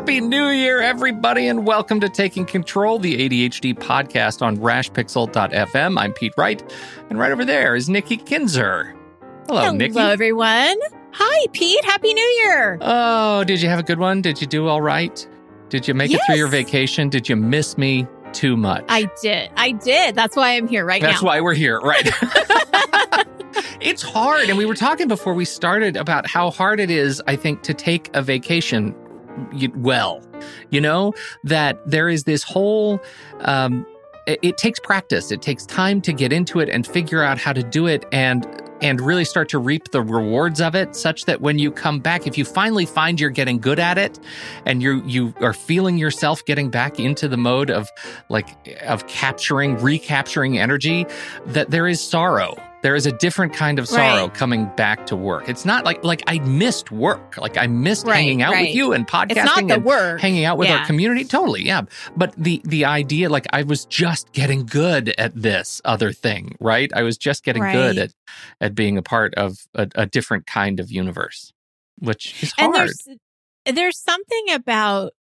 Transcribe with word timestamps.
Happy 0.00 0.22
New 0.22 0.48
Year, 0.48 0.80
everybody, 0.80 1.46
and 1.48 1.66
welcome 1.66 2.00
to 2.00 2.08
Taking 2.08 2.46
Control, 2.46 2.98
the 2.98 3.28
ADHD 3.28 3.74
podcast 3.74 4.40
on 4.40 4.56
rashpixel.fm. 4.56 6.00
I'm 6.00 6.14
Pete 6.14 6.32
Wright, 6.38 6.72
and 7.10 7.18
right 7.18 7.30
over 7.30 7.44
there 7.44 7.76
is 7.76 7.90
Nikki 7.90 8.16
Kinzer. 8.16 8.96
Hello, 9.46 9.60
Hello, 9.60 9.72
Nikki. 9.72 9.92
Hello, 9.92 10.08
everyone. 10.08 10.78
Hi, 11.12 11.46
Pete. 11.52 11.84
Happy 11.84 12.14
New 12.14 12.42
Year. 12.42 12.78
Oh, 12.80 13.44
did 13.44 13.60
you 13.60 13.68
have 13.68 13.78
a 13.78 13.82
good 13.82 13.98
one? 13.98 14.22
Did 14.22 14.40
you 14.40 14.46
do 14.46 14.68
all 14.68 14.80
right? 14.80 15.28
Did 15.68 15.86
you 15.86 15.92
make 15.92 16.10
it 16.10 16.20
through 16.24 16.36
your 16.36 16.48
vacation? 16.48 17.10
Did 17.10 17.28
you 17.28 17.36
miss 17.36 17.76
me 17.76 18.06
too 18.32 18.56
much? 18.56 18.86
I 18.88 19.10
did. 19.20 19.50
I 19.58 19.72
did. 19.72 20.14
That's 20.14 20.34
why 20.34 20.56
I'm 20.56 20.66
here 20.66 20.86
right 20.86 21.02
That's 21.02 21.10
now. 21.10 21.16
That's 21.16 21.22
why 21.24 21.40
we're 21.42 21.52
here, 21.52 21.78
right? 21.78 22.08
it's 23.82 24.02
hard. 24.02 24.48
And 24.48 24.56
we 24.56 24.64
were 24.64 24.74
talking 24.74 25.08
before 25.08 25.34
we 25.34 25.44
started 25.44 25.98
about 25.98 26.26
how 26.26 26.50
hard 26.50 26.80
it 26.80 26.90
is, 26.90 27.22
I 27.26 27.36
think, 27.36 27.60
to 27.64 27.74
take 27.74 28.08
a 28.14 28.22
vacation 28.22 28.94
well. 29.76 30.22
You 30.70 30.80
know, 30.80 31.14
that 31.44 31.78
there 31.86 32.08
is 32.08 32.24
this 32.24 32.42
whole, 32.42 33.00
um, 33.40 33.86
it, 34.26 34.38
it 34.42 34.58
takes 34.58 34.78
practice. 34.80 35.30
It 35.30 35.42
takes 35.42 35.66
time 35.66 36.00
to 36.02 36.12
get 36.12 36.32
into 36.32 36.60
it 36.60 36.68
and 36.68 36.86
figure 36.86 37.22
out 37.22 37.38
how 37.38 37.52
to 37.52 37.62
do 37.62 37.86
it 37.86 38.04
and 38.12 38.46
and 38.82 39.00
really 39.00 39.24
start 39.24 39.48
to 39.50 39.58
reap 39.58 39.90
the 39.90 40.00
rewards 40.00 40.60
of 40.60 40.74
it 40.74 40.96
such 40.96 41.26
that 41.26 41.40
when 41.40 41.58
you 41.58 41.70
come 41.70 42.00
back 42.00 42.26
if 42.26 42.38
you 42.38 42.44
finally 42.44 42.86
find 42.86 43.20
you're 43.20 43.28
getting 43.28 43.58
good 43.58 43.78
at 43.78 43.98
it 43.98 44.18
and 44.64 44.82
you 44.82 45.02
you 45.04 45.34
are 45.40 45.52
feeling 45.52 45.98
yourself 45.98 46.44
getting 46.46 46.70
back 46.70 46.98
into 46.98 47.28
the 47.28 47.36
mode 47.36 47.70
of 47.70 47.90
like 48.28 48.56
of 48.86 49.06
capturing 49.06 49.76
recapturing 49.78 50.58
energy 50.58 51.06
that 51.46 51.70
there 51.70 51.86
is 51.86 52.00
sorrow 52.00 52.54
there 52.82 52.94
is 52.94 53.04
a 53.06 53.12
different 53.12 53.52
kind 53.52 53.78
of 53.78 53.86
sorrow 53.86 54.24
Right. 54.24 54.34
coming 54.34 54.70
back 54.76 55.06
to 55.06 55.16
work. 55.16 55.48
It's 55.48 55.64
not 55.64 55.84
like 55.84 56.02
like 56.04 56.22
i 56.26 56.38
missed 56.40 56.90
work. 56.90 57.36
Like 57.36 57.56
i 57.58 57.66
missed 57.66 58.06
Right, 58.06 58.16
hanging 58.16 58.42
out 58.42 58.52
with 58.52 58.74
you 58.74 58.92
and 58.92 59.06
podcasting 59.06 59.30
it's 59.36 59.44
not 59.44 59.66
the 59.68 59.74
and 59.74 59.84
word. 59.84 60.20
hanging 60.20 60.44
out 60.44 60.56
with 60.58 60.68
our 60.70 60.86
community. 60.86 61.24
Totally 61.24 61.64
yeah. 61.64 61.82
But 62.16 62.34
the 62.36 62.60
the 62.64 62.84
idea 62.86 63.28
like 63.28 63.46
i 63.52 63.62
was 63.62 63.84
just 63.84 64.32
getting 64.32 64.64
good 64.66 65.10
at 65.18 65.34
this 65.34 65.80
other 65.84 66.12
thing 66.12 66.56
right? 66.60 66.90
I 66.94 67.02
was 67.02 67.16
just 67.18 67.44
getting 67.44 67.62
good 67.62 67.98
at 67.98 68.12
at 68.60 68.74
being 68.74 68.96
a 68.98 69.02
part 69.02 69.34
of 69.34 69.66
a, 69.74 69.88
a 69.94 70.06
different 70.06 70.46
kind 70.46 70.80
of 70.80 70.90
universe 70.90 71.52
which 71.98 72.42
is 72.42 72.52
and 72.58 72.74
hard. 72.74 72.88
there's 72.88 73.18
there's 73.76 73.98
something 73.98 74.50
about 74.54 75.12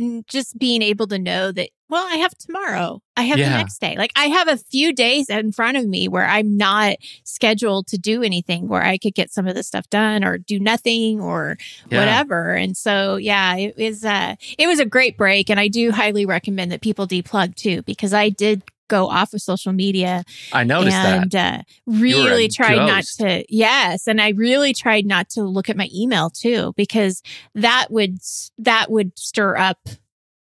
n- 0.00 0.24
just 0.28 0.58
being 0.58 0.82
able 0.82 1.06
to 1.06 1.18
know 1.18 1.52
that 1.52 1.68
well 1.88 2.06
i 2.10 2.16
have 2.16 2.36
tomorrow 2.38 3.00
i 3.16 3.22
have 3.22 3.38
Yeah. 3.38 3.50
the 3.50 3.56
next 3.56 3.80
day 3.80 3.96
like 3.98 4.12
i 4.16 4.26
have 4.26 4.48
a 4.48 4.56
few 4.56 4.92
days 4.92 5.28
in 5.28 5.52
front 5.52 5.76
of 5.76 5.86
me 5.86 6.08
where 6.08 6.26
i'm 6.26 6.56
not 6.56 6.96
scheduled 7.24 7.86
to 7.88 7.98
do 7.98 8.22
anything 8.22 8.68
where 8.68 8.82
i 8.82 8.96
could 8.98 9.14
get 9.14 9.30
some 9.32 9.46
of 9.46 9.54
this 9.54 9.66
stuff 9.66 9.88
done 9.90 10.24
or 10.24 10.38
do 10.38 10.58
nothing 10.60 11.20
or 11.20 11.56
Yeah. 11.90 11.98
whatever 12.00 12.54
and 12.54 12.76
so 12.76 13.16
yeah 13.16 13.56
it 13.56 13.76
was 13.76 14.04
uh 14.04 14.36
it 14.58 14.66
was 14.66 14.78
a 14.80 14.84
great 14.86 15.16
break 15.16 15.50
and 15.50 15.60
i 15.60 15.68
do 15.68 15.90
highly 15.90 16.26
recommend 16.26 16.72
that 16.72 16.80
people 16.82 17.06
deplug 17.06 17.54
too 17.54 17.82
because 17.82 18.12
i 18.14 18.28
did 18.28 18.62
go 18.90 19.08
off 19.08 19.32
of 19.32 19.40
social 19.40 19.72
media 19.72 20.22
i 20.52 20.62
noticed 20.64 20.96
that. 21.02 21.22
and 21.22 21.34
uh, 21.34 21.62
really 21.86 22.44
a 22.44 22.48
tried 22.48 22.76
not 22.76 23.04
to 23.04 23.42
yes 23.48 24.06
and 24.06 24.20
i 24.20 24.30
really 24.30 24.74
tried 24.74 25.06
not 25.06 25.28
to 25.30 25.42
look 25.44 25.70
at 25.70 25.76
my 25.76 25.88
email 25.94 26.28
too 26.28 26.72
because 26.76 27.22
that 27.54 27.86
would 27.90 28.18
that 28.58 28.90
would 28.90 29.18
stir 29.18 29.56
up 29.56 29.78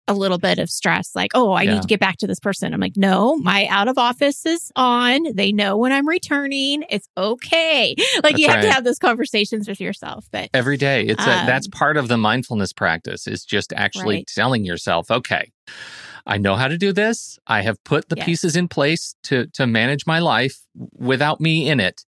a 0.10 0.14
little 0.14 0.38
bit 0.38 0.58
of 0.58 0.70
stress 0.70 1.12
like 1.16 1.32
oh 1.36 1.52
i 1.52 1.64
Yeah. 1.64 1.74
need 1.74 1.82
to 1.82 1.88
get 1.88 2.00
back 2.00 2.16
to 2.20 2.28
this 2.28 2.40
person. 2.40 2.74
I'm 2.74 2.80
like 2.80 2.96
no 2.96 3.36
my 3.36 3.68
out 3.68 3.90
of 3.90 3.98
office 3.98 4.46
is 4.46 4.72
on. 4.78 5.36
They 5.36 5.52
know 5.52 5.76
when 5.76 5.92
i'm 5.92 6.08
returning. 6.08 6.86
It's 6.90 7.10
okay. 7.18 7.94
Like 8.24 8.38
you 8.38 8.48
That's 8.48 8.54
have 8.56 8.64
to 8.64 8.72
have 8.72 8.84
those 8.86 9.00
conversations 9.00 9.68
with 9.68 9.82
yourself 9.82 10.26
but 10.32 10.50
every 10.54 10.78
day. 10.78 11.04
It's 11.04 11.28
a, 11.28 11.40
Um, 11.42 11.46
that's 11.46 11.68
part 11.68 11.98
of 11.98 12.08
the 12.08 12.16
mindfulness 12.18 12.72
practice 12.72 13.28
is 13.28 13.44
just 13.44 13.74
actually 13.74 14.16
Right. 14.16 14.32
telling 14.34 14.64
yourself 14.64 15.12
okay 15.12 15.52
i 16.28 16.38
know 16.38 16.56
how 16.56 16.68
to 16.68 16.78
do 16.78 16.92
this 16.94 17.40
i 17.48 17.62
have 17.62 17.84
put 17.84 18.10
the 18.10 18.16
Yes. 18.18 18.26
pieces 18.26 18.56
in 18.56 18.68
place 18.68 19.16
to 19.24 19.48
to 19.54 19.66
manage 19.66 20.06
my 20.06 20.20
life 20.20 20.60
without 20.98 21.40
me 21.42 21.70
in 21.70 21.80
it 21.80 22.04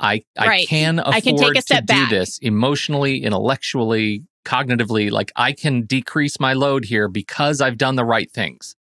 i 0.00 0.22
i 0.38 0.64
can 0.64 0.98
afford 1.00 1.14
I 1.16 1.20
can 1.20 1.36
take 1.36 1.56
a 1.56 1.62
step 1.62 1.80
to 1.80 1.86
back. 1.86 2.08
do 2.10 2.16
this 2.16 2.38
emotionally 2.38 3.22
intellectually 3.24 4.22
cognitively 4.44 5.10
like 5.10 5.32
i 5.34 5.50
can 5.52 5.82
decrease 5.86 6.38
my 6.38 6.52
load 6.52 6.84
here 6.84 7.08
because 7.08 7.60
i've 7.60 7.76
done 7.76 7.96
the 7.96 8.04
right 8.04 8.30
things 8.30 8.76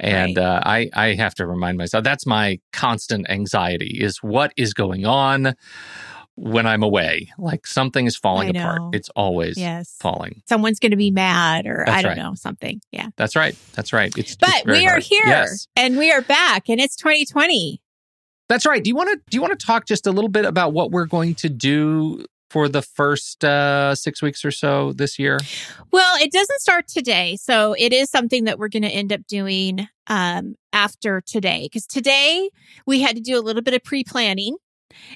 and 0.00 0.36
Right. 0.36 0.44
uh, 0.44 0.60
i 0.64 0.90
i 0.92 1.14
have 1.14 1.34
to 1.36 1.46
remind 1.46 1.78
myself 1.78 2.02
that's 2.02 2.26
my 2.26 2.58
constant 2.72 3.30
anxiety 3.30 3.98
is 4.02 4.18
what 4.22 4.52
is 4.56 4.74
going 4.74 5.06
on 5.06 5.54
when 6.36 6.66
i'm 6.66 6.82
away 6.82 7.30
like 7.38 7.66
something 7.66 8.06
is 8.06 8.16
falling 8.16 8.56
apart 8.56 8.80
it's 8.92 9.08
always 9.10 9.56
yes 9.56 9.96
falling 10.00 10.42
someone's 10.48 10.78
going 10.78 10.90
to 10.90 10.96
be 10.96 11.10
mad 11.10 11.66
or 11.66 11.88
i 11.88 12.02
don't 12.02 12.10
right. 12.10 12.18
know 12.18 12.34
something 12.34 12.80
yeah 12.90 13.08
that's 13.16 13.36
right 13.36 13.56
that's 13.74 13.92
right 13.92 14.16
it's 14.18 14.36
but 14.36 14.64
we 14.66 14.86
are 14.86 14.92
hard. 14.92 15.02
here 15.02 15.26
yes 15.26 15.68
and 15.76 15.96
we 15.96 16.10
are 16.10 16.22
back 16.22 16.68
and 16.68 16.80
it's 16.80 16.96
2020 16.96 17.80
that's 18.48 18.66
right 18.66 18.82
do 18.82 18.88
you 18.88 18.96
want 18.96 19.10
to 19.10 19.16
do 19.30 19.36
you 19.36 19.40
want 19.40 19.58
to 19.58 19.66
talk 19.66 19.86
just 19.86 20.06
a 20.06 20.12
little 20.12 20.30
bit 20.30 20.44
about 20.44 20.72
what 20.72 20.90
we're 20.90 21.06
going 21.06 21.34
to 21.34 21.48
do 21.48 22.24
for 22.50 22.68
the 22.68 22.82
first 22.82 23.44
uh 23.44 23.94
six 23.94 24.22
weeks 24.22 24.44
or 24.44 24.50
so 24.50 24.92
this 24.92 25.18
year 25.18 25.38
Well, 25.94 26.16
it 26.20 26.32
doesn't 26.32 26.60
start 26.60 26.88
today. 26.88 27.36
So 27.36 27.74
it 27.78 27.92
is 27.92 28.10
something 28.10 28.44
that 28.44 28.58
we're 28.58 28.68
going 28.68 28.82
to 28.82 28.88
end 28.88 29.12
up 29.12 29.26
doing 29.28 29.86
um, 30.08 30.56
after 30.72 31.20
today. 31.20 31.68
Because 31.70 31.86
today 31.86 32.50
we 32.84 33.00
had 33.00 33.14
to 33.14 33.22
do 33.22 33.38
a 33.38 33.42
little 33.42 33.62
bit 33.62 33.74
of 33.74 33.84
pre 33.84 34.02
planning. 34.02 34.56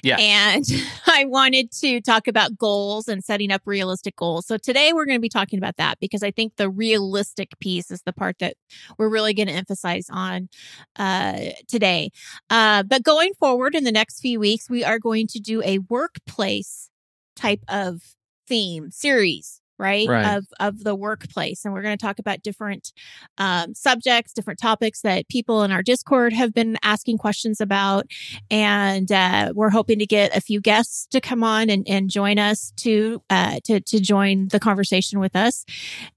Yeah. 0.03 0.17
And 0.19 0.65
I 1.07 1.25
wanted 1.25 1.71
to 1.73 2.01
talk 2.01 2.27
about 2.27 2.57
goals 2.57 3.07
and 3.07 3.23
setting 3.23 3.51
up 3.51 3.61
realistic 3.65 4.15
goals. 4.15 4.45
So 4.45 4.57
today 4.57 4.93
we're 4.93 5.05
going 5.05 5.17
to 5.17 5.21
be 5.21 5.29
talking 5.29 5.59
about 5.59 5.77
that 5.77 5.99
because 5.99 6.23
I 6.23 6.31
think 6.31 6.55
the 6.55 6.69
realistic 6.69 7.59
piece 7.59 7.91
is 7.91 8.01
the 8.03 8.13
part 8.13 8.39
that 8.39 8.55
we're 8.97 9.09
really 9.09 9.33
going 9.33 9.47
to 9.47 9.53
emphasize 9.53 10.07
on 10.09 10.49
uh, 10.97 11.39
today. 11.67 12.11
Uh, 12.49 12.83
but 12.83 13.03
going 13.03 13.33
forward 13.39 13.75
in 13.75 13.83
the 13.83 13.91
next 13.91 14.19
few 14.19 14.39
weeks, 14.39 14.69
we 14.69 14.83
are 14.83 14.99
going 14.99 15.27
to 15.27 15.39
do 15.39 15.61
a 15.63 15.79
workplace 15.79 16.89
type 17.35 17.61
of 17.67 18.01
theme 18.47 18.91
series 18.91 19.58
right, 19.79 20.07
Right. 20.07 20.35
of 20.35 20.45
of 20.59 20.83
the 20.83 20.93
workplace. 20.95 21.65
And 21.65 21.73
we're 21.73 21.81
going 21.81 21.97
to 21.97 22.05
talk 22.05 22.19
about 22.19 22.43
different 22.43 22.91
um, 23.37 23.73
subjects 23.73 24.33
different 24.33 24.59
topics 24.59 25.01
that 25.01 25.27
people 25.29 25.63
in 25.63 25.71
our 25.71 25.81
discord 25.81 26.33
have 26.33 26.53
been 26.53 26.77
asking 26.83 27.17
questions 27.17 27.61
about. 27.61 28.05
And 28.51 29.11
uh, 29.11 29.53
we're 29.55 29.69
hoping 29.71 29.99
to 29.99 30.05
get 30.05 30.35
a 30.35 30.41
few 30.41 30.61
guests 30.61 31.07
to 31.07 31.21
come 31.21 31.43
on 31.43 31.69
and, 31.69 31.87
and 31.87 32.09
join 32.09 32.37
us 32.37 32.73
to 32.77 33.21
uh, 33.29 33.59
to 33.63 33.79
to 33.79 33.99
join 33.99 34.49
the 34.49 34.59
conversation 34.59 35.19
with 35.19 35.35
us. 35.35 35.65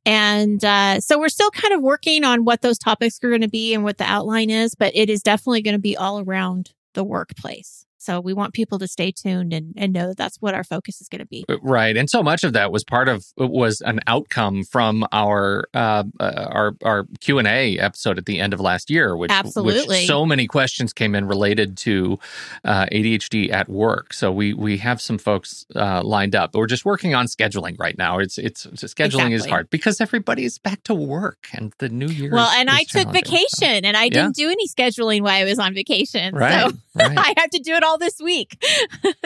And 0.05 0.65
uh, 0.65 1.01
so 1.01 1.19
we're 1.19 1.29
still 1.29 1.51
kind 1.51 1.73
of 1.73 1.81
working 1.81 2.25
on 2.25 2.45
what 2.45 2.63
those 2.63 2.79
topics 2.79 3.19
are 3.23 3.29
going 3.29 3.41
to 3.43 3.49
be 3.49 3.73
and 3.75 3.85
what 3.85 3.99
the 3.99 4.05
outline 4.05 4.51
is 4.51 4.75
but 4.75 4.91
it 4.97 5.09
is 5.09 5.23
definitely 5.23 5.63
going 5.63 5.75
to 5.75 5.81
be 5.81 5.97
all 5.97 6.21
around 6.21 6.73
the 6.95 7.05
workplace 7.05 7.87
so 8.03 8.21
we 8.21 8.33
want 8.33 8.53
people 8.53 8.79
to 8.79 8.89
stay 8.89 9.13
tuned 9.13 9.53
and, 9.53 9.73
and 9.77 9.93
know 9.93 10.09
that 10.09 10.17
that's 10.17 10.39
what 10.41 10.55
our 10.55 10.65
focus 10.65 11.01
is 11.01 11.09
going 11.09 11.21
to 11.21 11.27
be 11.27 11.45
Right, 11.63 11.97
and 11.97 12.09
so 12.11 12.23
much 12.23 12.45
of 12.45 12.53
that 12.55 12.73
was 12.73 12.85
part 12.85 13.09
of 13.09 13.25
was 13.37 13.81
an 13.83 14.01
outcome 14.07 14.65
from 14.65 15.07
our 15.13 15.65
uh, 15.75 16.05
uh, 16.21 16.47
our 16.51 16.77
our 16.83 17.07
Q 17.21 17.39
and 17.39 17.49
A 17.49 17.79
episode 17.79 18.19
at 18.19 18.27
the 18.27 18.41
end 18.41 18.53
of 18.53 18.61
last 18.61 18.91
year, 18.91 19.17
which 19.17 19.31
Absolutely. 19.31 20.01
which 20.01 20.07
so 20.07 20.25
many 20.27 20.47
questions 20.47 20.93
came 20.93 21.15
in 21.15 21.27
related 21.27 21.77
to 21.79 22.19
uh, 22.65 22.87
ADHD 22.87 23.53
at 23.53 23.69
work. 23.69 24.13
So 24.13 24.31
we 24.33 24.55
we 24.55 24.79
have 24.79 25.01
some 25.01 25.19
folks 25.19 25.67
uh, 25.77 26.03
lined 26.03 26.35
up. 26.35 26.55
We're 26.55 26.67
just 26.67 26.85
working 26.85 27.15
on 27.15 27.27
scheduling 27.27 27.79
right 27.79 27.97
now. 27.99 28.19
It's 28.19 28.39
it's, 28.39 28.67
it's 28.67 28.83
scheduling 28.83 29.33
is 29.33 29.47
hard 29.47 29.71
because 29.71 30.01
everybody's 30.01 30.59
back 30.59 30.83
to 30.85 30.95
work 30.95 31.49
and 31.53 31.73
the 31.79 31.89
new 31.89 32.09
year. 32.09 32.31
Well, 32.33 32.49
is- 32.49 32.57
and 32.59 32.69
is 32.69 32.75
I 32.75 32.79
took 32.81 32.91
challenging, 32.93 33.25
so- 33.25 33.31
vacation 33.31 33.85
and 33.85 33.97
I 33.97 34.09
didn't 34.09 34.35
do 34.37 34.49
any 34.51 34.67
scheduling 34.69 35.23
while 35.23 35.41
I 35.41 35.45
was 35.45 35.59
on 35.59 35.75
vacation. 35.75 36.35
Right, 36.35 36.71
So 36.71 36.77
right. 36.95 37.19
I 37.19 37.35
have 37.37 37.51
to 37.51 37.59
do 37.61 37.75
it 37.75 37.83
all 37.83 37.92
this 37.99 38.21
week. 38.21 38.63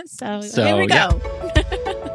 so, 0.07 0.41
So, 0.43 0.65
here 0.65 0.77
we 0.77 0.87
yeah. 0.89 1.11
go. 1.11 2.03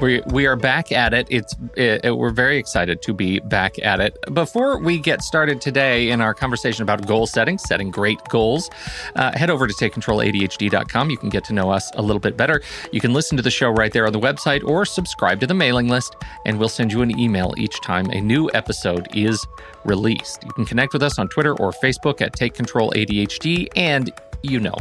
We 0.00 0.22
we 0.28 0.46
are 0.46 0.56
back 0.56 0.92
at 0.92 1.12
it. 1.12 1.26
It's 1.28 1.54
it, 1.76 2.16
we're 2.16 2.30
very 2.30 2.56
excited 2.56 3.02
to 3.02 3.12
be 3.12 3.38
back 3.40 3.78
at 3.82 4.00
it. 4.00 4.16
Before 4.32 4.78
we 4.78 4.98
get 4.98 5.22
started 5.22 5.60
today 5.60 6.10
in 6.10 6.22
our 6.22 6.32
conversation 6.32 6.82
about 6.82 7.06
goal 7.06 7.26
setting, 7.26 7.58
setting 7.58 7.90
great 7.90 8.18
goals, 8.30 8.70
uh, 9.16 9.36
head 9.36 9.50
over 9.50 9.66
to 9.66 9.74
takecontroladhd.com. 9.74 11.10
You 11.10 11.18
can 11.18 11.28
get 11.28 11.44
to 11.44 11.52
know 11.52 11.70
us 11.70 11.90
a 11.96 12.02
little 12.02 12.20
bit 12.20 12.36
better. 12.36 12.62
You 12.92 13.00
can 13.00 13.12
listen 13.12 13.36
to 13.36 13.42
the 13.42 13.50
show 13.50 13.68
right 13.68 13.92
there 13.92 14.06
on 14.06 14.12
the 14.12 14.20
website 14.20 14.64
or 14.64 14.86
subscribe 14.86 15.38
to 15.40 15.46
the 15.46 15.54
mailing 15.54 15.88
list, 15.88 16.16
and 16.46 16.58
we'll 16.58 16.70
send 16.70 16.92
you 16.92 17.02
an 17.02 17.18
email 17.18 17.52
each 17.58 17.78
time 17.82 18.08
a 18.10 18.22
new 18.22 18.50
episode 18.54 19.06
is 19.14 19.46
released. 19.84 20.44
You 20.44 20.52
can 20.52 20.64
connect 20.64 20.94
with 20.94 21.02
us 21.02 21.18
on 21.18 21.28
Twitter 21.28 21.52
or 21.60 21.72
Facebook 21.72 22.22
at 22.22 22.32
Take 22.32 22.54
Control 22.54 22.90
ADHD, 22.92 23.68
and 23.76 24.10
you 24.42 24.60
know 24.60 24.76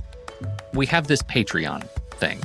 we 0.73 0.85
have 0.85 1.07
this 1.07 1.21
Patreon 1.23 1.85
thing. 2.19 2.39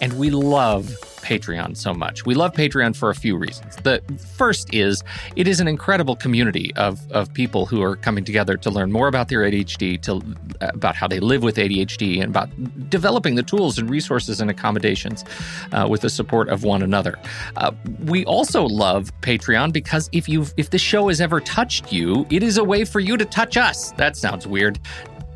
And 0.00 0.18
we 0.18 0.30
love 0.30 0.86
Patreon 1.26 1.76
so 1.76 1.92
much. 1.92 2.24
We 2.24 2.34
love 2.34 2.52
Patreon 2.52 2.94
for 2.94 3.10
a 3.10 3.14
few 3.14 3.36
reasons. 3.36 3.74
The 3.76 4.00
first 4.36 4.72
is 4.72 5.02
it 5.34 5.48
is 5.48 5.58
an 5.58 5.66
incredible 5.66 6.14
community 6.14 6.72
of, 6.76 7.00
of 7.10 7.32
people 7.34 7.66
who 7.66 7.82
are 7.82 7.96
coming 7.96 8.24
together 8.24 8.56
to 8.58 8.70
learn 8.70 8.92
more 8.92 9.08
about 9.08 9.28
their 9.28 9.40
ADHD, 9.40 10.00
to 10.02 10.22
about 10.60 10.94
how 10.94 11.08
they 11.08 11.18
live 11.18 11.42
with 11.42 11.56
ADHD, 11.56 12.22
and 12.22 12.30
about 12.30 12.48
developing 12.88 13.34
the 13.34 13.42
tools 13.42 13.76
and 13.76 13.90
resources 13.90 14.40
and 14.40 14.50
accommodations 14.50 15.24
uh, 15.72 15.86
with 15.90 16.02
the 16.02 16.10
support 16.10 16.48
of 16.48 16.62
one 16.62 16.82
another. 16.82 17.18
Uh, 17.56 17.72
we 18.04 18.24
also 18.26 18.64
love 18.64 19.10
Patreon 19.22 19.72
because 19.72 20.08
if 20.12 20.28
you 20.28 20.46
if 20.56 20.70
the 20.70 20.78
show 20.78 21.08
has 21.08 21.20
ever 21.20 21.40
touched 21.40 21.92
you, 21.92 22.24
it 22.30 22.44
is 22.44 22.56
a 22.56 22.64
way 22.64 22.84
for 22.84 23.00
you 23.00 23.16
to 23.16 23.24
touch 23.24 23.56
us. 23.56 23.90
That 23.92 24.16
sounds 24.16 24.46
weird. 24.46 24.78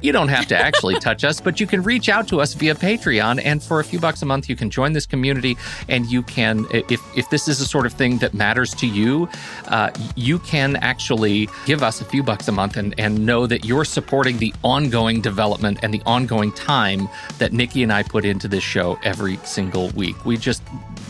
You 0.00 0.12
don't 0.12 0.28
have 0.28 0.46
to 0.46 0.56
actually 0.56 0.98
touch 0.98 1.24
us, 1.24 1.40
but 1.40 1.60
you 1.60 1.66
can 1.66 1.82
reach 1.82 2.08
out 2.08 2.26
to 2.28 2.40
us 2.40 2.54
via 2.54 2.74
Patreon. 2.74 3.40
And 3.44 3.62
for 3.62 3.80
a 3.80 3.84
few 3.84 3.98
bucks 3.98 4.22
a 4.22 4.26
month, 4.26 4.48
you 4.48 4.56
can 4.56 4.70
join 4.70 4.92
this 4.92 5.06
community. 5.06 5.56
And 5.88 6.06
you 6.06 6.22
can, 6.22 6.66
if, 6.70 7.00
if 7.16 7.28
this 7.30 7.48
is 7.48 7.58
the 7.58 7.64
sort 7.64 7.86
of 7.86 7.92
thing 7.92 8.18
that 8.18 8.32
matters 8.32 8.74
to 8.76 8.86
you, 8.86 9.28
uh, 9.68 9.90
you 10.16 10.38
can 10.38 10.76
actually 10.76 11.48
give 11.66 11.82
us 11.82 12.00
a 12.00 12.04
few 12.04 12.22
bucks 12.22 12.48
a 12.48 12.52
month 12.52 12.76
and, 12.76 12.94
and 12.98 13.26
know 13.26 13.46
that 13.46 13.64
you're 13.64 13.84
supporting 13.84 14.38
the 14.38 14.54
ongoing 14.64 15.20
development 15.20 15.78
and 15.82 15.92
the 15.92 16.02
ongoing 16.06 16.52
time 16.52 17.08
that 17.38 17.52
Nikki 17.52 17.82
and 17.82 17.92
I 17.92 18.02
put 18.02 18.24
into 18.24 18.48
this 18.48 18.64
show 18.64 18.98
every 19.02 19.36
single 19.44 19.90
week. 19.90 20.24
We 20.24 20.36
just 20.36 20.62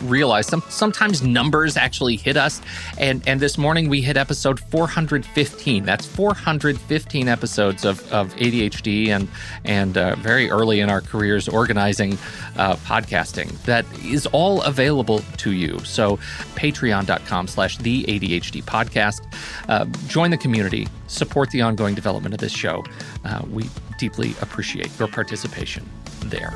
realize 0.03 0.47
some 0.47 0.63
sometimes 0.69 1.23
numbers 1.23 1.77
actually 1.77 2.17
hit 2.17 2.37
us 2.37 2.61
and 2.99 3.27
and 3.27 3.41
this 3.41 3.59
morning 3.59 3.89
we 3.89 4.01
hit 4.01 4.17
episode 4.17 4.59
415 4.59 5.85
that's 5.85 6.07
415 6.07 7.29
episodes 7.29 7.85
of, 7.85 8.11
of 8.13 8.35
adhd 8.37 9.09
and 9.09 9.29
and 9.65 9.97
uh, 9.97 10.15
very 10.17 10.51
early 10.51 10.81
in 10.81 10.91
our 10.91 11.01
careers 11.01 11.49
organizing 11.49 12.15
uh, 12.57 12.77
podcasting 12.77 13.51
that 13.65 13.85
is 14.05 14.27
all 14.27 14.63
available 14.63 15.21
to 15.39 15.53
you. 15.53 15.79
So 15.85 16.17
patreon.com 16.55 17.49
slash 17.49 17.79
the 17.79 18.05
ADHD 18.05 18.63
podcast. 18.63 19.21
Uh, 19.69 19.87
join 20.09 20.31
the 20.31 20.39
community, 20.39 20.89
support 21.07 21.51
the 21.51 21.63
ongoing 21.63 21.95
development 21.95 22.35
of 22.35 22.41
this 22.41 22.53
show. 22.53 22.85
Uh, 23.25 23.43
we 23.51 23.69
deeply 23.99 24.35
appreciate 24.41 24.91
your 24.99 25.09
participation 25.09 25.89
there 26.27 26.53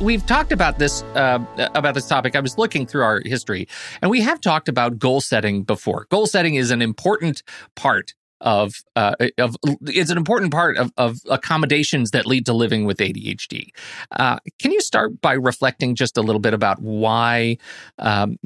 we've 0.00 0.24
talked 0.26 0.52
about 0.52 0.78
this 0.78 1.02
uh, 1.14 1.38
about 1.74 1.94
this 1.94 2.06
topic. 2.06 2.36
I 2.36 2.40
was 2.40 2.58
looking 2.58 2.86
through 2.86 3.02
our 3.02 3.20
history, 3.24 3.68
and 4.02 4.10
we 4.10 4.20
have 4.22 4.40
talked 4.40 4.68
about 4.68 4.98
goal 4.98 5.20
setting 5.20 5.62
before. 5.62 6.06
Goal 6.10 6.26
setting 6.26 6.54
is 6.54 6.70
an 6.70 6.82
important 6.82 7.42
part 7.74 8.14
of 8.40 8.84
uh, 8.94 9.14
of 9.38 9.56
it's 9.82 10.10
an 10.10 10.18
important 10.18 10.52
part 10.52 10.76
of, 10.76 10.92
of 10.96 11.18
accommodations 11.30 12.10
that 12.10 12.26
lead 12.26 12.46
to 12.46 12.52
living 12.52 12.84
with 12.84 12.98
ADHD. 12.98 13.68
Uh, 14.12 14.38
can 14.60 14.72
you 14.72 14.80
start 14.80 15.20
by 15.20 15.32
reflecting 15.32 15.94
just 15.94 16.16
a 16.16 16.22
little 16.22 16.40
bit 16.40 16.54
about 16.54 16.80
why 16.80 17.56
um, 17.98 18.36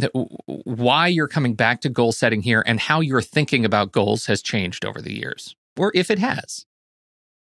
why 0.47 1.07
you're 1.07 1.29
coming 1.29 1.55
back 1.55 1.81
to 1.83 1.89
goal 1.89 2.13
setting 2.13 2.43
here 2.43 2.63
and 2.67 2.81
how 2.81 3.01
your 3.01 3.23
thinking 3.23 3.65
about 3.65 3.93
goals 3.93 4.27
has 4.27 4.43
changed 4.43 4.85
over 4.85 5.01
the 5.01 5.13
years, 5.13 5.57
or 5.77 5.93
if 5.95 6.11
it 6.11 6.19
has? 6.19 6.67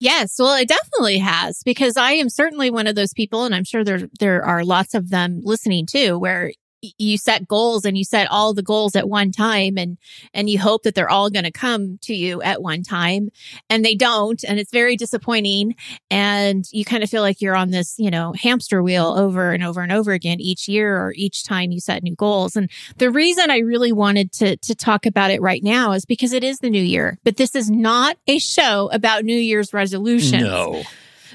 Yes, 0.01 0.33
well, 0.39 0.55
it 0.55 0.67
definitely 0.67 1.19
has 1.19 1.61
because 1.63 1.95
I 1.95 2.13
am 2.13 2.27
certainly 2.27 2.71
one 2.71 2.87
of 2.87 2.95
those 2.95 3.13
people, 3.13 3.43
and 3.45 3.53
I'm 3.53 3.63
sure 3.63 3.83
there 3.83 4.09
there 4.19 4.43
are 4.43 4.65
lots 4.65 4.95
of 4.95 5.11
them 5.11 5.41
listening 5.43 5.85
too, 5.85 6.17
where 6.17 6.51
you 6.97 7.17
set 7.17 7.47
goals 7.47 7.85
and 7.85 7.97
you 7.97 8.03
set 8.03 8.29
all 8.29 8.53
the 8.53 8.63
goals 8.63 8.95
at 8.95 9.07
one 9.07 9.31
time 9.31 9.77
and 9.77 9.97
and 10.33 10.49
you 10.49 10.59
hope 10.59 10.83
that 10.83 10.95
they're 10.95 11.09
all 11.09 11.29
going 11.29 11.45
to 11.45 11.51
come 11.51 11.99
to 12.03 12.13
you 12.13 12.41
at 12.41 12.61
one 12.61 12.83
time. 12.83 13.29
And 13.69 13.85
they 13.85 13.95
don't 13.95 14.43
and 14.43 14.59
it's 14.59 14.71
very 14.71 14.95
disappointing. 14.95 15.75
And 16.09 16.65
you 16.71 16.85
kind 16.85 17.03
of 17.03 17.09
feel 17.09 17.21
like 17.21 17.41
you're 17.41 17.55
on 17.55 17.71
this 17.71 17.95
you 17.97 18.11
know 18.11 18.33
hamster 18.33 18.81
wheel 18.83 19.07
over 19.17 19.51
and 19.51 19.63
over 19.63 19.81
and 19.81 19.91
over 19.91 20.11
again 20.11 20.39
each 20.39 20.67
year 20.67 20.97
or 20.97 21.13
each 21.15 21.43
time 21.43 21.71
you 21.71 21.79
set 21.79 22.03
new 22.03 22.15
goals. 22.15 22.55
And 22.55 22.69
the 22.97 23.09
reason 23.09 23.51
I 23.51 23.59
really 23.59 23.91
wanted 23.91 24.31
to 24.33 24.57
to 24.57 24.75
talk 24.75 25.05
about 25.05 25.31
it 25.31 25.41
right 25.41 25.63
now 25.63 25.93
is 25.93 26.05
because 26.05 26.33
it 26.33 26.43
is 26.43 26.59
the 26.59 26.69
new 26.69 26.81
year 26.81 27.17
but 27.23 27.37
this 27.37 27.55
is 27.55 27.69
not 27.69 28.17
a 28.27 28.39
show 28.39 28.89
about 28.91 29.23
new 29.23 29.37
year's 29.37 29.73
resolutions. 29.73 30.43
No 30.43 30.83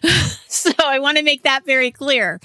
so 0.49 0.71
I 0.85 0.99
want 0.99 1.19
to 1.19 1.23
make 1.23 1.43
that 1.43 1.65
very 1.65 1.91
clear. 1.91 2.41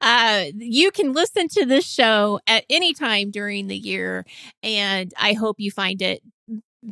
Uh, 0.00 0.44
you 0.54 0.90
can 0.90 1.12
listen 1.12 1.48
to 1.48 1.66
this 1.66 1.86
show 1.86 2.40
at 2.46 2.64
any 2.70 2.92
time 2.92 3.30
during 3.30 3.66
the 3.66 3.76
year, 3.76 4.24
and 4.62 5.12
I 5.18 5.32
hope 5.32 5.56
you 5.58 5.70
find 5.70 6.00
it 6.02 6.22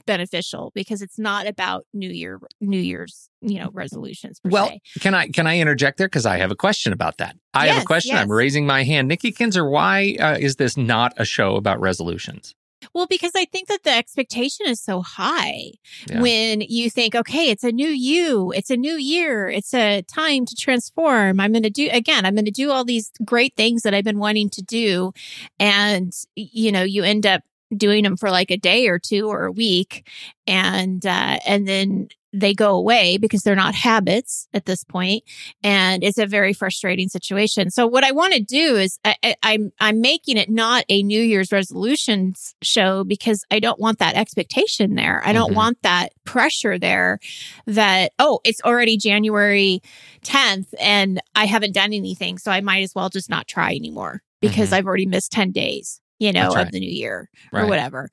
beneficial 0.06 0.72
because 0.74 1.02
it's 1.02 1.18
not 1.18 1.46
about 1.46 1.86
new 1.92 2.10
year 2.10 2.40
new 2.60 2.78
year's 2.78 3.28
you 3.40 3.60
know 3.60 3.70
resolutions 3.72 4.40
well 4.44 4.68
se. 4.68 4.80
can 5.00 5.14
i 5.14 5.28
can 5.28 5.46
i 5.46 5.58
interject 5.58 5.98
there 5.98 6.08
because 6.08 6.26
i 6.26 6.36
have 6.36 6.50
a 6.50 6.56
question 6.56 6.92
about 6.92 7.18
that 7.18 7.36
i 7.52 7.66
yes, 7.66 7.74
have 7.74 7.82
a 7.84 7.86
question 7.86 8.14
yes. 8.14 8.22
i'm 8.22 8.32
raising 8.32 8.66
my 8.66 8.82
hand 8.82 9.06
nikki 9.06 9.30
kinzer 9.30 9.68
why 9.68 10.16
uh, 10.18 10.36
is 10.38 10.56
this 10.56 10.76
not 10.76 11.12
a 11.16 11.24
show 11.24 11.54
about 11.56 11.80
resolutions 11.80 12.54
well, 12.92 13.06
because 13.06 13.32
I 13.34 13.44
think 13.46 13.68
that 13.68 13.82
the 13.82 13.90
expectation 13.90 14.66
is 14.66 14.80
so 14.80 15.00
high 15.00 15.72
yeah. 16.08 16.20
when 16.20 16.60
you 16.60 16.90
think, 16.90 17.14
okay, 17.14 17.50
it's 17.50 17.64
a 17.64 17.72
new 17.72 17.88
you, 17.88 18.52
it's 18.52 18.70
a 18.70 18.76
new 18.76 18.96
year, 18.96 19.48
it's 19.48 19.74
a 19.74 20.02
time 20.02 20.46
to 20.46 20.54
transform. 20.54 21.40
I'm 21.40 21.52
going 21.52 21.62
to 21.62 21.70
do, 21.70 21.88
again, 21.92 22.26
I'm 22.26 22.34
going 22.34 22.44
to 22.44 22.50
do 22.50 22.70
all 22.70 22.84
these 22.84 23.10
great 23.24 23.54
things 23.56 23.82
that 23.82 23.94
I've 23.94 24.04
been 24.04 24.18
wanting 24.18 24.50
to 24.50 24.62
do. 24.62 25.12
And, 25.58 26.12
you 26.34 26.72
know, 26.72 26.82
you 26.82 27.04
end 27.04 27.26
up 27.26 27.42
doing 27.74 28.04
them 28.04 28.16
for 28.16 28.30
like 28.30 28.50
a 28.50 28.56
day 28.56 28.88
or 28.88 28.98
two 28.98 29.28
or 29.28 29.46
a 29.46 29.52
week 29.52 30.08
and 30.46 31.04
uh 31.06 31.38
and 31.44 31.66
then 31.66 32.08
they 32.34 32.52
go 32.52 32.74
away 32.74 33.16
because 33.16 33.42
they're 33.42 33.54
not 33.54 33.74
habits 33.74 34.48
at 34.52 34.66
this 34.66 34.82
point 34.82 35.22
and 35.62 36.02
it's 36.02 36.18
a 36.18 36.26
very 36.26 36.52
frustrating 36.52 37.08
situation 37.08 37.70
so 37.70 37.86
what 37.86 38.04
i 38.04 38.10
want 38.10 38.32
to 38.32 38.42
do 38.42 38.76
is 38.76 38.98
I, 39.04 39.16
am 39.22 39.34
I'm, 39.42 39.72
I'm 39.80 40.00
making 40.00 40.36
it 40.36 40.50
not 40.50 40.84
a 40.88 41.02
new 41.02 41.20
year's 41.20 41.52
resolutions 41.52 42.54
show 42.60 43.04
because 43.04 43.44
i 43.50 43.60
don't 43.60 43.78
want 43.78 44.00
that 44.00 44.16
expectation 44.16 44.96
there 44.96 45.22
i 45.24 45.32
don't 45.32 45.50
mm-hmm. 45.50 45.56
want 45.56 45.78
that 45.82 46.12
pressure 46.24 46.78
there 46.78 47.20
that 47.66 48.12
oh 48.18 48.40
it's 48.44 48.60
already 48.62 48.96
january 48.96 49.80
10th 50.24 50.74
and 50.80 51.20
i 51.36 51.46
haven't 51.46 51.72
done 51.72 51.92
anything 51.92 52.36
so 52.36 52.50
i 52.50 52.60
might 52.60 52.82
as 52.82 52.94
well 52.94 53.08
just 53.08 53.30
not 53.30 53.46
try 53.46 53.70
anymore 53.70 54.22
because 54.40 54.66
mm-hmm. 54.66 54.74
i've 54.74 54.86
already 54.86 55.06
missed 55.06 55.30
10 55.30 55.52
days 55.52 56.00
you 56.18 56.32
know, 56.32 56.50
right. 56.50 56.66
of 56.66 56.72
the 56.72 56.80
new 56.80 56.90
year 56.90 57.28
right. 57.52 57.62
or 57.62 57.66
whatever. 57.66 58.08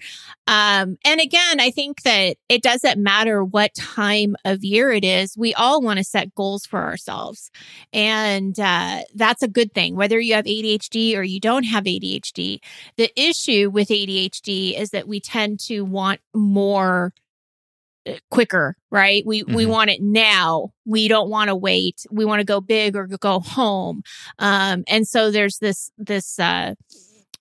Um, 0.48 0.98
and 1.06 1.22
again, 1.22 1.60
I 1.60 1.72
think 1.72 2.02
that 2.04 2.38
it 2.50 2.64
doesn't 2.64 3.02
matter 3.02 3.44
what 3.44 3.76
time 3.76 4.36
of 4.44 4.64
year 4.64 4.92
it 4.92 5.06
is. 5.06 5.38
We 5.38 5.54
all 5.54 5.82
want 5.82 5.98
to 6.00 6.04
set 6.04 6.34
goals 6.34 6.66
for 6.66 6.82
ourselves. 6.82 7.52
And 7.94 8.60
uh, 8.60 9.02
that's 9.14 9.44
a 9.44 9.48
good 9.48 9.74
thing, 9.74 9.96
whether 9.96 10.20
you 10.20 10.34
have 10.34 10.46
ADHD 10.46 11.16
or 11.16 11.24
you 11.24 11.40
don't 11.40 11.64
have 11.64 11.84
ADHD. 11.84 12.60
The 12.98 13.12
issue 13.16 13.70
with 13.70 13.90
ADHD 13.90 14.80
is 14.80 14.90
that 14.92 15.08
we 15.08 15.20
tend 15.20 15.60
to 15.62 15.82
want 15.82 16.22
more 16.34 17.14
uh, 18.08 18.14
quicker 18.32 18.76
right 18.90 19.24
we 19.28 19.44
mm-hmm. 19.44 19.54
we 19.54 19.68
want 19.68 19.92
it 19.92 20.02
now 20.02 20.74
we 20.86 21.08
don't 21.08 21.30
want 21.30 21.50
to 21.50 21.56
wait 21.56 22.04
we 22.10 22.26
want 22.26 22.40
to 22.40 22.44
go 22.44 22.60
big 22.60 22.96
or 22.96 23.06
go 23.06 23.40
home 23.40 24.02
um 24.40 24.84
and 24.88 25.08
so 25.08 25.30
there's 25.30 25.60
this 25.60 25.92
this 26.00 26.40
uh 26.40 26.74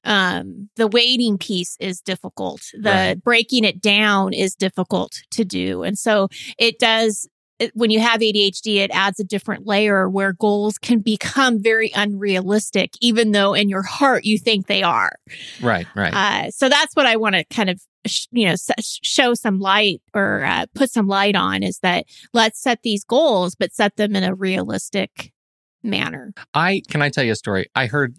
um, 0.04 0.68
the 0.76 0.86
waiting 0.86 1.38
piece 1.38 1.76
is 1.80 2.00
difficult. 2.00 2.62
The 2.72 2.90
right. 2.90 3.22
breaking 3.22 3.64
it 3.64 3.80
down 3.80 4.32
is 4.32 4.54
difficult 4.54 5.22
to 5.32 5.44
do. 5.44 5.82
And 5.82 5.98
so 5.98 6.28
it 6.58 6.78
does 6.78 7.28
when 7.74 7.90
you 7.90 8.00
have 8.00 8.20
ADHD, 8.20 8.76
it 8.76 8.90
adds 8.92 9.20
a 9.20 9.24
different 9.24 9.66
layer 9.66 10.08
where 10.08 10.32
goals 10.32 10.78
can 10.78 11.00
become 11.00 11.62
very 11.62 11.90
unrealistic, 11.94 12.92
even 13.00 13.32
though 13.32 13.54
in 13.54 13.68
your 13.68 13.82
heart 13.82 14.24
you 14.24 14.38
think 14.38 14.66
they 14.66 14.82
are. 14.82 15.12
Right, 15.60 15.86
right. 15.94 16.14
Uh, 16.14 16.50
so 16.50 16.68
that's 16.68 16.94
what 16.94 17.06
I 17.06 17.16
want 17.16 17.34
to 17.34 17.44
kind 17.44 17.68
of, 17.68 17.80
sh- 18.06 18.26
you 18.30 18.46
know, 18.46 18.54
show 18.80 19.34
some 19.34 19.58
light 19.58 20.00
or 20.14 20.44
uh, 20.44 20.66
put 20.74 20.90
some 20.90 21.06
light 21.06 21.36
on 21.36 21.62
is 21.62 21.78
that 21.80 22.06
let's 22.32 22.60
set 22.60 22.82
these 22.82 23.04
goals, 23.04 23.54
but 23.54 23.74
set 23.74 23.96
them 23.96 24.16
in 24.16 24.24
a 24.24 24.34
realistic 24.34 25.32
manner. 25.82 26.32
I 26.54 26.82
can 26.88 27.02
I 27.02 27.10
tell 27.10 27.24
you 27.24 27.32
a 27.32 27.36
story? 27.36 27.66
I 27.74 27.86
heard 27.86 28.16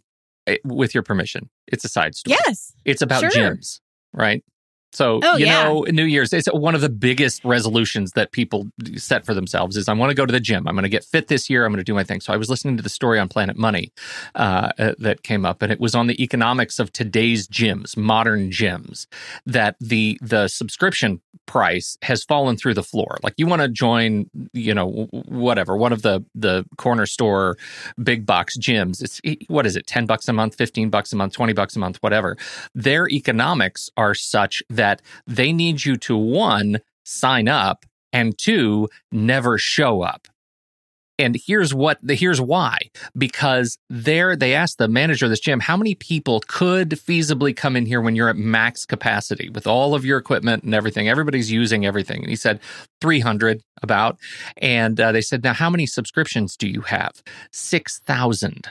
Eh, 0.48 0.58
with 0.64 0.94
your 0.94 1.04
permission. 1.04 1.50
It's 1.68 1.86
a 1.86 1.90
side 1.90 2.16
story. 2.16 2.38
Yes. 2.46 2.74
It's 2.86 3.02
about 3.02 3.22
sure. 3.22 3.30
gyms, 3.30 3.80
right? 4.14 4.44
So, 4.94 5.20
oh, 5.24 5.38
you 5.38 5.46
yeah. 5.46 5.64
know, 5.64 5.86
New 5.90 6.04
Year's, 6.04 6.34
it's 6.34 6.48
one 6.48 6.76
of 6.76 6.82
the 6.82 6.90
biggest 6.90 7.44
resolutions 7.46 8.12
that 8.14 8.32
people 8.32 8.70
set 8.98 9.26
for 9.26 9.34
themselves 9.34 9.78
is 9.78 9.88
I 9.88 9.94
want 9.94 10.10
to 10.10 10.16
go 10.16 10.26
to 10.26 10.32
the 10.32 10.40
gym. 10.40 10.68
I'm 10.68 10.76
going 10.76 10.84
to 10.84 10.90
get 10.90 11.04
fit 11.06 11.28
this 11.28 11.50
year. 11.50 11.66
I'm 11.66 11.72
going 11.72 11.78
to 11.78 11.84
do 11.84 11.94
my 11.94 12.04
thing. 12.04 12.20
So 12.20 12.34
I 12.34 12.38
was 12.38 12.50
listening 12.50 12.78
to 12.78 12.84
the 12.84 12.90
story 12.90 13.20
on 13.20 13.30
Planet 13.30 13.58
Money 13.58 13.92
uh, 14.36 14.72
uh, 14.78 14.94
that 15.00 15.24
came 15.24 15.46
up, 15.46 15.62
and 15.62 15.72
it 15.72 15.80
was 15.80 15.96
on 15.96 16.08
the 16.08 16.22
economics 16.22 16.80
of 16.80 16.92
today's 16.92 17.48
gyms, 17.48 17.96
modern 17.96 18.52
gyms, 18.52 19.08
that 19.46 19.76
the 19.80 20.18
the 20.22 20.48
subscription 20.48 21.22
price 21.46 21.98
has 22.02 22.24
fallen 22.24 22.58
through 22.58 22.74
the 22.74 22.84
floor. 22.84 23.18
Like 23.24 23.34
you 23.38 23.48
want 23.48 23.62
to 23.62 23.68
join, 23.68 24.30
you 24.54 24.74
know, 24.74 25.08
whatever, 25.12 25.78
one 25.78 25.94
of 25.94 26.02
the 26.02 26.24
the 26.36 26.66
corner 26.78 27.06
store 27.06 27.58
big 28.02 28.26
box 28.26 28.58
gyms. 28.58 29.02
It's 29.02 29.22
what 29.48 29.66
is 29.66 29.76
it, 29.76 29.88
10 29.88 30.06
bucks 30.06 30.28
a 30.28 30.34
month, 30.34 30.56
15 30.56 30.90
bucks 30.90 31.14
a 31.14 31.16
month, 31.16 31.34
20 31.34 31.54
bucks 31.54 31.76
a 31.76 31.80
month, 31.80 31.98
whatever. 32.02 32.38
Their 32.76 33.08
economics 33.10 33.90
are 33.96 34.14
such 34.14 34.64
that 34.70 34.81
that 34.82 35.02
they 35.28 35.54
need 35.54 35.86
you 35.86 35.96
to 35.98 36.18
one, 36.18 36.80
sign 37.04 37.48
up, 37.48 37.86
and 38.12 38.38
two, 38.38 38.90
never 39.12 39.58
show 39.58 40.02
up. 40.02 40.28
and 41.22 41.38
here's 41.46 41.74
what 41.74 42.00
the 42.02 42.16
here's 42.16 42.42
why. 42.42 42.78
Because 43.16 43.78
there 43.90 44.36
they 44.36 44.54
asked 44.56 44.78
the 44.80 44.88
manager 44.88 45.26
of 45.26 45.30
this 45.30 45.40
gym 45.40 45.60
how 45.60 45.78
many 45.78 45.94
people 45.96 46.42
could 46.48 46.92
feasibly 46.92 47.56
come 47.56 47.76
in 47.76 47.86
here 47.86 48.02
when 48.02 48.16
you're 48.16 48.30
at 48.30 48.38
max 48.38 48.86
capacity 48.86 49.50
with 49.50 49.68
all 49.68 49.94
of 49.94 50.04
your 50.04 50.18
equipment 50.18 50.64
and 50.64 50.74
everything? 50.74 51.08
Everybody's 51.08 51.52
using 51.52 51.86
everything. 51.86 52.22
And 52.22 52.30
he 52.30 52.36
said 52.36 52.60
300 53.02 53.62
about. 53.84 54.18
And 54.58 55.00
uh, 55.00 55.12
they 55.12 55.22
said 55.22 55.44
now 55.44 55.54
how 55.54 55.70
many 55.70 55.86
subscriptions 55.86 56.58
do 56.58 56.68
you 56.68 56.82
have? 56.82 57.22
6000 57.52 58.68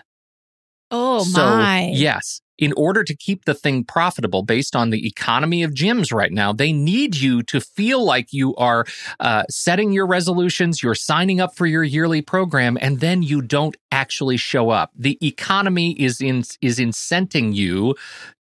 Oh 0.91 1.23
so, 1.25 1.41
my. 1.41 1.91
yes. 1.93 2.41
In 2.59 2.75
order 2.77 3.03
to 3.05 3.17
keep 3.17 3.47
the 3.47 3.55
thing 3.55 3.85
profitable 3.85 4.43
based 4.43 4.77
on 4.77 4.91
the 4.91 5.07
economy 5.07 5.63
of 5.63 5.71
gyms 5.73 6.13
right 6.13 6.31
now, 6.31 6.53
they 6.53 6.73
need 6.73 7.17
you 7.17 7.43
to 7.45 7.59
feel 7.59 8.05
like 8.05 8.35
you 8.35 8.55
are 8.57 8.85
uh, 9.19 9.45
setting 9.49 9.93
your 9.93 10.07
resolutions, 10.07 10.83
you're 10.83 10.95
signing 10.95 11.41
up 11.41 11.57
for 11.57 11.67
your 11.67 11.83
yearly 11.83 12.21
program, 12.21 12.77
and 12.83 13.01
then 13.01 13.23
you 13.23 13.41
don't 13.41 13.79
actually 13.93 14.37
show 14.37 14.69
up. 14.69 14.91
The 14.95 15.17
economy 15.27 15.93
is 15.93 16.21
in, 16.21 16.45
is 16.61 16.79
incenting 16.79 17.55
you 17.55 17.95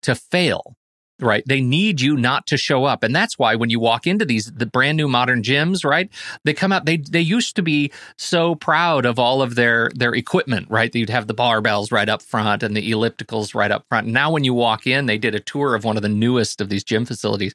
to 0.02 0.16
fail 0.16 0.76
right? 1.20 1.42
They 1.46 1.60
need 1.60 2.00
you 2.00 2.16
not 2.16 2.46
to 2.48 2.56
show 2.56 2.84
up. 2.84 3.02
And 3.02 3.14
that's 3.14 3.38
why 3.38 3.54
when 3.56 3.70
you 3.70 3.80
walk 3.80 4.06
into 4.06 4.24
these 4.24 4.46
the 4.52 4.66
brand 4.66 4.96
new 4.96 5.08
modern 5.08 5.42
gyms 5.42 5.84
right? 5.84 6.08
They 6.44 6.54
come 6.54 6.72
out 6.72 6.84
they 6.84 6.98
they 6.98 7.20
used 7.20 7.56
to 7.56 7.62
be 7.62 7.92
so 8.16 8.54
proud 8.54 9.04
of 9.04 9.18
all 9.18 9.42
of 9.42 9.54
their 9.54 9.90
their 9.94 10.14
equipment 10.14 10.66
right? 10.70 10.94
You'd 10.94 11.10
have 11.10 11.26
the 11.26 11.34
barbells 11.34 11.92
right 11.92 12.08
up 12.08 12.22
front 12.22 12.62
and 12.62 12.76
the 12.76 12.90
ellipticals 12.90 13.54
right 13.54 13.70
up 13.70 13.86
front. 13.88 14.06
Now 14.06 14.30
when 14.30 14.44
you 14.44 14.54
walk 14.54 14.86
in 14.86 15.06
they 15.06 15.18
did 15.18 15.34
a 15.34 15.40
tour 15.40 15.74
of 15.74 15.84
one 15.84 15.96
of 15.96 16.02
the 16.02 16.08
newest 16.08 16.60
of 16.60 16.68
these 16.68 16.84
gym 16.84 17.04
facilities 17.04 17.54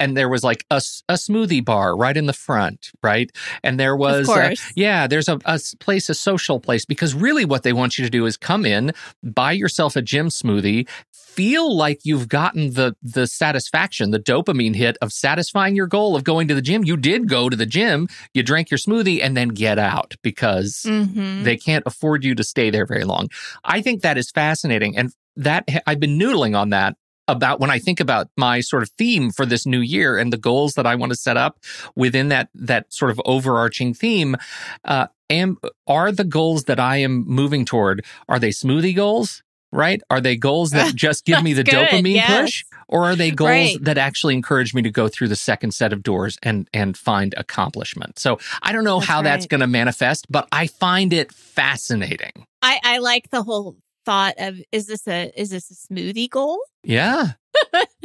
and 0.00 0.16
there 0.16 0.28
was 0.28 0.42
like 0.42 0.66
a, 0.70 0.76
a 1.08 1.14
smoothie 1.14 1.64
bar 1.64 1.96
right 1.96 2.16
in 2.16 2.26
the 2.26 2.32
front 2.32 2.90
right? 3.02 3.30
And 3.62 3.78
there 3.78 3.96
was 3.96 4.28
uh, 4.28 4.72
yeah 4.74 5.06
there's 5.06 5.28
a, 5.28 5.38
a 5.44 5.60
place 5.80 6.08
a 6.08 6.14
social 6.14 6.60
place 6.60 6.84
because 6.84 7.14
really 7.14 7.44
what 7.44 7.62
they 7.62 7.72
want 7.72 7.98
you 7.98 8.04
to 8.04 8.10
do 8.10 8.26
is 8.26 8.36
come 8.36 8.66
in 8.66 8.92
buy 9.22 9.52
yourself 9.52 9.96
a 9.96 10.02
gym 10.02 10.28
smoothie 10.28 10.88
feel 11.34 11.76
like 11.76 12.00
you've 12.04 12.28
gotten 12.28 12.72
the 12.74 12.96
the 13.02 13.26
satisfaction, 13.26 14.10
the 14.10 14.20
dopamine 14.20 14.74
hit 14.74 14.96
of 15.02 15.12
satisfying 15.12 15.76
your 15.76 15.86
goal 15.86 16.16
of 16.16 16.24
going 16.24 16.48
to 16.48 16.54
the 16.54 16.62
gym. 16.62 16.84
You 16.84 16.96
did 16.96 17.28
go 17.28 17.48
to 17.48 17.56
the 17.56 17.66
gym, 17.66 18.08
you 18.32 18.42
drank 18.42 18.70
your 18.70 18.78
smoothie, 18.78 19.20
and 19.22 19.36
then 19.36 19.48
get 19.48 19.78
out 19.78 20.14
because 20.22 20.84
mm-hmm. 20.86 21.42
they 21.42 21.56
can't 21.56 21.84
afford 21.86 22.24
you 22.24 22.34
to 22.34 22.44
stay 22.44 22.70
there 22.70 22.86
very 22.86 23.04
long. 23.04 23.28
I 23.64 23.82
think 23.82 24.02
that 24.02 24.18
is 24.18 24.30
fascinating, 24.30 24.96
and 24.96 25.12
that 25.36 25.68
I've 25.86 26.00
been 26.00 26.18
noodling 26.18 26.56
on 26.56 26.70
that 26.70 26.96
about 27.26 27.58
when 27.58 27.70
I 27.70 27.78
think 27.78 28.00
about 28.00 28.28
my 28.36 28.60
sort 28.60 28.82
of 28.82 28.90
theme 28.90 29.30
for 29.30 29.46
this 29.46 29.66
new 29.66 29.80
year 29.80 30.18
and 30.18 30.32
the 30.32 30.36
goals 30.36 30.74
that 30.74 30.86
I 30.86 30.94
want 30.94 31.10
to 31.10 31.16
set 31.16 31.36
up 31.36 31.58
within 31.96 32.28
that 32.28 32.50
that 32.54 32.92
sort 32.92 33.10
of 33.10 33.20
overarching 33.24 33.94
theme. 33.94 34.36
Uh, 34.84 35.06
am 35.30 35.58
are 35.86 36.12
the 36.12 36.24
goals 36.24 36.64
that 36.64 36.78
I 36.78 36.98
am 36.98 37.24
moving 37.26 37.64
toward 37.64 38.04
are 38.28 38.38
they 38.38 38.50
smoothie 38.50 38.94
goals? 38.94 39.42
Right? 39.74 40.00
Are 40.10 40.20
they 40.20 40.36
goals 40.36 40.70
that 40.70 40.94
just 40.94 41.24
give 41.24 41.42
me 41.42 41.52
the 41.52 41.64
good, 41.64 41.88
dopamine 41.88 42.14
yes. 42.14 42.40
push 42.40 42.64
or 42.88 43.04
are 43.04 43.16
they 43.16 43.30
goals 43.30 43.50
right. 43.50 43.84
that 43.84 43.98
actually 43.98 44.34
encourage 44.34 44.74
me 44.74 44.82
to 44.82 44.90
go 44.90 45.08
through 45.08 45.28
the 45.28 45.36
second 45.36 45.72
set 45.72 45.92
of 45.92 46.02
doors 46.02 46.38
and 46.42 46.68
and 46.72 46.96
find 46.96 47.34
accomplishment? 47.36 48.18
So, 48.18 48.38
I 48.62 48.72
don't 48.72 48.84
know 48.84 49.00
that's 49.00 49.08
how 49.08 49.16
right. 49.16 49.24
that's 49.24 49.46
going 49.46 49.60
to 49.60 49.66
manifest, 49.66 50.26
but 50.30 50.48
I 50.52 50.66
find 50.66 51.12
it 51.12 51.32
fascinating. 51.32 52.46
I 52.62 52.80
I 52.82 52.98
like 52.98 53.30
the 53.30 53.42
whole 53.42 53.76
thought 54.04 54.34
of 54.38 54.60
is 54.70 54.86
this 54.86 55.06
a 55.08 55.32
is 55.38 55.50
this 55.50 55.70
a 55.70 55.74
smoothie 55.74 56.30
goal? 56.30 56.58
Yeah. 56.82 57.32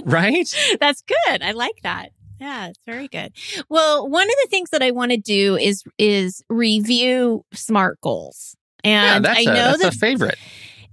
right? 0.04 0.48
That's 0.80 1.02
good. 1.02 1.42
I 1.42 1.52
like 1.52 1.82
that. 1.84 2.10
Yeah, 2.40 2.68
it's 2.68 2.80
very 2.86 3.08
good. 3.08 3.34
Well, 3.68 4.08
one 4.08 4.24
of 4.28 4.36
the 4.44 4.48
things 4.50 4.70
that 4.70 4.82
I 4.82 4.92
want 4.92 5.12
to 5.12 5.18
do 5.18 5.58
is 5.58 5.84
is 5.98 6.42
review 6.50 7.44
SMART 7.54 8.00
goals. 8.02 8.56
And 8.84 9.26
yeah, 9.26 9.34
I 9.34 9.42
a, 9.42 9.46
know 9.46 9.54
that's 9.54 9.82
that 9.84 9.96
a 9.96 9.98
favorite. 9.98 10.38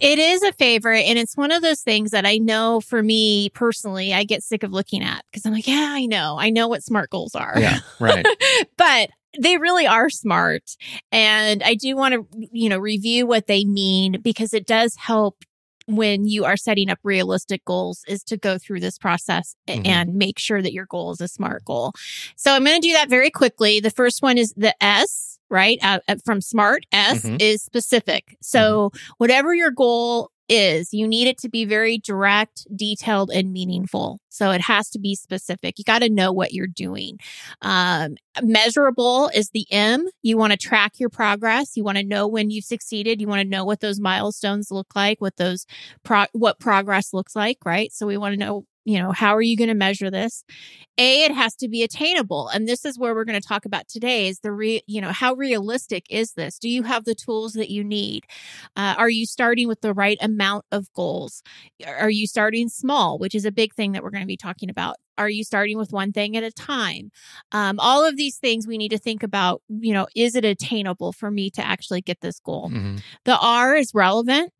It 0.00 0.18
is 0.18 0.42
a 0.42 0.52
favorite. 0.52 1.02
And 1.02 1.18
it's 1.18 1.36
one 1.36 1.50
of 1.50 1.62
those 1.62 1.80
things 1.80 2.10
that 2.10 2.26
I 2.26 2.38
know 2.38 2.80
for 2.80 3.02
me 3.02 3.50
personally, 3.50 4.12
I 4.12 4.24
get 4.24 4.42
sick 4.42 4.62
of 4.62 4.72
looking 4.72 5.02
at 5.02 5.24
because 5.30 5.46
I'm 5.46 5.52
like, 5.52 5.66
yeah, 5.66 5.88
I 5.90 6.06
know. 6.06 6.36
I 6.38 6.50
know 6.50 6.68
what 6.68 6.82
SMART 6.82 7.10
goals 7.10 7.34
are. 7.34 7.54
Yeah, 7.56 7.80
right. 7.98 8.26
but 8.76 9.10
they 9.38 9.58
really 9.58 9.86
are 9.86 10.10
smart. 10.10 10.62
And 11.12 11.62
I 11.62 11.74
do 11.74 11.96
want 11.96 12.14
to, 12.14 12.48
you 12.52 12.68
know, 12.68 12.78
review 12.78 13.26
what 13.26 13.46
they 13.46 13.64
mean 13.64 14.20
because 14.22 14.54
it 14.54 14.66
does 14.66 14.96
help 14.96 15.44
when 15.86 16.26
you 16.26 16.44
are 16.44 16.56
setting 16.56 16.90
up 16.90 16.98
realistic 17.04 17.64
goals 17.64 18.02
is 18.08 18.22
to 18.24 18.36
go 18.36 18.58
through 18.58 18.80
this 18.80 18.98
process 18.98 19.54
mm-hmm. 19.68 19.86
and 19.86 20.14
make 20.14 20.38
sure 20.38 20.60
that 20.60 20.72
your 20.72 20.86
goal 20.86 21.12
is 21.12 21.20
a 21.20 21.28
smart 21.28 21.64
goal. 21.64 21.92
So 22.36 22.52
I'm 22.52 22.64
going 22.64 22.80
to 22.80 22.86
do 22.86 22.94
that 22.94 23.08
very 23.08 23.30
quickly. 23.30 23.80
The 23.80 23.90
first 23.90 24.20
one 24.20 24.36
is 24.36 24.52
the 24.56 24.74
S, 24.82 25.35
right? 25.50 25.78
Uh, 25.82 26.00
from 26.24 26.40
smart 26.40 26.84
S 26.92 27.22
mm-hmm. 27.22 27.36
is 27.40 27.62
specific. 27.62 28.36
So 28.42 28.90
mm-hmm. 28.90 29.12
whatever 29.18 29.54
your 29.54 29.70
goal 29.70 30.30
is 30.48 30.92
you 30.92 31.06
need 31.06 31.26
it 31.26 31.38
to 31.38 31.48
be 31.48 31.64
very 31.64 31.98
direct, 31.98 32.66
detailed, 32.74 33.30
and 33.30 33.52
meaningful. 33.52 34.20
So 34.28 34.50
it 34.50 34.60
has 34.62 34.90
to 34.90 34.98
be 34.98 35.14
specific. 35.14 35.78
You 35.78 35.84
got 35.84 36.00
to 36.00 36.08
know 36.08 36.32
what 36.32 36.52
you're 36.52 36.66
doing. 36.66 37.18
Um, 37.62 38.16
measurable 38.42 39.30
is 39.34 39.50
the 39.50 39.66
M. 39.70 40.06
You 40.22 40.36
want 40.36 40.52
to 40.52 40.58
track 40.58 40.94
your 40.98 41.08
progress. 41.08 41.76
You 41.76 41.84
want 41.84 41.98
to 41.98 42.04
know 42.04 42.26
when 42.28 42.50
you've 42.50 42.64
succeeded. 42.64 43.20
You 43.20 43.28
want 43.28 43.42
to 43.42 43.48
know 43.48 43.64
what 43.64 43.80
those 43.80 44.00
milestones 44.00 44.70
look 44.70 44.94
like, 44.94 45.20
what 45.20 45.36
those 45.36 45.66
pro- 46.04 46.26
what 46.32 46.60
progress 46.60 47.12
looks 47.12 47.34
like, 47.34 47.58
right? 47.64 47.92
So 47.92 48.06
we 48.06 48.16
want 48.16 48.34
to 48.34 48.38
know 48.38 48.66
you 48.86 49.00
know, 49.00 49.10
how 49.10 49.34
are 49.34 49.42
you 49.42 49.56
going 49.56 49.68
to 49.68 49.74
measure 49.74 50.10
this? 50.10 50.44
A, 50.96 51.24
it 51.24 51.32
has 51.32 51.56
to 51.56 51.68
be 51.68 51.82
attainable. 51.82 52.48
And 52.48 52.68
this 52.68 52.84
is 52.84 52.98
where 52.98 53.14
we're 53.14 53.24
going 53.24 53.38
to 53.38 53.46
talk 53.46 53.64
about 53.64 53.88
today 53.88 54.28
is 54.28 54.38
the 54.38 54.52
re, 54.52 54.80
you 54.86 55.00
know, 55.00 55.10
how 55.10 55.34
realistic 55.34 56.06
is 56.08 56.32
this? 56.34 56.56
Do 56.56 56.68
you 56.68 56.84
have 56.84 57.04
the 57.04 57.14
tools 57.14 57.54
that 57.54 57.68
you 57.68 57.82
need? 57.82 58.24
Uh, 58.76 58.94
are 58.96 59.10
you 59.10 59.26
starting 59.26 59.66
with 59.66 59.80
the 59.80 59.92
right 59.92 60.16
amount 60.20 60.64
of 60.70 60.86
goals? 60.94 61.42
Are 61.84 62.08
you 62.08 62.28
starting 62.28 62.68
small, 62.68 63.18
which 63.18 63.34
is 63.34 63.44
a 63.44 63.52
big 63.52 63.74
thing 63.74 63.90
that 63.92 64.04
we're 64.04 64.10
going 64.10 64.22
to 64.22 64.26
be 64.26 64.36
talking 64.36 64.70
about? 64.70 64.96
Are 65.18 65.28
you 65.28 65.42
starting 65.42 65.78
with 65.78 65.92
one 65.92 66.12
thing 66.12 66.36
at 66.36 66.44
a 66.44 66.52
time? 66.52 67.10
Um, 67.50 67.80
all 67.80 68.06
of 68.06 68.16
these 68.16 68.36
things 68.36 68.68
we 68.68 68.78
need 68.78 68.90
to 68.90 68.98
think 68.98 69.24
about, 69.24 69.62
you 69.68 69.92
know, 69.92 70.06
is 70.14 70.36
it 70.36 70.44
attainable 70.44 71.12
for 71.12 71.30
me 71.30 71.50
to 71.50 71.66
actually 71.66 72.02
get 72.02 72.20
this 72.20 72.38
goal? 72.38 72.70
Mm-hmm. 72.70 72.96
The 73.24 73.36
R 73.36 73.74
is 73.74 73.92
relevant. 73.94 74.52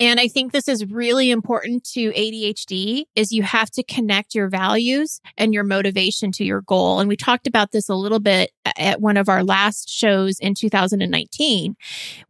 And 0.00 0.18
I 0.18 0.28
think 0.28 0.52
this 0.52 0.66
is 0.66 0.86
really 0.86 1.30
important 1.30 1.84
to 1.92 2.10
ADHD 2.12 3.04
is 3.14 3.32
you 3.32 3.42
have 3.42 3.70
to 3.72 3.82
connect 3.82 4.34
your 4.34 4.48
values 4.48 5.20
and 5.36 5.52
your 5.52 5.62
motivation 5.62 6.32
to 6.32 6.44
your 6.44 6.62
goal. 6.62 7.00
And 7.00 7.08
we 7.08 7.16
talked 7.16 7.46
about 7.46 7.72
this 7.72 7.90
a 7.90 7.94
little 7.94 8.18
bit 8.18 8.50
at 8.78 9.02
one 9.02 9.18
of 9.18 9.28
our 9.28 9.44
last 9.44 9.90
shows 9.90 10.38
in 10.38 10.54
2019 10.54 11.76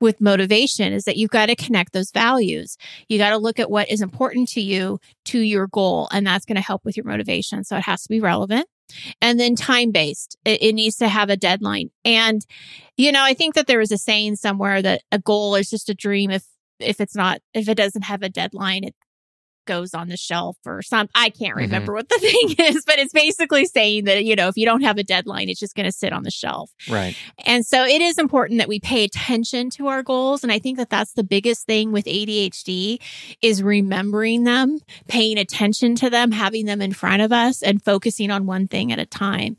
with 0.00 0.20
motivation 0.20 0.92
is 0.92 1.04
that 1.04 1.16
you've 1.16 1.30
got 1.30 1.46
to 1.46 1.54
connect 1.54 1.92
those 1.92 2.10
values. 2.10 2.76
You 3.08 3.18
got 3.18 3.30
to 3.30 3.38
look 3.38 3.60
at 3.60 3.70
what 3.70 3.88
is 3.88 4.02
important 4.02 4.48
to 4.50 4.60
you 4.60 4.98
to 5.26 5.38
your 5.38 5.68
goal 5.68 6.08
and 6.10 6.26
that's 6.26 6.44
going 6.44 6.56
to 6.56 6.62
help 6.62 6.84
with 6.84 6.96
your 6.96 7.06
motivation. 7.06 7.62
So 7.62 7.76
it 7.76 7.84
has 7.84 8.02
to 8.02 8.08
be 8.08 8.20
relevant. 8.20 8.66
And 9.22 9.38
then 9.38 9.54
time 9.54 9.92
based, 9.92 10.36
it, 10.44 10.60
it, 10.60 10.72
needs 10.72 10.96
to 10.96 11.06
have 11.06 11.30
a 11.30 11.36
deadline. 11.36 11.90
And, 12.04 12.44
you 12.96 13.12
know, 13.12 13.22
I 13.22 13.34
think 13.34 13.54
that 13.54 13.68
there 13.68 13.78
was 13.78 13.92
a 13.92 13.98
saying 13.98 14.34
somewhere 14.34 14.82
that 14.82 15.02
a 15.12 15.20
goal 15.20 15.54
is 15.54 15.70
just 15.70 15.88
a 15.88 15.94
dream 15.94 16.32
if 16.32 16.42
if 16.80 17.00
it's 17.00 17.14
not 17.14 17.40
if 17.54 17.68
it 17.68 17.76
doesn't 17.76 18.02
have 18.02 18.22
a 18.22 18.28
deadline 18.28 18.84
it 18.84 18.94
goes 19.66 19.94
on 19.94 20.08
the 20.08 20.16
shelf 20.16 20.56
or 20.66 20.82
some 20.82 21.08
I 21.14 21.30
can't 21.30 21.52
mm-hmm. 21.52 21.60
remember 21.60 21.92
mm-hmm. 21.92 21.98
what 21.98 22.08
the 22.08 22.18
thing 22.56 22.66
is 22.66 22.84
but 22.84 22.98
it's 22.98 23.12
basically 23.12 23.66
saying 23.66 24.04
that 24.04 24.24
you 24.24 24.34
know 24.34 24.48
if 24.48 24.56
you 24.56 24.66
don't 24.66 24.82
have 24.82 24.98
a 24.98 25.04
deadline 25.04 25.48
it's 25.48 25.60
just 25.60 25.76
going 25.76 25.86
to 25.86 25.92
sit 25.92 26.12
on 26.12 26.22
the 26.22 26.30
shelf. 26.30 26.72
Right. 26.88 27.16
And 27.46 27.64
so 27.64 27.84
it 27.84 28.00
is 28.00 28.18
important 28.18 28.58
that 28.58 28.68
we 28.68 28.80
pay 28.80 29.04
attention 29.04 29.70
to 29.70 29.86
our 29.88 30.02
goals 30.02 30.42
and 30.42 30.52
I 30.52 30.58
think 30.58 30.78
that 30.78 30.90
that's 30.90 31.12
the 31.12 31.24
biggest 31.24 31.66
thing 31.66 31.92
with 31.92 32.06
ADHD 32.06 32.98
is 33.42 33.62
remembering 33.62 34.44
them, 34.44 34.80
paying 35.08 35.38
attention 35.38 35.94
to 35.96 36.10
them, 36.10 36.32
having 36.32 36.66
them 36.66 36.80
in 36.80 36.92
front 36.92 37.22
of 37.22 37.32
us 37.32 37.62
and 37.62 37.82
focusing 37.82 38.30
on 38.30 38.46
one 38.46 38.66
thing 38.66 38.92
at 38.92 38.98
a 38.98 39.06
time. 39.06 39.56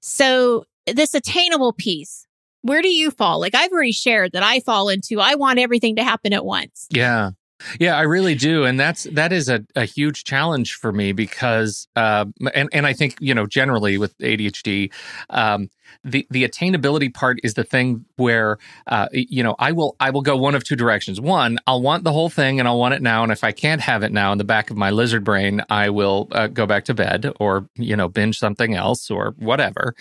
So 0.00 0.64
this 0.86 1.14
attainable 1.14 1.72
piece 1.72 2.26
where 2.62 2.82
do 2.82 2.88
you 2.88 3.10
fall? 3.10 3.40
Like 3.40 3.54
I've 3.54 3.72
already 3.72 3.92
shared 3.92 4.32
that 4.32 4.42
I 4.42 4.60
fall 4.60 4.88
into 4.88 5.20
I 5.20 5.34
want 5.34 5.58
everything 5.58 5.96
to 5.96 6.04
happen 6.04 6.32
at 6.32 6.44
once. 6.44 6.86
Yeah. 6.90 7.30
Yeah, 7.78 7.96
I 7.96 8.02
really 8.02 8.34
do, 8.34 8.64
and 8.64 8.78
that's 8.78 9.04
that 9.12 9.32
is 9.32 9.48
a, 9.48 9.64
a 9.76 9.84
huge 9.84 10.24
challenge 10.24 10.74
for 10.74 10.92
me 10.92 11.12
because, 11.12 11.88
uh, 11.96 12.26
and 12.54 12.68
and 12.72 12.86
I 12.86 12.92
think 12.92 13.16
you 13.20 13.34
know 13.34 13.46
generally 13.46 13.98
with 13.98 14.16
ADHD, 14.18 14.92
um, 15.30 15.68
the 16.04 16.26
the 16.30 16.46
attainability 16.48 17.12
part 17.12 17.38
is 17.42 17.54
the 17.54 17.64
thing 17.64 18.04
where 18.16 18.58
uh, 18.86 19.08
you 19.12 19.42
know 19.42 19.56
I 19.58 19.72
will 19.72 19.96
I 20.00 20.10
will 20.10 20.22
go 20.22 20.36
one 20.36 20.54
of 20.54 20.64
two 20.64 20.76
directions. 20.76 21.20
One, 21.20 21.58
I'll 21.66 21.82
want 21.82 22.04
the 22.04 22.12
whole 22.12 22.30
thing 22.30 22.58
and 22.58 22.68
I'll 22.68 22.78
want 22.78 22.94
it 22.94 23.02
now, 23.02 23.22
and 23.22 23.32
if 23.32 23.44
I 23.44 23.52
can't 23.52 23.80
have 23.80 24.02
it 24.02 24.12
now 24.12 24.32
in 24.32 24.38
the 24.38 24.44
back 24.44 24.70
of 24.70 24.76
my 24.76 24.90
lizard 24.90 25.24
brain, 25.24 25.62
I 25.68 25.90
will 25.90 26.28
uh, 26.32 26.46
go 26.46 26.66
back 26.66 26.84
to 26.86 26.94
bed 26.94 27.32
or 27.40 27.68
you 27.76 27.96
know 27.96 28.08
binge 28.08 28.38
something 28.38 28.74
else 28.74 29.10
or 29.10 29.34
whatever, 29.38 29.94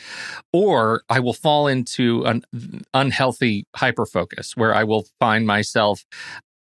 or 0.54 1.04
I 1.10 1.20
will 1.20 1.34
fall 1.34 1.68
into 1.68 2.24
an 2.26 2.44
unhealthy 2.94 3.66
hyper 3.76 4.06
focus 4.06 4.56
where 4.56 4.74
I 4.74 4.84
will 4.84 5.06
find 5.20 5.46
myself 5.46 6.06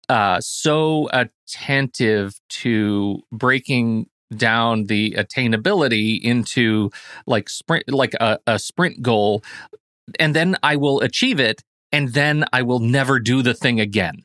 uh, 0.09 0.41
so 0.41 1.09
attentive 1.13 2.35
to 2.49 3.23
breaking 3.33 4.07
down 4.37 4.85
the 4.85 5.13
attainability 5.13 6.21
into 6.21 6.91
like 7.27 7.49
sprint 7.49 7.89
like 7.89 8.13
a, 8.15 8.39
a 8.47 8.59
sprint 8.59 9.01
goal 9.01 9.43
and 10.21 10.37
then 10.37 10.55
i 10.63 10.77
will 10.77 11.01
achieve 11.01 11.41
it 11.41 11.63
and 11.93 12.13
then 12.13 12.45
I 12.53 12.63
will 12.63 12.81
never 12.81 13.19
do 13.19 13.43
the 13.43 13.55
thing 13.55 13.81
again. 13.81 14.25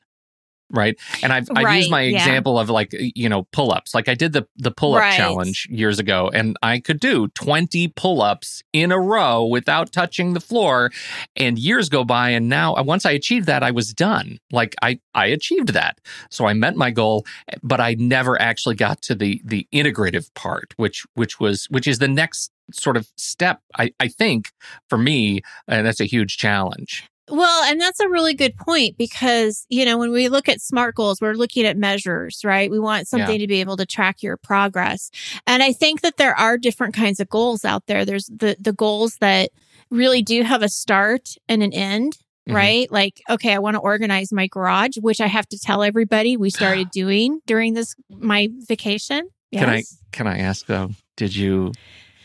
Right. 0.73 0.97
And 1.21 1.31
I've, 1.31 1.47
I've 1.55 1.65
Right, 1.65 1.77
used 1.77 1.91
my 1.91 2.01
yeah. 2.01 2.17
example 2.17 2.57
of 2.57 2.67
like, 2.67 2.89
you 2.93 3.29
know, 3.29 3.43
pull 3.51 3.71
ups. 3.71 3.93
Like 3.93 4.09
I 4.09 4.15
did 4.15 4.33
the, 4.33 4.47
the 4.57 4.71
pull 4.71 4.95
up 4.95 5.01
Right. 5.01 5.15
challenge 5.15 5.67
years 5.69 5.99
ago 5.99 6.31
and 6.33 6.57
I 6.63 6.79
could 6.79 6.99
do 6.99 7.27
20 7.27 7.89
pull 7.89 8.23
ups 8.23 8.63
in 8.73 8.91
a 8.91 8.99
row 8.99 9.45
without 9.45 9.91
touching 9.91 10.33
the 10.33 10.39
floor. 10.39 10.89
And 11.35 11.59
years 11.59 11.89
go 11.89 12.03
by. 12.03 12.31
And 12.31 12.49
now 12.49 12.73
uh, 12.75 12.81
once 12.83 13.05
I 13.05 13.11
achieved 13.11 13.45
that, 13.45 13.61
I 13.61 13.69
was 13.69 13.93
done. 13.93 14.39
Like 14.51 14.73
I, 14.81 14.99
I 15.13 15.27
achieved 15.27 15.69
that. 15.73 15.99
So 16.31 16.47
I 16.47 16.53
met 16.53 16.75
my 16.75 16.89
goal, 16.89 17.23
but 17.61 17.79
I 17.79 17.93
never 17.99 18.41
actually 18.41 18.75
got 18.75 18.99
to 19.03 19.13
the, 19.15 19.39
the 19.45 19.67
integrative 19.71 20.33
part, 20.33 20.73
which, 20.77 21.05
which 21.13 21.39
was, 21.39 21.65
which 21.69 21.85
is 21.87 21.99
the 21.99 22.07
next 22.07 22.51
sort 22.71 22.97
of 22.97 23.07
step, 23.15 23.59
I, 23.77 23.91
I 23.99 24.07
think 24.07 24.49
for 24.89 24.97
me. 24.97 25.41
And 25.67 25.85
that's 25.85 25.99
a 25.99 26.05
huge 26.05 26.37
challenge. 26.37 27.07
Well, 27.29 27.63
and 27.63 27.79
that's 27.79 28.01
a 28.01 28.09
really 28.09 28.33
good 28.33 28.57
point 28.57 28.97
because, 28.97 29.65
you 29.69 29.85
know, 29.85 29.97
when 29.97 30.11
we 30.11 30.27
look 30.27 30.49
at 30.49 30.59
SMART 30.59 30.95
goals, 30.95 31.21
we're 31.21 31.33
looking 31.35 31.65
at 31.65 31.77
measures, 31.77 32.41
right? 32.43 32.69
We 32.69 32.79
want 32.79 33.07
something 33.07 33.39
to 33.39 33.47
be 33.47 33.61
able 33.61 33.77
to 33.77 33.85
track 33.85 34.21
your 34.21 34.35
progress. 34.35 35.09
And 35.47 35.63
I 35.63 35.71
think 35.71 36.01
that 36.01 36.17
there 36.17 36.35
are 36.37 36.57
different 36.57 36.93
kinds 36.93 37.21
of 37.21 37.29
goals 37.29 37.63
out 37.63 37.87
there. 37.87 38.03
There's 38.03 38.25
the, 38.25 38.57
the 38.59 38.73
goals 38.73 39.17
that 39.21 39.51
really 39.89 40.21
do 40.21 40.43
have 40.43 40.61
a 40.61 40.69
start 40.69 41.29
and 41.47 41.63
an 41.63 41.71
end. 41.73 42.17
Mhm. 42.49 42.55
Right? 42.55 42.91
Like, 42.91 43.21
okay, 43.29 43.53
I 43.53 43.59
want 43.59 43.75
to 43.75 43.79
organize 43.79 44.33
my 44.33 44.47
garage, 44.47 44.97
which 44.99 45.21
I 45.21 45.27
have 45.27 45.47
to 45.47 45.57
tell 45.57 45.81
everybody 45.81 46.35
we 46.35 46.49
started 46.49 46.89
doing 46.91 47.39
during 47.45 47.73
this, 47.73 47.95
my 48.09 48.49
vacation. 48.67 49.29
Can 49.53 49.69
I 49.69 49.83
can 50.11 50.27
I 50.27 50.39
ask 50.39 50.65
though? 50.65 50.89
Did 51.15 51.33
you 51.37 51.71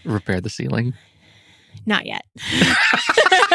repair 0.05 0.41
the 0.41 0.51
ceiling? 0.51 0.95
Not 1.87 2.05
yet. 2.05 2.25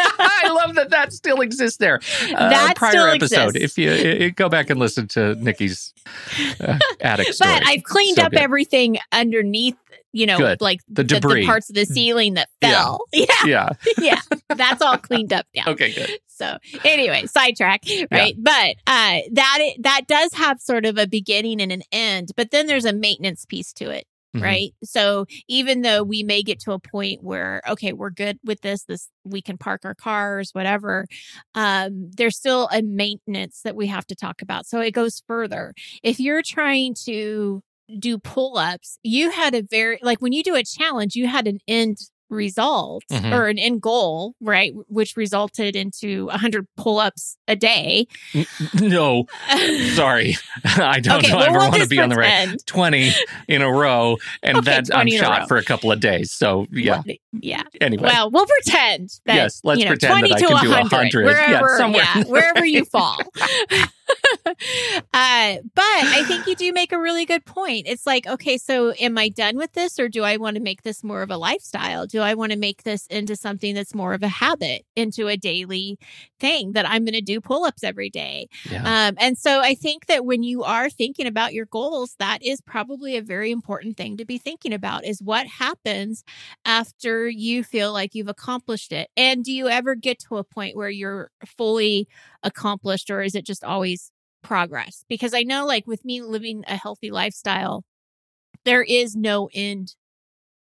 Love 0.65 0.75
that 0.75 0.89
that 0.91 1.13
still 1.13 1.41
exists 1.41 1.77
there. 1.77 1.99
Uh, 2.35 2.49
That 2.49 2.75
prior 2.75 2.91
still 2.91 3.05
episode. 3.07 3.55
exists. 3.55 3.77
If 3.77 3.77
you 3.77 4.25
i- 4.25 4.29
go 4.29 4.49
back 4.49 4.69
and 4.69 4.79
listen 4.79 5.07
to 5.09 5.35
Nikki's 5.35 5.93
uh, 6.61 6.77
attic 7.01 7.33
story, 7.33 7.53
But 7.53 7.67
I've 7.67 7.83
cleaned 7.83 8.17
So 8.17 8.23
up 8.23 8.31
good. 8.31 8.39
everything 8.39 8.97
underneath, 9.11 9.75
you 10.11 10.25
know, 10.25 10.37
Good. 10.37 10.61
like 10.61 10.79
The 10.89 11.03
debris. 11.03 11.45
parts 11.45 11.69
of 11.69 11.75
the 11.75 11.85
ceiling 11.85 12.35
that 12.35 12.49
Yeah. 12.61 12.71
fell. 12.71 12.99
Yeah. 13.13 13.25
Yeah. 13.45 13.69
Yeah. 13.97 14.19
That's 14.49 14.81
all 14.81 14.97
cleaned 14.97 15.33
up 15.33 15.45
now. 15.55 15.63
Okay. 15.67 15.91
Good. 15.93 16.19
So 16.27 16.57
anyway, 16.83 17.25
sidetrack, 17.27 17.83
right? 18.11 18.35
But 18.37 18.75
uh 18.87 19.19
that 19.33 19.59
that 19.79 20.01
does 20.07 20.33
have 20.33 20.59
sort 20.59 20.85
of 20.85 20.97
a 20.97 21.07
beginning 21.07 21.61
and 21.61 21.71
an 21.71 21.83
end, 21.91 22.31
but 22.35 22.51
then 22.51 22.67
there's 22.67 22.85
a 22.85 22.93
maintenance 22.93 23.45
piece 23.45 23.71
to 23.73 23.89
it. 23.89 24.05
Mhm. 24.35 24.41
Right. 24.41 24.73
So 24.83 25.25
even 25.47 25.81
though 25.81 26.03
we 26.03 26.23
may 26.23 26.41
get 26.43 26.59
to 26.61 26.71
a 26.71 26.79
point 26.79 27.23
where, 27.23 27.61
okay, 27.69 27.93
we're 27.93 28.09
good 28.09 28.39
with 28.43 28.61
this, 28.61 28.83
this 28.85 29.09
we 29.23 29.41
can 29.41 29.57
park 29.57 29.81
our 29.85 29.93
cars, 29.95 30.49
whatever, 30.53 31.05
um, 31.55 32.09
there's 32.17 32.37
still 32.37 32.67
a 32.71 32.81
maintenance 32.81 33.61
that 33.63 33.75
we 33.75 33.87
have 33.87 34.07
to 34.07 34.15
talk 34.15 34.41
about. 34.41 34.65
So 34.65 34.79
it 34.81 34.91
goes 34.91 35.21
further. 35.27 35.73
If 36.03 36.19
you're 36.19 36.41
trying 36.43 36.95
to 37.05 37.61
do 37.99 38.17
pull 38.17 38.57
ups, 38.57 38.97
you 39.03 39.29
had 39.29 39.53
a 39.53 39.61
very, 39.61 39.99
like 40.01 40.19
when 40.21 40.33
you 40.33 40.43
do 40.43 40.55
a 40.55 40.63
challenge, 40.63 41.15
you 41.15 41.27
had 41.27 41.47
an 41.47 41.59
end 41.67 41.97
result 42.33 43.03
Mhm. 43.11 43.31
or 43.31 43.47
an 43.47 43.57
end 43.59 43.81
goal, 43.81 44.35
right? 44.41 44.73
Which 44.87 45.15
resulted 45.15 45.75
into 45.75 46.25
100 46.27 46.67
pull 46.77 46.99
ups 46.99 47.37
a 47.47 47.55
day. 47.55 48.07
No, 48.81 49.25
sorry, 49.95 50.35
I 50.65 50.99
don't 50.99 51.23
okay, 51.23 51.33
well, 51.33 51.43
ever 51.43 51.57
want 51.59 51.75
to 51.81 51.87
be 51.87 51.99
on 51.99 52.09
the 52.09 52.15
right 52.15 52.55
twenty 52.65 53.11
in 53.47 53.61
a 53.61 53.71
row, 53.71 54.17
and 54.41 54.57
Okay, 54.57 54.65
that 54.65 54.89
I'm 54.93 55.05
20 55.07 55.15
in 55.15 55.23
a 55.23 55.27
row. 55.29 55.35
shot 55.35 55.47
for 55.47 55.57
a 55.57 55.63
couple 55.63 55.91
of 55.91 55.99
days. 55.99 56.31
So 56.31 56.65
yeah. 56.71 57.01
Well, 57.05 57.15
yeah. 57.41 57.63
Anyway, 57.81 58.03
Well, 58.03 58.29
we'll 58.31 58.45
pretend 58.45 59.09
that 59.25 59.35
Yes, 59.35 59.61
let's 59.63 59.79
you 59.79 59.85
know, 59.85 59.91
pretend 59.91 60.19
20 60.19 60.29
that 60.29 60.35
I 60.35 60.39
to 60.39 60.45
can 60.47 60.63
do 60.63 60.69
100, 60.71 60.91
100. 60.91 61.21
Yeah, 61.25 61.61
wherever, 61.61 61.77
somewhere. 61.77 62.03
yeah, 62.15 62.23
wherever 62.25 62.65
you 62.65 62.85
fall. 62.91 63.17
uh, 64.45 65.57
but 65.75 65.83
I 65.83 66.23
think 66.27 66.47
you 66.47 66.55
do 66.55 66.71
make 66.73 66.91
a 66.91 66.99
really 66.99 67.25
good 67.25 67.45
point. 67.45 67.87
It's 67.87 68.05
like, 68.05 68.27
okay, 68.27 68.57
so 68.57 68.93
am 68.93 69.17
I 69.17 69.29
done 69.29 69.57
with 69.57 69.73
this, 69.73 69.99
or 69.99 70.09
do 70.09 70.23
I 70.23 70.37
want 70.37 70.55
to 70.55 70.61
make 70.61 70.83
this 70.83 71.03
more 71.03 71.21
of 71.21 71.31
a 71.31 71.37
lifestyle? 71.37 72.05
Do 72.05 72.21
I 72.21 72.33
want 72.33 72.51
to 72.51 72.57
make 72.57 72.83
this 72.83 73.07
into 73.07 73.35
something 73.35 73.75
that's 73.75 73.95
more 73.95 74.13
of 74.13 74.23
a 74.23 74.27
habit, 74.27 74.85
into 74.95 75.27
a 75.27 75.37
daily 75.37 75.97
thing 76.39 76.73
that 76.73 76.87
I'm 76.87 77.05
going 77.05 77.13
to 77.13 77.21
do 77.21 77.41
pull 77.41 77.65
ups 77.65 77.83
every 77.83 78.09
day? 78.09 78.47
yeah. 78.69 79.07
Um, 79.07 79.15
and 79.19 79.37
so 79.37 79.61
I 79.61 79.75
think 79.75 80.07
that 80.07 80.25
when 80.25 80.43
you 80.43 80.63
are 80.63 80.89
thinking 80.89 81.27
about 81.27 81.53
your 81.53 81.65
goals, 81.65 82.15
that 82.19 82.43
is 82.43 82.61
probably 82.61 83.17
a 83.17 83.21
very 83.21 83.51
important 83.51 83.97
thing 83.97 84.17
to 84.17 84.25
be 84.25 84.37
thinking 84.37 84.73
about 84.73 85.05
is 85.05 85.21
what 85.21 85.47
happens 85.47 86.23
after 86.65 87.27
you 87.29 87.63
feel 87.63 87.93
like 87.93 88.15
you've 88.15 88.27
accomplished 88.27 88.91
it. 88.91 89.09
And 89.15 89.43
do 89.43 89.51
you 89.51 89.69
ever 89.69 89.95
get 89.95 90.19
to 90.27 90.37
a 90.37 90.43
point 90.43 90.75
where 90.75 90.89
you're 90.89 91.31
fully 91.45 92.07
accomplished 92.43 93.09
or 93.09 93.21
is 93.21 93.35
it 93.35 93.45
just 93.45 93.63
always 93.63 94.02
progress? 94.43 95.05
Because 95.09 95.33
I 95.33 95.43
know 95.43 95.65
like 95.65 95.87
with 95.87 96.05
me 96.05 96.21
living 96.21 96.63
a 96.67 96.75
healthy 96.75 97.11
lifestyle, 97.11 97.83
there 98.65 98.83
is 98.83 99.15
no 99.15 99.49
end 99.53 99.95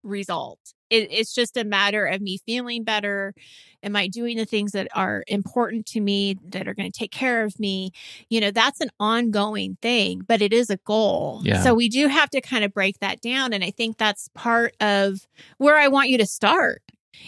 result. 0.03 0.59
It, 0.91 1.09
it's 1.11 1.35
just 1.35 1.57
a 1.57 1.65
matter 1.65 2.07
of 2.07 2.21
me 2.21 2.39
feeling 2.47 2.85
better. 2.85 3.35
Am 3.83 3.95
I 3.95 4.09
doing 4.09 4.37
the 4.37 4.45
things 4.45 4.73
that 4.73 4.89
are 4.95 5.23
important 5.27 5.87
to 5.87 6.01
me, 6.01 6.37
that 6.49 6.67
are 6.67 6.75
going 6.75 6.91
to 6.91 6.99
take 6.99 7.13
care 7.13 7.45
of 7.45 7.59
me? 7.61 7.93
You 8.29 8.41
know, 8.41 8.51
that's 8.51 8.81
an 8.81 8.91
ongoing 8.99 9.77
thing, 9.83 10.23
but 10.27 10.43
it 10.43 10.53
is 10.53 10.71
a 10.71 10.79
goal. 10.79 11.43
Yeah. 11.45 11.63
So 11.63 11.75
we 11.75 11.89
do 11.89 12.09
have 12.09 12.31
to 12.31 12.41
kind 12.41 12.65
of 12.65 12.73
break 12.73 13.01
that 13.01 13.21
down. 13.21 13.53
And 13.53 13.63
I 13.63 13.71
think 13.71 13.99
that's 13.99 14.29
part 14.35 14.75
of 14.81 15.27
where 15.59 15.77
I 15.77 15.89
want 15.89 16.09
you 16.09 16.19
to 16.19 16.27
start 16.27 16.83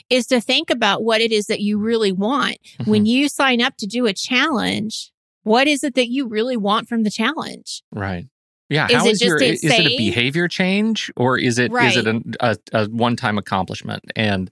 is 0.09 0.27
to 0.29 0.41
think 0.41 0.71
about 0.71 1.03
what 1.03 1.21
it 1.21 1.33
is 1.33 1.47
that 1.47 1.61
you 1.61 1.79
really 1.79 2.13
want. 2.13 2.59
When 2.85 3.03
mm-hmm. 3.03 3.07
you 3.07 3.29
sign 3.29 3.61
up 3.61 3.77
to 3.79 3.87
do 3.87 4.07
a 4.07 4.13
challenge, 4.13 5.13
what 5.51 5.67
is 5.67 5.83
it 5.83 5.95
that 5.97 6.09
you 6.09 6.29
really 6.29 6.57
want 6.57 6.89
from 6.89 7.03
the 7.03 7.11
challenge? 7.11 7.83
Right. 7.93 8.27
Yeah. 8.69 8.87
Is 8.87 8.95
How 8.95 9.07
it 9.07 9.11
is 9.11 9.19
just 9.19 9.29
your? 9.29 9.43
Is 9.43 9.65
it 9.65 9.81
a 9.81 9.97
behavior 9.97 10.47
change 10.47 11.11
or 11.17 11.37
is 11.37 11.59
it 11.59 11.73
is 11.73 11.97
it 11.97 12.07
Right. 12.07 12.25
a, 12.41 12.57
a, 12.73 12.85
a 12.85 12.89
one 12.89 13.17
time 13.17 13.37
accomplishment? 13.37 14.05
And 14.15 14.49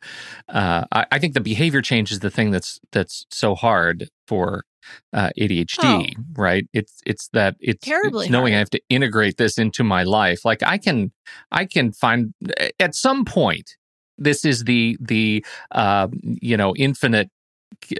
uh, 0.48 0.84
I, 0.90 1.06
I 1.12 1.18
think 1.20 1.34
the 1.34 1.40
behavior 1.40 1.80
change 1.82 2.10
is 2.10 2.18
the 2.18 2.30
thing 2.30 2.50
that's 2.50 2.80
that's 2.90 3.26
so 3.30 3.54
hard 3.54 4.08
for 4.26 4.64
uh, 5.12 5.30
ADHD. 5.38 6.14
Right. 6.36 6.66
It's 6.72 7.00
it's 7.06 7.28
that 7.28 7.54
it's, 7.60 7.86
Oh. 7.86 7.92
Terribly 7.92 8.24
it's 8.26 8.32
knowing 8.32 8.54
I 8.56 8.58
have 8.58 8.70
to 8.70 8.80
integrate 8.88 9.36
this 9.36 9.56
into 9.56 9.84
my 9.84 10.02
life. 10.02 10.44
Like 10.44 10.64
I 10.64 10.78
can 10.78 11.12
I 11.52 11.64
can 11.64 11.92
find 11.92 12.34
at 12.80 12.96
some 12.96 13.24
point. 13.24 13.76
This 14.20 14.44
is 14.44 14.64
the 14.64 14.98
the 15.00 15.44
uh, 15.70 16.08
you 16.22 16.56
know 16.56 16.74
infinite 16.74 17.30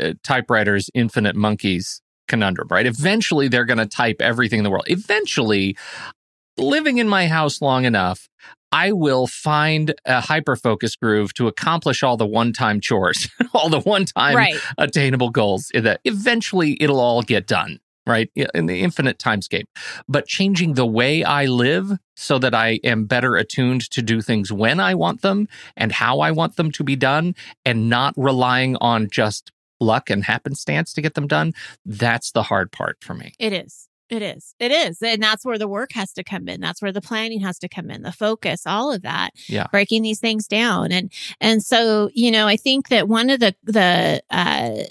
uh, 0.00 0.14
typewriters, 0.24 0.90
infinite 0.94 1.36
monkeys 1.36 2.02
conundrum, 2.28 2.68
right? 2.70 2.86
Eventually, 2.86 3.48
they're 3.48 3.64
going 3.64 3.78
to 3.78 3.86
type 3.86 4.20
everything 4.20 4.58
in 4.58 4.64
the 4.64 4.70
world. 4.70 4.84
Eventually, 4.88 5.76
living 6.56 6.98
in 6.98 7.08
my 7.08 7.26
house 7.26 7.60
long 7.60 7.84
enough, 7.84 8.28
I 8.70 8.92
will 8.92 9.26
find 9.26 9.94
a 10.04 10.20
hyper 10.20 10.56
focus 10.56 10.94
groove 10.94 11.32
to 11.34 11.46
accomplish 11.46 12.02
all 12.02 12.16
the 12.16 12.26
one 12.26 12.52
time 12.52 12.80
chores, 12.80 13.28
all 13.54 13.68
the 13.68 13.80
one 13.80 14.04
time 14.04 14.36
right. 14.36 14.56
attainable 14.76 15.30
goals 15.30 15.70
that 15.74 16.00
eventually 16.04 16.76
it'll 16.80 17.00
all 17.00 17.22
get 17.22 17.46
done, 17.46 17.80
right? 18.06 18.30
In 18.54 18.66
the 18.66 18.80
infinite 18.80 19.18
timescape. 19.18 19.64
But 20.06 20.26
changing 20.26 20.74
the 20.74 20.86
way 20.86 21.24
I 21.24 21.46
live 21.46 21.92
so 22.14 22.38
that 22.38 22.54
I 22.54 22.80
am 22.84 23.06
better 23.06 23.36
attuned 23.36 23.88
to 23.90 24.02
do 24.02 24.20
things 24.20 24.52
when 24.52 24.80
I 24.80 24.94
want 24.94 25.22
them 25.22 25.48
and 25.76 25.92
how 25.92 26.20
I 26.20 26.30
want 26.32 26.56
them 26.56 26.70
to 26.72 26.84
be 26.84 26.96
done 26.96 27.34
and 27.64 27.88
not 27.88 28.12
relying 28.16 28.76
on 28.76 29.08
just 29.10 29.50
luck 29.80 30.10
and 30.10 30.24
happenstance 30.24 30.92
to 30.94 31.02
get 31.02 31.14
them 31.14 31.26
done. 31.26 31.52
That's 31.84 32.32
the 32.32 32.42
hard 32.42 32.72
part 32.72 32.98
for 33.00 33.14
me. 33.14 33.34
It 33.38 33.52
is. 33.52 33.88
It 34.10 34.22
is. 34.22 34.54
It 34.58 34.72
is. 34.72 35.02
And 35.02 35.22
that's 35.22 35.44
where 35.44 35.58
the 35.58 35.68
work 35.68 35.92
has 35.92 36.12
to 36.14 36.24
come 36.24 36.48
in. 36.48 36.60
That's 36.60 36.80
where 36.80 36.92
the 36.92 37.02
planning 37.02 37.40
has 37.40 37.58
to 37.58 37.68
come 37.68 37.90
in, 37.90 38.02
the 38.02 38.12
focus, 38.12 38.66
all 38.66 38.90
of 38.90 39.02
that. 39.02 39.30
Yeah. 39.48 39.66
Breaking 39.70 40.02
these 40.02 40.18
things 40.18 40.46
down. 40.46 40.92
And 40.92 41.12
and 41.40 41.62
so, 41.62 42.08
you 42.14 42.30
know, 42.30 42.46
I 42.46 42.56
think 42.56 42.88
that 42.88 43.08
one 43.08 43.28
of 43.28 43.40
the 43.40 43.54
the 43.64 44.22
uh 44.30 44.84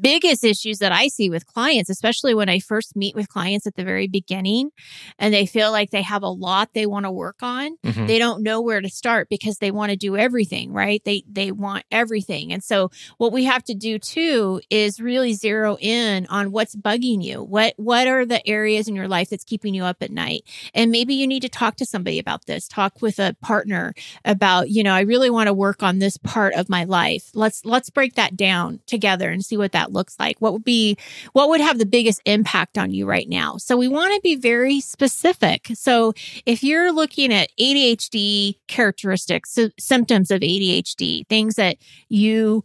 biggest 0.00 0.44
issues 0.44 0.78
that 0.78 0.92
I 0.92 1.08
see 1.08 1.30
with 1.30 1.46
clients, 1.46 1.90
especially 1.90 2.34
when 2.34 2.48
I 2.48 2.58
first 2.58 2.96
meet 2.96 3.14
with 3.14 3.28
clients 3.28 3.66
at 3.66 3.74
the 3.76 3.84
very 3.84 4.08
beginning 4.08 4.70
and 5.18 5.32
they 5.32 5.46
feel 5.46 5.70
like 5.72 5.90
they 5.90 6.02
have 6.02 6.22
a 6.22 6.28
lot 6.28 6.70
they 6.74 6.86
want 6.86 7.04
to 7.06 7.10
work 7.10 7.36
on, 7.42 7.76
Mhm. 7.84 8.06
they 8.06 8.18
don't 8.18 8.42
know 8.42 8.60
where 8.60 8.80
to 8.80 8.88
start 8.88 9.28
because 9.28 9.58
they 9.58 9.70
want 9.70 9.90
to 9.90 9.96
do 9.96 10.16
everything, 10.16 10.72
right? 10.72 11.02
They 11.04 11.22
they 11.30 11.52
want 11.52 11.84
everything. 11.90 12.52
And 12.52 12.62
so 12.62 12.90
what 13.18 13.32
we 13.32 13.44
have 13.44 13.64
to 13.64 13.74
do 13.74 13.98
too 13.98 14.60
is 14.70 15.00
really 15.00 15.32
zero 15.34 15.76
in 15.80 16.26
on 16.26 16.52
what's 16.52 16.74
bugging 16.76 17.22
you. 17.22 17.42
What 17.42 17.74
what 17.76 18.06
are 18.06 18.26
the 18.26 18.46
areas 18.48 18.88
in 18.88 18.94
your 18.96 19.08
life 19.08 19.30
that's 19.30 19.44
keeping 19.44 19.74
you 19.74 19.84
up 19.84 20.02
at 20.02 20.10
night? 20.10 20.42
And 20.74 20.90
maybe 20.90 21.14
you 21.14 21.26
need 21.26 21.42
to 21.42 21.48
talk 21.48 21.76
to 21.76 21.86
somebody 21.86 22.18
about 22.18 22.46
this. 22.46 22.66
Talk 22.68 23.00
with 23.00 23.18
a 23.18 23.36
partner 23.40 23.94
about, 24.24 24.70
you 24.70 24.82
know, 24.82 24.92
I 24.94 25.00
really 25.00 25.30
want 25.30 25.46
to 25.46 25.54
work 25.54 25.82
on 25.82 25.98
this 25.98 26.16
part 26.18 26.54
of 26.54 26.68
my 26.68 26.84
life. 26.84 27.30
Let's 27.34 27.64
let's 27.64 27.90
break 27.90 28.14
that 28.16 28.36
down 28.36 28.80
together 28.86 29.30
and 29.30 29.44
see 29.44 29.56
what 29.56 29.72
that 29.72 29.79
looks 29.88 30.16
like. 30.18 30.36
What 30.40 30.52
would 30.52 30.64
be 30.64 30.96
what 31.32 31.48
would 31.48 31.60
have 31.60 31.78
the 31.78 31.86
biggest 31.86 32.20
impact 32.24 32.78
on 32.78 32.92
you 32.92 33.06
right 33.06 33.28
now? 33.28 33.56
So 33.56 33.76
we 33.76 33.88
want 33.88 34.14
to 34.14 34.20
be 34.22 34.36
very 34.36 34.80
specific. 34.80 35.68
So 35.74 36.12
if 36.46 36.62
you're 36.62 36.92
looking 36.92 37.32
at 37.32 37.50
ADHD 37.58 38.56
characteristics, 38.68 39.52
so 39.52 39.70
symptoms 39.78 40.30
of 40.30 40.40
ADHD, 40.40 41.26
things 41.28 41.54
that 41.54 41.76
you 42.08 42.62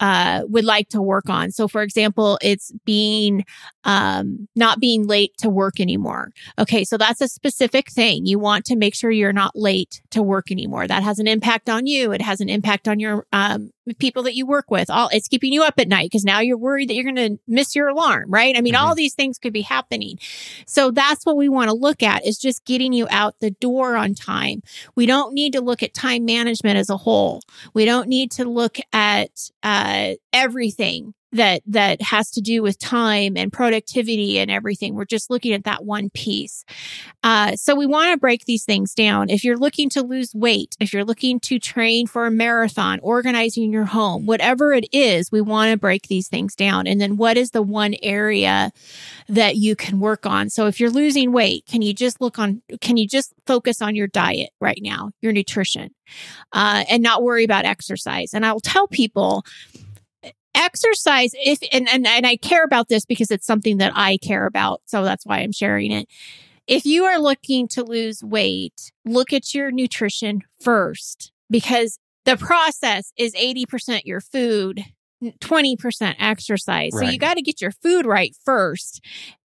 uh, 0.00 0.42
would 0.48 0.64
like 0.64 0.88
to 0.90 1.00
work 1.00 1.28
on. 1.30 1.50
So, 1.50 1.68
for 1.68 1.82
example, 1.82 2.38
it's 2.42 2.72
being 2.84 3.44
um, 3.84 4.48
not 4.56 4.80
being 4.80 5.06
late 5.06 5.32
to 5.38 5.48
work 5.48 5.80
anymore. 5.80 6.30
Okay, 6.58 6.84
so 6.84 6.98
that's 6.98 7.20
a 7.20 7.28
specific 7.28 7.90
thing. 7.90 8.26
You 8.26 8.38
want 8.38 8.64
to 8.66 8.76
make 8.76 8.94
sure 8.94 9.10
you're 9.10 9.32
not 9.32 9.52
late 9.54 10.02
to 10.10 10.22
work 10.22 10.50
anymore. 10.50 10.86
That 10.86 11.02
has 11.02 11.18
an 11.18 11.26
impact 11.26 11.70
on 11.70 11.86
you. 11.86 12.12
It 12.12 12.22
has 12.22 12.40
an 12.40 12.48
impact 12.48 12.88
on 12.88 12.98
your 12.98 13.26
um, 13.32 13.70
people 13.98 14.22
that 14.24 14.34
you 14.34 14.46
work 14.46 14.70
with. 14.70 14.90
All 14.90 15.08
it's 15.12 15.28
keeping 15.28 15.52
you 15.52 15.62
up 15.62 15.74
at 15.78 15.88
night 15.88 16.10
because 16.10 16.24
now 16.24 16.40
you're 16.40 16.56
worried 16.56 16.88
that 16.88 16.94
you're 16.94 17.04
going 17.04 17.16
to 17.16 17.38
miss 17.46 17.74
your 17.76 17.88
alarm, 17.88 18.30
right? 18.30 18.56
I 18.56 18.60
mean, 18.60 18.74
mm-hmm. 18.74 18.84
all 18.84 18.94
these 18.94 19.14
things 19.14 19.38
could 19.38 19.52
be 19.52 19.62
happening. 19.62 20.18
So 20.66 20.90
that's 20.90 21.24
what 21.26 21.36
we 21.36 21.48
want 21.48 21.70
to 21.70 21.76
look 21.76 22.02
at 22.02 22.26
is 22.26 22.38
just 22.38 22.64
getting 22.64 22.92
you 22.92 23.06
out 23.10 23.40
the 23.40 23.50
door 23.50 23.96
on 23.96 24.14
time. 24.14 24.62
We 24.94 25.06
don't 25.06 25.34
need 25.34 25.52
to 25.52 25.60
look 25.60 25.82
at 25.82 25.94
time 25.94 26.24
management 26.24 26.78
as 26.78 26.90
a 26.90 26.96
whole. 26.96 27.42
We 27.74 27.84
don't 27.84 28.08
need 28.08 28.30
to 28.32 28.44
look 28.44 28.78
at 28.92 29.50
uh, 29.62 30.14
everything 30.32 31.14
that 31.34 31.62
that 31.66 32.00
has 32.00 32.30
to 32.30 32.40
do 32.40 32.62
with 32.62 32.78
time 32.78 33.36
and 33.36 33.52
productivity 33.52 34.38
and 34.38 34.50
everything. 34.50 34.94
We're 34.94 35.04
just 35.04 35.30
looking 35.30 35.52
at 35.52 35.64
that 35.64 35.84
one 35.84 36.08
piece. 36.10 36.64
Uh, 37.22 37.56
so 37.56 37.74
we 37.74 37.86
want 37.86 38.12
to 38.12 38.18
break 38.18 38.44
these 38.44 38.64
things 38.64 38.94
down. 38.94 39.28
If 39.28 39.44
you're 39.44 39.58
looking 39.58 39.90
to 39.90 40.02
lose 40.02 40.32
weight, 40.34 40.76
if 40.80 40.92
you're 40.92 41.04
looking 41.04 41.40
to 41.40 41.58
train 41.58 42.06
for 42.06 42.26
a 42.26 42.30
marathon, 42.30 43.00
organizing 43.02 43.72
your 43.72 43.84
home, 43.84 44.26
whatever 44.26 44.72
it 44.72 44.86
is, 44.92 45.32
we 45.32 45.40
want 45.40 45.72
to 45.72 45.76
break 45.76 46.06
these 46.06 46.28
things 46.28 46.54
down. 46.54 46.86
And 46.86 47.00
then 47.00 47.16
what 47.16 47.36
is 47.36 47.50
the 47.50 47.62
one 47.62 47.94
area 48.02 48.70
that 49.28 49.56
you 49.56 49.74
can 49.74 49.98
work 49.98 50.26
on? 50.26 50.50
So 50.50 50.66
if 50.66 50.78
you're 50.78 50.90
losing 50.90 51.32
weight, 51.32 51.66
can 51.66 51.82
you 51.82 51.92
just 51.92 52.20
look 52.20 52.38
on? 52.38 52.62
Can 52.80 52.96
you 52.96 53.08
just 53.08 53.34
focus 53.46 53.82
on 53.82 53.96
your 53.96 54.06
diet 54.06 54.50
right 54.60 54.78
now, 54.80 55.10
your 55.20 55.32
nutrition, 55.32 55.90
uh, 56.52 56.84
and 56.88 57.02
not 57.02 57.24
worry 57.24 57.42
about 57.42 57.64
exercise? 57.64 58.32
And 58.32 58.46
I'll 58.46 58.60
tell 58.60 58.86
people 58.86 59.44
exercise 60.54 61.32
if 61.34 61.58
and, 61.72 61.88
and 61.88 62.06
and 62.06 62.26
I 62.26 62.36
care 62.36 62.64
about 62.64 62.88
this 62.88 63.04
because 63.04 63.30
it's 63.30 63.46
something 63.46 63.78
that 63.78 63.92
I 63.94 64.18
care 64.18 64.46
about 64.46 64.82
so 64.86 65.04
that's 65.04 65.26
why 65.26 65.38
I'm 65.38 65.52
sharing 65.52 65.92
it. 65.92 66.08
If 66.66 66.86
you 66.86 67.04
are 67.04 67.18
looking 67.18 67.68
to 67.68 67.84
lose 67.84 68.22
weight, 68.22 68.92
look 69.04 69.32
at 69.32 69.52
your 69.52 69.70
nutrition 69.70 70.40
first 70.60 71.32
because 71.50 71.98
the 72.24 72.38
process 72.38 73.12
is 73.18 73.34
80% 73.34 74.02
your 74.04 74.22
food, 74.22 74.82
20% 75.22 76.14
exercise. 76.18 76.90
Right. 76.94 77.06
So 77.06 77.12
you 77.12 77.18
got 77.18 77.34
to 77.34 77.42
get 77.42 77.60
your 77.60 77.70
food 77.70 78.06
right 78.06 78.34
first. 78.44 79.04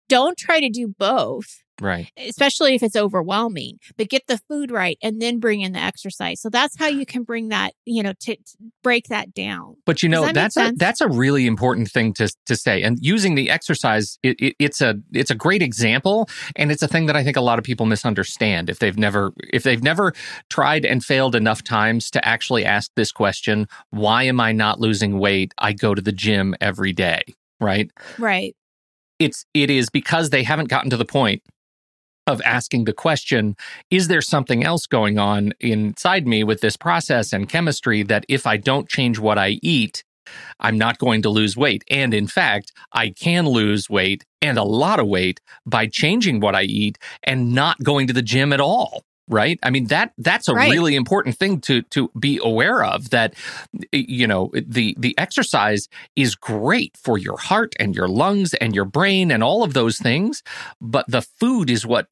Don't 0.08 0.38
try 0.38 0.60
to 0.60 0.68
do 0.68 0.94
both 0.96 1.62
Right. 1.80 2.10
Especially 2.16 2.74
if 2.74 2.82
it's 2.82 2.96
overwhelming, 2.96 3.78
but 3.96 4.08
get 4.08 4.26
the 4.26 4.38
food 4.48 4.70
right 4.70 4.98
and 5.02 5.22
then 5.22 5.38
bring 5.38 5.60
in 5.60 5.72
the 5.72 5.78
exercise. 5.78 6.40
So 6.40 6.50
that's 6.50 6.76
how 6.76 6.88
you 6.88 7.06
can 7.06 7.22
bring 7.22 7.48
that, 7.48 7.74
you 7.84 8.02
know, 8.02 8.12
to, 8.20 8.36
to 8.36 8.56
break 8.82 9.08
that 9.08 9.32
down. 9.32 9.76
But 9.86 10.02
you 10.02 10.08
know, 10.08 10.24
that 10.24 10.34
that's 10.34 10.56
a, 10.56 10.72
that's 10.76 11.00
a 11.00 11.08
really 11.08 11.46
important 11.46 11.88
thing 11.88 12.12
to 12.14 12.28
to 12.46 12.56
say. 12.56 12.82
And 12.82 12.98
using 13.00 13.34
the 13.34 13.50
exercise, 13.50 14.18
it, 14.22 14.36
it, 14.40 14.56
it's 14.58 14.80
a 14.80 14.96
it's 15.12 15.30
a 15.30 15.34
great 15.34 15.62
example, 15.62 16.28
and 16.56 16.72
it's 16.72 16.82
a 16.82 16.88
thing 16.88 17.06
that 17.06 17.16
I 17.16 17.22
think 17.22 17.36
a 17.36 17.40
lot 17.40 17.58
of 17.58 17.64
people 17.64 17.86
misunderstand 17.86 18.70
if 18.70 18.80
they've 18.80 18.98
never 18.98 19.32
if 19.50 19.62
they've 19.62 19.82
never 19.82 20.12
tried 20.50 20.84
and 20.84 21.04
failed 21.04 21.34
enough 21.34 21.62
times 21.62 22.10
to 22.10 22.26
actually 22.26 22.64
ask 22.64 22.90
this 22.96 23.12
question: 23.12 23.68
Why 23.90 24.24
am 24.24 24.40
I 24.40 24.52
not 24.52 24.80
losing 24.80 25.18
weight? 25.18 25.54
I 25.58 25.72
go 25.72 25.94
to 25.94 26.02
the 26.02 26.12
gym 26.12 26.54
every 26.60 26.92
day. 26.92 27.22
Right. 27.60 27.90
Right. 28.18 28.56
It's 29.18 29.44
it 29.54 29.70
is 29.70 29.90
because 29.90 30.30
they 30.30 30.42
haven't 30.42 30.68
gotten 30.68 30.90
to 30.90 30.96
the 30.96 31.04
point 31.04 31.42
of 32.28 32.42
asking 32.44 32.84
the 32.84 32.92
question 32.92 33.56
is 33.90 34.08
there 34.08 34.20
something 34.20 34.64
else 34.64 34.86
going 34.86 35.18
on 35.18 35.52
inside 35.60 36.26
me 36.26 36.44
with 36.44 36.60
this 36.60 36.76
process 36.76 37.32
and 37.32 37.48
chemistry 37.48 38.02
that 38.04 38.24
if 38.28 38.46
I 38.46 38.56
don't 38.56 38.88
change 38.88 39.18
what 39.18 39.38
I 39.38 39.58
eat, 39.62 40.04
I'm 40.60 40.76
not 40.76 40.98
going 40.98 41.22
to 41.22 41.30
lose 41.30 41.56
weight. 41.56 41.82
And 41.90 42.12
in 42.12 42.26
fact, 42.26 42.72
I 42.92 43.10
can 43.10 43.48
lose 43.48 43.88
weight 43.88 44.24
and 44.42 44.58
a 44.58 44.62
lot 44.62 45.00
of 45.00 45.06
weight 45.06 45.40
by 45.64 45.86
changing 45.86 46.40
what 46.40 46.54
I 46.54 46.62
eat 46.62 46.98
and 47.22 47.54
not 47.54 47.82
going 47.82 48.06
to 48.08 48.12
the 48.12 48.22
gym 48.22 48.52
at 48.52 48.60
all 48.60 49.04
right 49.28 49.58
i 49.62 49.70
mean 49.70 49.86
that 49.86 50.12
that's 50.18 50.48
a 50.48 50.54
right. 50.54 50.70
really 50.70 50.94
important 50.94 51.36
thing 51.36 51.60
to 51.60 51.82
to 51.82 52.10
be 52.18 52.40
aware 52.42 52.82
of 52.82 53.10
that 53.10 53.34
you 53.92 54.26
know 54.26 54.50
the 54.54 54.94
the 54.98 55.16
exercise 55.18 55.88
is 56.16 56.34
great 56.34 56.96
for 56.96 57.18
your 57.18 57.36
heart 57.36 57.74
and 57.78 57.94
your 57.94 58.08
lungs 58.08 58.54
and 58.54 58.74
your 58.74 58.84
brain 58.84 59.30
and 59.30 59.42
all 59.42 59.62
of 59.62 59.74
those 59.74 59.98
things 59.98 60.42
but 60.80 61.04
the 61.08 61.22
food 61.22 61.70
is 61.70 61.86
what 61.86 62.06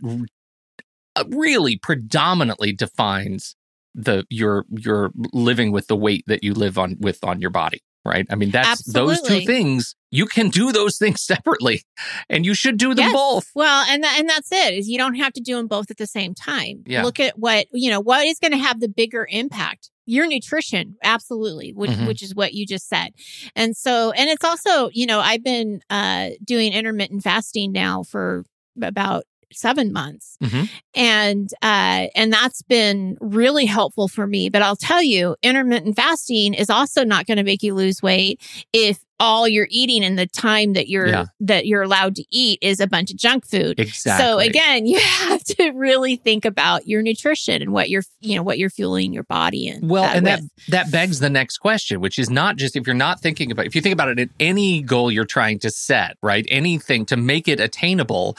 uh, 1.17 1.25
really 1.29 1.79
predominantly 1.79 2.73
defines 2.73 3.57
the 3.95 4.25
your 4.29 4.65
your 4.71 5.11
living 5.33 5.73
with 5.73 5.87
the 5.87 5.97
weight 5.97 6.25
that 6.27 6.45
you 6.45 6.53
live 6.53 6.79
on 6.79 6.97
with 7.01 7.25
on 7.25 7.41
your 7.41 7.51
body 7.51 7.83
right? 8.07 8.27
I 8.31 8.35
mean, 8.35 8.51
that's 8.51 8.69
Absolutely. 8.69 9.15
those 9.15 9.23
two 9.23 9.47
things. 9.47 9.95
You 10.11 10.27
can 10.27 10.49
do 10.49 10.73
those 10.73 10.99
things 10.99 11.23
separately, 11.25 11.83
and 12.29 12.47
you 12.47 12.55
should 12.55 12.79
do 12.79 12.95
them 12.95 13.07
yes. 13.07 13.13
both. 13.13 13.51
Well, 13.55 13.85
and 13.89 14.03
th- 14.03 14.19
and 14.19 14.29
that's 14.29 14.51
it. 14.53 14.75
Is 14.75 14.89
you 14.89 14.99
don't 14.99 15.17
have 15.17 15.33
to 15.35 15.41
do 15.41 15.57
them 15.57 15.67
both 15.67 15.91
at 15.91 15.97
the 15.97 16.07
same 16.07 16.35
time. 16.35 16.83
Yeah. 16.87 17.03
Look 17.03 17.21
at 17.21 17.39
what 17.39 17.67
you 17.73 17.91
know. 17.91 18.01
What 18.01 18.27
is 18.27 18.39
going 18.39 18.53
to 18.53 18.59
have 18.59 18.81
the 18.81 18.89
bigger 18.89 19.27
impact? 19.31 19.91
Your 20.09 20.29
nutrition, 20.29 20.97
absolutely, 21.03 21.73
which 21.73 21.91
mm-hmm. 21.91 22.07
which 22.07 22.23
is 22.23 22.35
what 22.35 22.55
you 22.55 22.65
just 22.65 22.89
said. 22.89 23.11
And 23.57 23.77
so, 23.77 24.13
and 24.13 24.31
it's 24.31 24.45
also, 24.45 24.89
you 24.93 25.07
know, 25.07 25.19
I've 25.19 25.43
been 25.43 25.81
uh, 25.91 26.31
doing 26.45 26.73
intermittent 26.73 27.25
fasting 27.25 27.73
now 27.73 28.05
for 28.05 28.45
about 28.81 29.25
seven 29.53 29.93
months. 29.93 30.37
Mm-hmm. 30.43 30.65
And, 30.95 31.51
uh, 31.63 32.07
and 32.15 32.33
that's 32.33 32.63
been 32.63 33.17
really 33.21 33.67
helpful 33.67 34.09
for 34.09 34.27
me. 34.27 34.49
But 34.49 34.63
I'll 34.63 34.77
tell 34.77 35.03
you, 35.03 35.37
intermittent 35.43 35.97
fasting 35.97 36.55
is 36.55 36.71
also 36.71 37.05
not 37.05 37.27
going 37.27 37.39
to 37.39 37.45
make 37.45 37.63
you 37.63 37.75
lose 37.75 38.03
weight 38.03 38.41
if 38.73 39.01
all 39.19 39.49
you're 39.49 39.69
eating 39.71 40.03
in 40.03 40.17
the 40.17 40.27
time 40.27 40.75
that 40.75 40.89
you're 40.89 41.09
yeah. 41.09 41.25
that 41.41 41.67
you're 41.67 41.83
allowed 41.83 42.15
to 42.17 42.25
eat 42.31 42.59
is 42.61 42.81
a 42.81 42.87
bunch 42.87 43.11
of 43.11 43.17
junk 43.17 43.47
food. 43.47 43.81
Exactly. 43.81 44.25
So 44.25 44.39
again, 44.39 44.87
you 44.87 44.99
have 44.99 45.43
to 45.45 45.71
really 45.73 46.17
think 46.17 46.45
about 46.45 46.87
your 46.87 47.03
nutrition 47.03 47.63
and 47.63 47.73
what 47.73 47.89
you're 47.89 48.03
you 48.21 48.37
know 48.37 48.43
what 48.43 48.59
you're 48.59 48.71
fueling 48.71 49.13
your 49.13 49.25
body 49.25 49.69
in. 49.69 49.89
Well, 49.89 50.03
that 50.03 50.17
and 50.17 50.25
with. 50.25 50.41
that 50.69 50.85
that 50.85 50.93
begs 50.93 51.21
the 51.21 51.31
next 51.31 51.59
question, 51.59 52.01
which 52.01 52.19
is 52.19 52.31
not 52.31 52.57
just 52.57 52.77
if 52.77 52.87
you're 52.87 52.95
not 52.95 53.21
thinking 53.21 53.51
about 53.51 53.67
if 53.67 53.75
you 53.75 53.81
think 53.81 53.95
about 53.95 54.09
it 54.09 54.19
at 54.19 54.29
any 54.39 54.83
goal 54.83 55.11
you're 55.11 55.25
trying 55.25 55.59
to 55.61 55.71
set, 55.71 56.17
right? 56.23 56.47
Anything 56.49 57.07
to 57.07 57.17
make 57.17 57.49
it 57.49 57.61
attainable, 57.61 58.37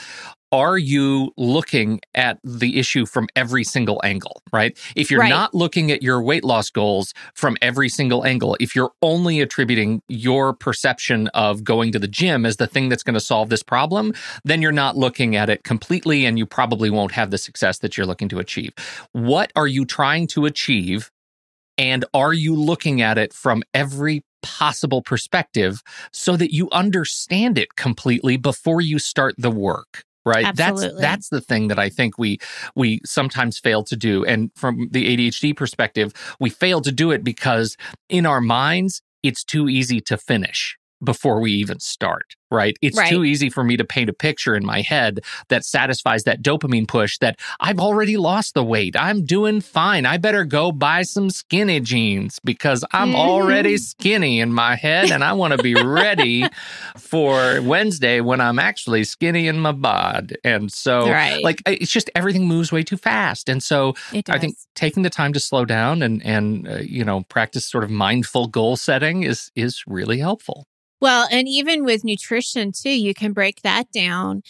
are 0.52 0.78
you 0.78 1.32
looking 1.38 2.00
at 2.16 2.40
the 2.44 2.80
issue 2.80 3.06
from 3.06 3.28
every 3.36 3.64
single 3.64 4.00
angle, 4.04 4.42
right? 4.54 4.78
If 4.96 5.12
you're 5.12 5.22
right. 5.22 5.30
not 5.30 5.54
looking 5.54 5.92
at 5.92 6.02
your 6.02 6.22
weight 6.22 6.44
loss 6.44 6.70
goals 6.70 7.14
from 7.34 7.58
every 7.62 7.90
single 7.90 8.26
angle, 8.26 8.56
if 8.60 8.76
you're 8.76 8.92
only 9.02 9.42
attributing 9.42 10.02
your 10.08 10.54
perception 10.54 11.28
of 11.30 11.64
going 11.64 11.92
to 11.92 12.00
the 12.00 12.08
gym 12.08 12.46
as 12.46 12.58
the 12.58 12.68
thing 12.68 12.90
that's 12.90 13.04
going 13.04 13.14
to 13.14 13.20
solve 13.20 13.50
this 13.50 13.64
problem, 13.64 14.14
then 14.46 14.62
you're 14.62 14.72
not 14.72 14.96
looking 14.96 15.36
at 15.36 15.50
it 15.50 15.64
completely 15.64 16.26
and 16.26 16.38
you 16.38 16.46
probably 16.46 16.90
won't 16.90 17.12
have 17.12 17.32
the 17.32 17.38
success 17.38 17.80
that 17.80 17.98
you're 17.98 18.08
looking 18.08 18.30
to 18.30 18.40
achieve. 18.40 18.74
What 19.12 19.52
are 19.56 19.68
you 19.68 19.86
trying 19.86 20.28
to 20.28 20.46
achieve? 20.46 21.12
And 21.78 22.06
are 22.14 22.34
you 22.34 22.56
looking 22.56 23.02
at 23.02 23.18
it 23.18 23.34
from 23.34 23.64
every 23.74 24.24
possible 24.42 25.02
perspective 25.02 25.82
so 26.12 26.36
that 26.38 26.54
you 26.54 26.70
understand 26.72 27.58
it 27.58 27.76
completely 27.76 28.38
before 28.38 28.82
you 28.82 28.98
start 28.98 29.36
the 29.38 29.52
work? 29.52 30.04
Right? 30.28 30.46
Absolutely. 30.46 31.02
that's 31.02 31.02
that's 31.02 31.30
the 31.30 31.42
thing 31.42 31.70
that 31.70 31.80
i 31.80 31.90
think 31.90 32.18
we 32.18 32.38
we 32.76 33.00
sometimes 33.06 33.58
fail 33.58 33.84
to 33.84 33.96
do. 33.96 34.26
And 34.26 34.52
from 34.56 34.90
the 34.92 35.18
adhd 35.18 35.56
perspective 35.56 36.14
we 36.40 36.50
fail 36.50 36.82
to 36.82 36.92
do 36.92 37.12
it 37.12 37.24
because 37.24 37.78
in 38.10 38.26
our 38.26 38.42
minds 38.42 39.02
it's 39.24 39.44
too 39.44 39.68
easy 39.70 40.00
to 40.02 40.18
finish 40.18 40.78
before 41.04 41.40
we 41.40 41.52
even 41.54 41.80
start 41.80 42.36
right? 42.52 42.78
It's 42.82 42.98
right. 42.98 43.10
too 43.10 43.24
easy 43.24 43.50
for 43.50 43.64
me 43.64 43.78
to 43.78 43.84
paint 43.84 44.10
a 44.10 44.14
picture 44.14 44.56
in 44.56 44.66
my 44.66 44.82
head 44.82 45.22
that 45.50 45.66
satisfies 45.66 46.24
that 46.24 46.42
dopamine 46.42 46.88
push 46.88 47.18
that 47.20 47.40
I've 47.60 47.80
already 47.80 48.18
lost 48.18 48.54
the 48.54 48.64
weight. 48.64 48.96
I'm 48.96 49.26
doing 49.26 49.62
fine. 49.62 50.06
I 50.06 50.18
better 50.18 50.46
go 50.46 50.72
buy 50.72 51.02
some 51.04 51.30
skinny 51.30 51.80
jeans 51.80 52.40
because 52.44 52.86
I'm 52.92 53.16
already 53.16 53.78
skinny 53.78 54.40
in 54.40 54.54
my 54.54 54.76
head 54.76 55.12
and 55.12 55.24
I 55.24 55.34
want 55.34 55.54
to 55.54 55.64
be 55.64 55.76
ready 55.76 56.46
for 56.98 57.62
Wednesday 57.62 58.22
when 58.22 58.40
I'm 58.40 58.60
actually 58.60 59.04
skinny 59.04 59.48
in 59.48 59.60
my 59.60 59.72
bod. 59.72 60.38
And 60.44 60.72
so, 60.72 61.10
right. 61.10 61.44
like, 61.44 61.62
it's 61.66 61.92
just 61.92 62.10
everything 62.16 62.48
moves 62.48 62.72
way 62.72 62.84
too 62.84 62.98
fast. 62.98 63.50
And 63.50 63.62
so, 63.62 63.94
I 64.30 64.40
think 64.40 64.56
taking 64.76 65.04
the 65.04 65.10
time 65.10 65.34
to 65.34 65.40
slow 65.40 65.66
down 65.66 66.02
and, 66.02 66.24
and, 66.26 66.68
uh, 66.68 66.78
you 66.78 67.04
know, 67.04 67.24
practice 67.24 67.66
sort 67.66 67.84
of 67.84 67.90
mindful 67.90 68.48
goal 68.48 68.78
setting 68.78 69.24
is, 69.24 69.52
is 69.56 69.84
really 69.88 70.20
helpful. 70.20 70.66
Well, 71.02 71.28
and 71.32 71.48
even 71.48 71.84
with 71.84 72.04
nutrition 72.04 72.72
too, 72.72 72.90
you 72.90 73.14
can 73.14 73.34
break 73.34 73.62
that 73.62 73.92
down 73.92 74.42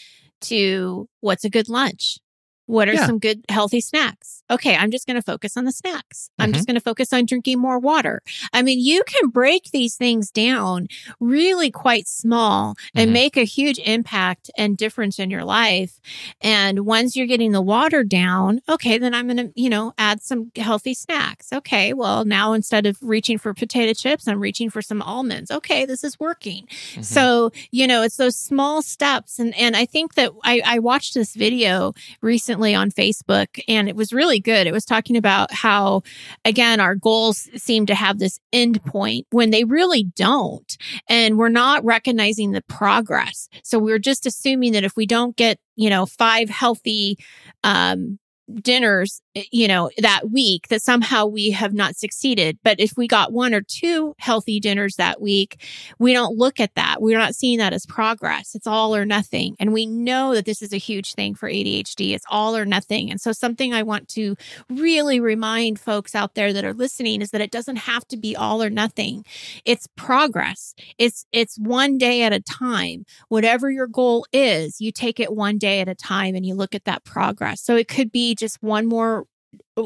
to 0.42 1.10
what's 1.20 1.44
a 1.44 1.50
good 1.50 1.68
lunch. 1.70 2.20
What 2.68 2.88
are 2.88 2.94
Yeah. 2.94 3.06
some 3.08 3.18
good 3.20 3.44
healthy 3.50 3.82
snacks? 3.82 4.44
Okay, 4.50 4.76
I'm 4.76 4.92
just 4.92 5.08
going 5.08 5.16
to 5.16 5.22
focus 5.22 5.58
on 5.58 5.66
the 5.66 5.72
snacks. 5.74 6.30
I'm 6.40 6.50
Mm-hmm. 6.50 6.54
just 6.56 6.68
going 6.68 6.76
to 6.76 6.82
focus 6.82 7.12
on 7.12 7.26
drinking 7.26 7.60
more 7.60 7.80
water. 7.80 8.22
I 8.54 8.62
mean, 8.62 8.80
you 8.80 9.04
can 9.06 9.30
break 9.30 9.72
these 9.72 9.96
things 9.96 10.32
down 10.32 10.88
really 11.20 11.70
quite 11.72 12.08
small 12.08 12.76
and 12.96 13.10
Mhm. 13.10 13.14
make 13.14 13.38
a 13.38 13.44
huge 13.44 13.80
impact 13.80 14.50
and 14.58 14.78
difference 14.78 15.18
in 15.20 15.30
your 15.32 15.44
life. 15.44 16.00
And 16.42 16.86
once 16.86 17.16
you're 17.16 17.26
getting 17.28 17.52
the 17.54 17.62
water 17.62 18.04
down, 18.04 18.62
okay, 18.70 18.98
then 18.98 19.14
I'm 19.14 19.28
going 19.28 19.38
to, 19.38 19.52
you 19.56 19.70
know, 19.70 19.94
add 19.98 20.22
some 20.22 20.52
healthy 20.56 20.94
snacks. 20.94 21.52
Okay, 21.52 21.94
well, 21.94 22.24
now 22.26 22.54
instead 22.54 22.86
of 22.86 22.98
reaching 23.02 23.38
for 23.38 23.54
potato 23.54 23.94
chips, 23.94 24.28
I'm 24.28 24.40
reaching 24.40 24.70
for 24.70 24.82
some 24.82 25.02
almonds. 25.02 25.52
Okay, 25.52 25.86
this 25.86 26.04
is 26.04 26.20
working. 26.20 26.68
Mhm. 26.96 27.04
So, 27.06 27.52
you 27.72 27.88
know, 27.88 28.02
it's 28.04 28.18
those 28.18 28.36
small 28.36 28.82
steps. 28.82 29.40
And, 29.40 29.54
and 29.56 29.76
I 29.76 29.86
think 29.86 30.16
that 30.16 30.32
I, 30.44 30.62
I 30.66 30.80
watched 30.80 31.14
this 31.14 31.34
video 31.34 31.94
recently 32.22 32.57
on 32.66 32.92
Facebook 32.92 33.60
and 33.68 33.88
it 33.88 33.96
was 33.96 34.14
really 34.14 34.40
good. 34.40 34.68
It 34.68 34.74
was 34.74 34.86
talking 34.86 35.18
about 35.18 35.54
how, 35.54 36.04
again, 36.46 36.80
our 36.80 36.96
goals 36.96 37.50
seem 37.56 37.86
to 37.88 37.96
have 37.96 38.20
this 38.20 38.40
end 38.52 38.84
point 38.84 39.28
when 39.32 39.52
they 39.52 39.64
really 39.64 40.04
don't. 40.16 40.78
And 41.10 41.38
we're 41.38 41.50
not 41.50 41.84
recognizing 41.84 42.52
the 42.52 42.64
progress. 42.64 43.50
So 43.64 43.80
we're 43.80 44.00
just 44.00 44.26
assuming 44.26 44.74
that 44.74 44.84
if 44.84 44.96
we 44.96 45.06
don't 45.06 45.36
get, 45.36 45.60
you 45.76 45.90
know, 45.90 46.06
five 46.06 46.50
healthy, 46.50 47.18
um, 47.64 48.20
dinners, 48.62 49.22
eh, 49.36 49.44
you 49.52 49.68
know, 49.68 49.90
that 49.98 50.32
week 50.32 50.68
that 50.70 50.82
somehow 50.82 51.26
we 51.26 51.52
have 51.52 51.74
not 51.74 51.96
succeeded. 51.96 52.58
But 52.64 52.80
if 52.80 52.94
we 52.98 53.08
got 53.08 53.34
one 53.34 53.54
or 53.54 53.62
two 53.62 54.14
healthy 54.20 54.60
dinners 54.60 54.96
that 54.96 55.22
week, 55.22 55.62
we 56.00 56.14
don't 56.14 56.38
look 56.38 56.60
at 56.60 56.76
that. 56.76 57.02
We're 57.02 57.18
not 57.18 57.36
seeing 57.36 57.58
that 57.60 57.74
as 57.74 57.86
progress. 57.86 58.56
It's 58.56 58.68
all 58.68 58.96
or 58.96 59.06
nothing. 59.06 59.56
And 59.60 59.74
we 59.74 59.86
know 59.86 60.34
that 60.34 60.46
this 60.46 60.62
is 60.62 60.74
a 60.74 60.78
huge 60.78 61.14
thing 61.14 61.36
for 61.36 61.50
ADHD. 61.50 62.14
It's 62.14 62.26
all 62.30 62.56
or 62.56 62.66
nothing. 62.66 63.12
And 63.12 63.20
so 63.20 63.32
something 63.32 63.74
I 63.74 63.84
want 63.84 64.08
to 64.10 64.36
really 64.70 65.20
remind 65.20 65.80
folks 65.80 66.16
out 66.16 66.36
there 66.36 66.54
that 66.54 66.66
are 66.66 66.74
listening 66.74 67.22
is 67.22 67.32
that 67.32 67.42
it 67.42 67.52
doesn't 67.52 67.78
have 67.78 68.08
to 68.08 68.18
be 68.18 68.36
all 68.36 68.64
or 68.64 68.70
nothing. 68.70 69.26
It's 69.66 69.88
progress. 69.96 70.74
It's 70.98 71.26
it's 71.32 71.58
one 71.58 71.98
day 71.98 72.24
at 72.24 72.34
a 72.34 72.40
time. 72.40 73.06
Whatever 73.30 73.70
your 73.70 73.88
goal 73.88 74.26
is, 74.32 74.80
you 74.80 74.92
take 74.92 75.20
it 75.20 75.34
one 75.34 75.58
day 75.58 75.82
at 75.82 75.90
a 75.90 75.96
time 75.96 76.36
and 76.36 76.46
you 76.46 76.56
look 76.56 76.76
at 76.76 76.86
that 76.86 77.04
progress. 77.04 77.62
So 77.62 77.76
it 77.76 77.88
could 77.88 78.12
be 78.12 78.37
just 78.38 78.62
one 78.62 78.88
more 78.88 79.26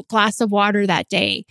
glass 0.08 0.40
of 0.40 0.50
water 0.50 0.86
that 0.86 1.08
day. 1.08 1.44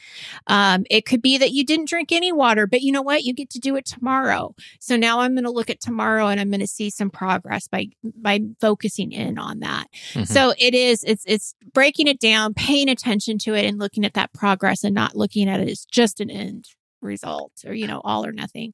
Um, 0.48 0.84
it 0.90 1.06
could 1.06 1.22
be 1.22 1.38
that 1.38 1.52
you 1.52 1.64
didn't 1.64 1.88
drink 1.88 2.12
any 2.12 2.32
water, 2.32 2.68
but 2.68 2.82
you 2.82 2.92
know 2.92 3.02
what? 3.02 3.24
You 3.24 3.34
get 3.34 3.50
to 3.52 3.60
do 3.60 3.76
it 3.76 3.86
tomorrow. 3.86 4.56
So 4.80 4.96
now 4.96 5.20
I'm 5.20 5.34
going 5.34 5.44
to 5.44 5.52
look 5.52 5.70
at 5.70 5.80
tomorrow 5.80 6.28
and 6.28 6.40
I'm 6.40 6.50
going 6.50 6.60
to 6.60 6.68
see 6.68 6.90
some 6.90 7.10
progress 7.10 7.68
by 7.68 7.88
by 8.04 8.40
focusing 8.60 9.12
in 9.12 9.38
on 9.38 9.60
that. 9.60 9.88
Mhm. 10.14 10.28
So 10.28 10.54
it 10.58 10.74
is 10.74 11.04
it's 11.04 11.24
it's 11.28 11.54
breaking 11.74 12.08
it 12.08 12.20
down, 12.20 12.54
paying 12.54 12.90
attention 12.90 13.38
to 13.40 13.54
it 13.54 13.66
and 13.66 13.80
looking 13.80 14.06
at 14.06 14.14
that 14.16 14.34
progress 14.34 14.84
and 14.84 14.96
not 14.96 15.16
looking 15.16 15.48
at 15.48 15.60
it 15.60 15.70
as 15.70 15.86
just 15.86 16.20
an 16.20 16.30
end 16.30 16.68
result 17.02 17.52
or 17.66 17.74
you 17.74 17.88
know 17.88 18.02
all 18.04 18.26
or 18.26 18.32
nothing. 18.32 18.74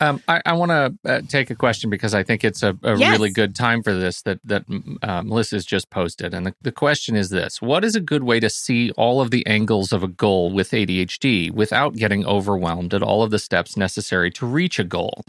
Um, 0.00 0.20
I, 0.26 0.42
I 0.44 0.52
want 0.54 0.70
to 0.70 1.10
uh, 1.10 1.22
take 1.28 1.50
a 1.50 1.54
question 1.54 1.88
because 1.88 2.14
I 2.14 2.22
think 2.24 2.42
it's 2.44 2.62
a, 2.62 2.76
a 2.82 2.96
Yes. 2.96 3.16
really 3.16 3.30
good 3.30 3.54
time 3.54 3.82
for 3.82 3.92
this 3.92 4.22
that 4.22 4.40
that 4.44 4.64
uh, 5.02 5.22
Melissa's 5.22 5.64
just 5.64 5.88
posted, 5.90 6.34
and 6.34 6.46
the, 6.46 6.54
the 6.62 6.72
question 6.72 7.14
is 7.16 7.30
this: 7.30 7.62
What 7.62 7.84
is 7.84 7.94
a 7.94 8.00
good 8.00 8.24
way 8.24 8.40
to 8.40 8.50
see 8.50 8.90
all 8.92 9.20
of 9.20 9.30
the 9.30 9.46
angles 9.46 9.92
of 9.92 10.02
a 10.02 10.08
goal 10.08 10.50
with 10.52 10.72
ADHD 10.72 11.50
without 11.52 11.94
getting 11.94 12.26
overwhelmed 12.26 12.92
at 12.92 13.02
all 13.02 13.22
of 13.22 13.30
the 13.30 13.38
steps 13.38 13.76
necessary 13.76 14.30
to 14.32 14.46
reach 14.46 14.78
a 14.78 14.84
goal? 14.84 15.22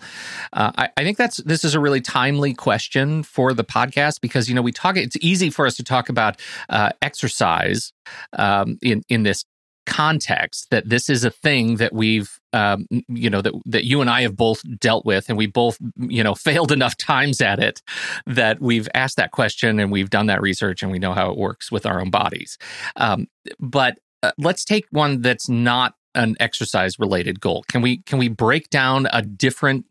Uh, 0.52 0.72
I, 0.78 0.90
I 0.98 1.04
think 1.04 1.18
that's 1.18 1.38
this 1.38 1.64
is 1.64 1.76
a 1.76 1.80
really 1.80 2.02
timely 2.02 2.54
question 2.54 3.22
for 3.24 3.54
the 3.54 3.64
podcast 3.64 4.20
because 4.20 4.50
you 4.50 4.56
know 4.56 4.64
we 4.64 4.72
talk. 4.72 4.98
It's 4.98 5.18
easy 5.22 5.52
for 5.52 5.68
us 5.68 5.76
to 5.78 5.84
talk 5.84 6.10
about 6.10 6.42
uh, 6.70 6.90
exercise 7.02 7.94
um, 8.34 8.80
in 8.82 9.04
in 9.10 9.24
this 9.24 9.46
context 9.86 10.70
that 10.72 10.90
this 10.90 11.10
is 11.10 11.24
a 11.24 11.30
thing 11.30 11.78
that 11.78 11.94
we've 11.94 12.40
um, 12.54 12.88
you 13.08 13.30
know 13.30 13.42
that 13.42 13.54
that 13.66 13.86
you 13.86 14.02
and 14.02 14.10
I 14.10 14.22
have 14.22 14.36
both 14.36 14.62
dealt 14.80 15.06
with 15.06 15.30
and 15.30 15.38
we 15.38 15.48
both 15.48 15.78
you 15.98 16.24
know 16.24 16.36
failed 16.46 16.72
enough 16.72 16.98
times 16.98 17.42
at 17.42 17.60
it 17.60 17.82
that 18.26 18.62
we've 18.62 18.88
asked 18.94 19.18
that 19.18 19.32
question 19.32 19.80
and 19.80 19.92
we've 19.92 20.10
done 20.10 20.28
that 20.28 20.42
research 20.42 20.84
and 20.84 20.92
we 20.92 21.00
know 21.00 21.14
how 21.14 21.32
it 21.32 21.38
works 21.38 21.72
with 21.72 21.86
our 21.86 22.00
own 22.02 22.10
bodies. 22.10 22.58
Um, 22.96 23.28
but 23.60 24.00
uh, 24.24 24.32
let's 24.38 24.66
take 24.66 24.86
one 24.92 25.22
that's 25.22 25.50
not 25.50 25.96
an 26.16 26.36
exercise 26.40 26.98
related 26.98 27.40
goal. 27.40 27.64
Can 27.68 27.82
we 27.82 27.98
can 28.04 28.18
we 28.18 28.30
break 28.30 28.70
down 28.70 29.08
a 29.12 29.22
different 29.22 29.86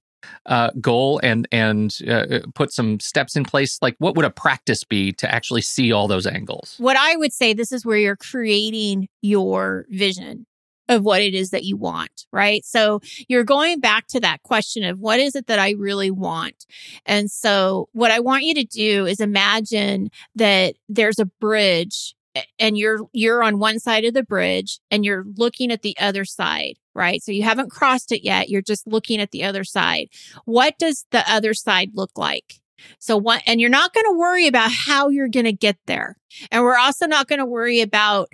uh, 0.46 0.70
goal 0.80 1.20
and 1.22 1.48
and 1.52 1.98
uh, 2.08 2.40
put 2.54 2.72
some 2.72 3.00
steps 3.00 3.36
in 3.36 3.44
place 3.44 3.78
like 3.82 3.96
what 3.98 4.16
would 4.16 4.24
a 4.24 4.30
practice 4.30 4.84
be 4.84 5.12
to 5.12 5.32
actually 5.32 5.62
see 5.62 5.92
all 5.92 6.08
those 6.08 6.26
angles 6.26 6.74
What 6.78 6.96
I 6.96 7.16
would 7.16 7.32
say 7.32 7.52
this 7.52 7.72
is 7.72 7.84
where 7.84 7.98
you're 7.98 8.16
creating 8.16 9.08
your 9.22 9.86
vision 9.90 10.46
of 10.88 11.02
what 11.02 11.22
it 11.22 11.34
is 11.34 11.50
that 11.50 11.64
you 11.64 11.76
want, 11.76 12.26
right? 12.32 12.64
So 12.64 13.00
you're 13.28 13.44
going 13.44 13.80
back 13.80 14.06
to 14.08 14.20
that 14.20 14.42
question 14.42 14.84
of 14.84 14.98
what 14.98 15.18
is 15.18 15.34
it 15.34 15.46
that 15.46 15.58
I 15.58 15.70
really 15.72 16.10
want? 16.10 16.66
And 17.06 17.30
so 17.30 17.88
what 17.92 18.10
I 18.10 18.20
want 18.20 18.44
you 18.44 18.54
to 18.54 18.64
do 18.64 19.06
is 19.06 19.20
imagine 19.20 20.10
that 20.34 20.74
there's 20.88 21.18
a 21.18 21.24
bridge 21.24 22.14
and 22.58 22.76
you're 22.76 23.00
you're 23.12 23.42
on 23.42 23.58
one 23.58 23.78
side 23.78 24.04
of 24.04 24.14
the 24.14 24.22
bridge 24.22 24.80
and 24.90 25.04
you're 25.04 25.24
looking 25.36 25.70
at 25.70 25.82
the 25.82 25.96
other 25.98 26.24
side, 26.24 26.74
right? 26.94 27.22
So 27.22 27.32
you 27.32 27.42
haven't 27.42 27.70
crossed 27.70 28.12
it 28.12 28.24
yet, 28.24 28.48
you're 28.48 28.62
just 28.62 28.86
looking 28.86 29.20
at 29.20 29.30
the 29.30 29.44
other 29.44 29.64
side. 29.64 30.08
What 30.44 30.78
does 30.78 31.06
the 31.10 31.24
other 31.30 31.54
side 31.54 31.90
look 31.94 32.12
like? 32.16 32.60
So 32.98 33.16
what 33.16 33.42
and 33.46 33.60
you're 33.60 33.70
not 33.70 33.94
going 33.94 34.04
to 34.04 34.18
worry 34.18 34.46
about 34.46 34.70
how 34.70 35.08
you're 35.08 35.28
going 35.28 35.44
to 35.44 35.52
get 35.52 35.76
there. 35.86 36.16
And 36.50 36.62
we're 36.62 36.78
also 36.78 37.06
not 37.06 37.28
going 37.28 37.38
to 37.38 37.46
worry 37.46 37.80
about 37.80 38.28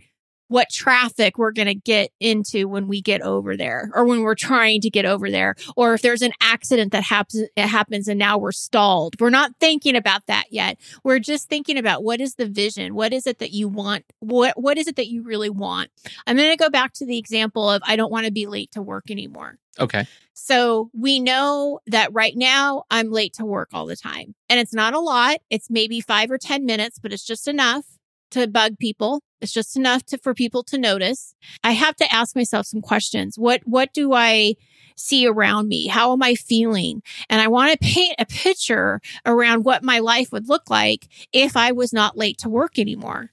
what 0.51 0.69
traffic 0.69 1.39
we're 1.39 1.53
going 1.53 1.69
to 1.69 1.77
get 1.77 2.11
into 2.19 2.67
when 2.67 2.89
we 2.89 3.01
get 3.01 3.23
over 3.23 3.57
there 3.57 3.89
or 3.95 4.05
when 4.05 4.23
we're 4.23 4.35
trying 4.35 4.81
to 4.81 4.91
get 4.91 5.05
over 5.05 5.31
there 5.31 5.55
or 5.77 5.95
if 5.95 6.03
there's 6.03 6.23
an 6.23 6.33
accident 6.43 6.91
that 6.91 7.05
happens 7.05 7.49
it 7.57 7.67
happens 7.69 8.09
and 8.09 8.19
now 8.19 8.37
we're 8.37 8.51
stalled. 8.51 9.15
We're 9.21 9.31
not 9.31 9.53
thinking 9.61 9.95
about 9.95 10.27
that 10.27 10.47
yet. 10.51 10.79
We're 11.05 11.21
just 11.21 11.49
thinking 11.49 11.79
about 11.79 12.03
what 12.03 12.21
is 12.21 12.35
the 12.35 12.47
vision? 12.47 12.97
What 12.97 13.13
is 13.13 13.29
it 13.29 13.39
that 13.39 13.53
you 13.53 13.69
want? 13.69 14.05
What 14.19 14.61
what 14.61 14.77
is 14.77 14.89
it 14.89 14.97
that 14.97 15.07
you 15.07 15.23
really 15.23 15.51
want? 15.51 15.91
I'm 16.27 16.37
going 16.37 16.51
to 16.51 16.57
go 16.57 16.69
back 16.69 16.95
to 16.95 17.07
the 17.07 17.17
example 17.17 17.71
of 17.71 17.81
I 17.87 17.95
don't 17.95 18.11
want 18.11 18.27
to 18.27 18.33
be 18.33 18.47
late 18.47 18.73
to 18.73 18.83
work 18.83 19.09
anymore. 19.09 19.57
okay 19.79 20.05
So 20.35 20.91
we 20.93 21.21
know 21.21 21.79
that 21.87 22.13
right 22.13 22.37
now 22.37 22.83
I'm 22.91 23.13
late 23.13 23.35
to 23.35 23.45
work 23.45 23.69
all 23.73 23.87
the 23.87 23.95
time. 23.95 24.35
And 24.49 24.59
it's 24.59 24.75
not 24.75 24.95
a 24.95 25.01
lot. 25.01 25.39
It's 25.49 25.71
maybe 25.71 26.01
five 26.01 26.29
or 26.29 26.39
10 26.39 26.67
minutes, 26.67 26.99
but 26.99 27.13
it's 27.13 27.25
just 27.25 27.47
enough 27.47 27.85
to 28.31 28.47
bug 28.47 28.79
people. 28.79 29.23
It's 29.41 29.53
just 29.53 29.77
enough 29.77 30.05
to, 30.07 30.19
for 30.19 30.35
people 30.35 30.63
to 30.65 30.79
notice. 30.79 31.35
I 31.65 31.73
have 31.73 31.97
to 31.97 32.15
ask 32.15 32.37
myself 32.37 32.67
some 32.67 32.83
questions. 32.83 33.39
What, 33.39 33.63
what 33.65 33.93
do 33.95 34.13
I 34.13 34.55
see 34.97 35.27
around 35.27 35.69
me? 35.69 35.87
How 35.87 36.13
am 36.13 36.23
I 36.23 36.35
feeling? 36.35 37.03
And 37.31 37.41
I 37.41 37.49
want 37.49 37.73
to 37.73 37.79
paint 37.79 38.17
a 38.19 38.27
picture 38.27 39.01
around 39.25 39.65
what 39.65 39.83
my 39.83 39.99
life 39.99 40.31
would 40.33 40.49
look 40.49 40.69
like 40.69 41.09
if 41.33 41.57
I 41.57 41.73
was 41.73 41.93
not 41.93 42.19
late 42.19 42.39
to 42.39 42.49
work 42.51 42.79
anymore. 42.79 43.31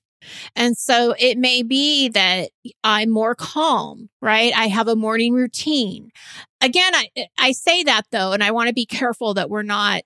And 0.56 0.78
so 0.78 1.14
it 1.20 1.38
may 1.38 1.62
be 1.64 2.10
that 2.10 2.50
I'm 2.84 3.10
more 3.10 3.36
calm, 3.36 4.10
right? 4.22 4.52
I 4.56 4.68
have 4.68 4.88
a 4.88 4.96
morning 4.96 5.34
routine. 5.34 6.12
Again, 6.60 6.94
I, 6.96 7.10
I 7.38 7.52
say 7.52 7.84
that 7.84 8.04
though, 8.12 8.32
and 8.34 8.44
I 8.44 8.52
want 8.52 8.68
to 8.68 8.74
be 8.74 8.86
careful 8.86 9.34
that 9.36 9.50
we're 9.50 9.62
not 9.64 10.02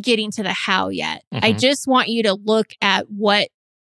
getting 0.00 0.30
to 0.32 0.42
the 0.42 0.52
how 0.52 0.88
yet. 0.88 1.22
I 1.32 1.52
Mhm. 1.52 1.60
just 1.60 1.86
want 1.86 2.08
you 2.08 2.24
to 2.24 2.34
look 2.34 2.72
at 2.82 3.10
what 3.10 3.48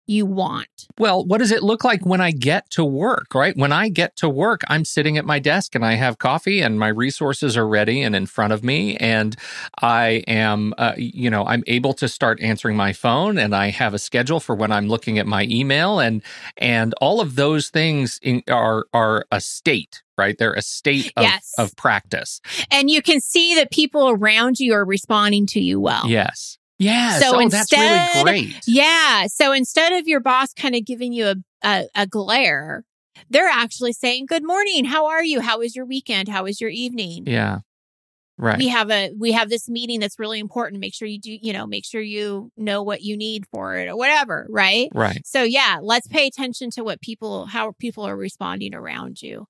you 0.07 0.25
want. 0.27 0.87
Well, 0.99 1.25
what 1.25 1.39
does 1.39 1.51
it 1.51 1.63
look 1.63 1.85
like 1.85 2.07
when 2.07 2.21
I 2.21 2.31
get 2.31 2.71
to 2.71 2.85
work, 2.85 3.35
right? 3.35 3.57
When 3.57 3.73
I 3.73 3.89
get 3.89 4.17
to 4.17 4.29
work, 4.29 4.63
I'm 4.69 4.85
sitting 4.85 5.19
at 5.19 5.25
my 5.25 5.39
desk 5.39 5.75
and 5.75 5.85
I 5.85 5.95
have 5.95 6.19
coffee 6.19 6.61
and 6.61 6.79
my 6.79 6.89
resources 6.89 7.57
are 7.57 7.67
ready 7.67 8.03
and 8.03 8.15
in 8.15 8.27
front 8.27 8.53
of 8.53 8.63
me. 8.63 8.97
And 8.97 9.37
I 9.83 10.23
am, 10.29 10.75
uh, 10.79 10.93
you 10.97 11.29
know, 11.31 11.45
I'm 11.45 11.65
able 11.67 11.93
to 11.95 12.09
start 12.09 12.41
answering 12.41 12.77
my 12.77 12.93
phone 12.93 13.37
and 13.39 13.55
I 13.55 13.71
have 13.71 13.95
a 13.95 13.99
schedule 13.99 14.41
for 14.41 14.55
when 14.55 14.73
I'm 14.73 14.89
looking 14.89 15.19
at 15.19 15.27
my 15.27 15.45
email 15.45 15.99
and, 15.99 16.23
and 16.57 16.95
all 17.01 17.21
of 17.21 17.35
those 17.37 17.69
things 17.69 18.19
in, 18.23 18.43
are, 18.49 18.87
are 18.93 19.27
a 19.33 19.41
state, 19.41 20.03
right? 20.17 20.37
They're 20.39 20.53
a 20.55 20.63
state 20.63 21.13
of, 21.17 21.25
Yes. 21.25 21.53
of 21.59 21.75
practice. 21.77 22.41
And 22.71 22.91
you 22.91 23.03
can 23.03 23.21
see 23.21 23.55
that 23.57 23.71
people 23.71 24.09
around 24.09 24.61
you 24.61 24.73
are 24.75 24.85
responding 24.85 25.47
to 25.47 25.61
you 25.61 25.81
well. 25.81 26.09
Yes. 26.09 26.56
Yes. 26.79 27.23
So 27.23 27.41
oh, 27.41 27.49
that's 27.49 27.73
really 27.73 27.99
instead- 27.99 28.25
great. 28.25 28.61
Yeah. 28.67 29.27
So 29.29 29.53
instead 29.53 29.93
of 29.93 30.07
your 30.07 30.21
boss 30.21 30.53
kind 30.53 30.75
of 30.75 30.85
giving 30.85 31.13
you 31.13 31.27
a, 31.27 31.35
a, 31.65 31.89
a 31.95 32.07
glare, 32.07 32.85
they're 33.31 33.49
actually 33.49 33.93
saying, 33.93 34.27
Good 34.27 34.45
morning. 34.45 34.85
How 34.85 35.07
are 35.07 35.25
you? 35.25 35.41
How 35.41 35.59
was 35.59 35.75
your 35.75 35.87
weekend? 35.87 36.29
How 36.29 36.45
was 36.45 36.61
your 36.61 36.71
evening? 36.71 37.25
Yeah. 37.27 37.61
Right. 38.39 38.59
We 38.59 38.69
have 38.69 38.91
a 38.91 39.13
we 39.19 39.33
have 39.33 39.49
this 39.49 39.67
meeting 39.67 39.99
that's 39.99 40.19
really 40.19 40.39
important. 40.39 40.81
Make 40.81 40.93
sure 40.95 41.09
you 41.09 41.19
do, 41.19 41.39
you 41.41 41.55
know, 41.55 41.67
make 41.67 41.87
sure 41.87 42.03
you 42.03 42.53
know 42.59 42.83
what 42.83 43.01
you 43.01 43.17
need 43.17 43.47
for 43.51 43.77
it 43.77 43.89
or 43.89 43.97
whatever, 43.97 44.47
right? 44.51 44.91
Right. 44.95 45.23
So 45.25 45.43
yeah, 45.43 45.79
let's 45.81 46.07
pay 46.07 46.27
attention 46.27 46.71
to 46.73 46.85
what 46.85 47.01
people 47.01 47.47
how 47.47 47.73
people 47.79 48.05
are 48.05 48.17
responding 48.17 48.75
around 48.75 49.23
you 49.23 49.47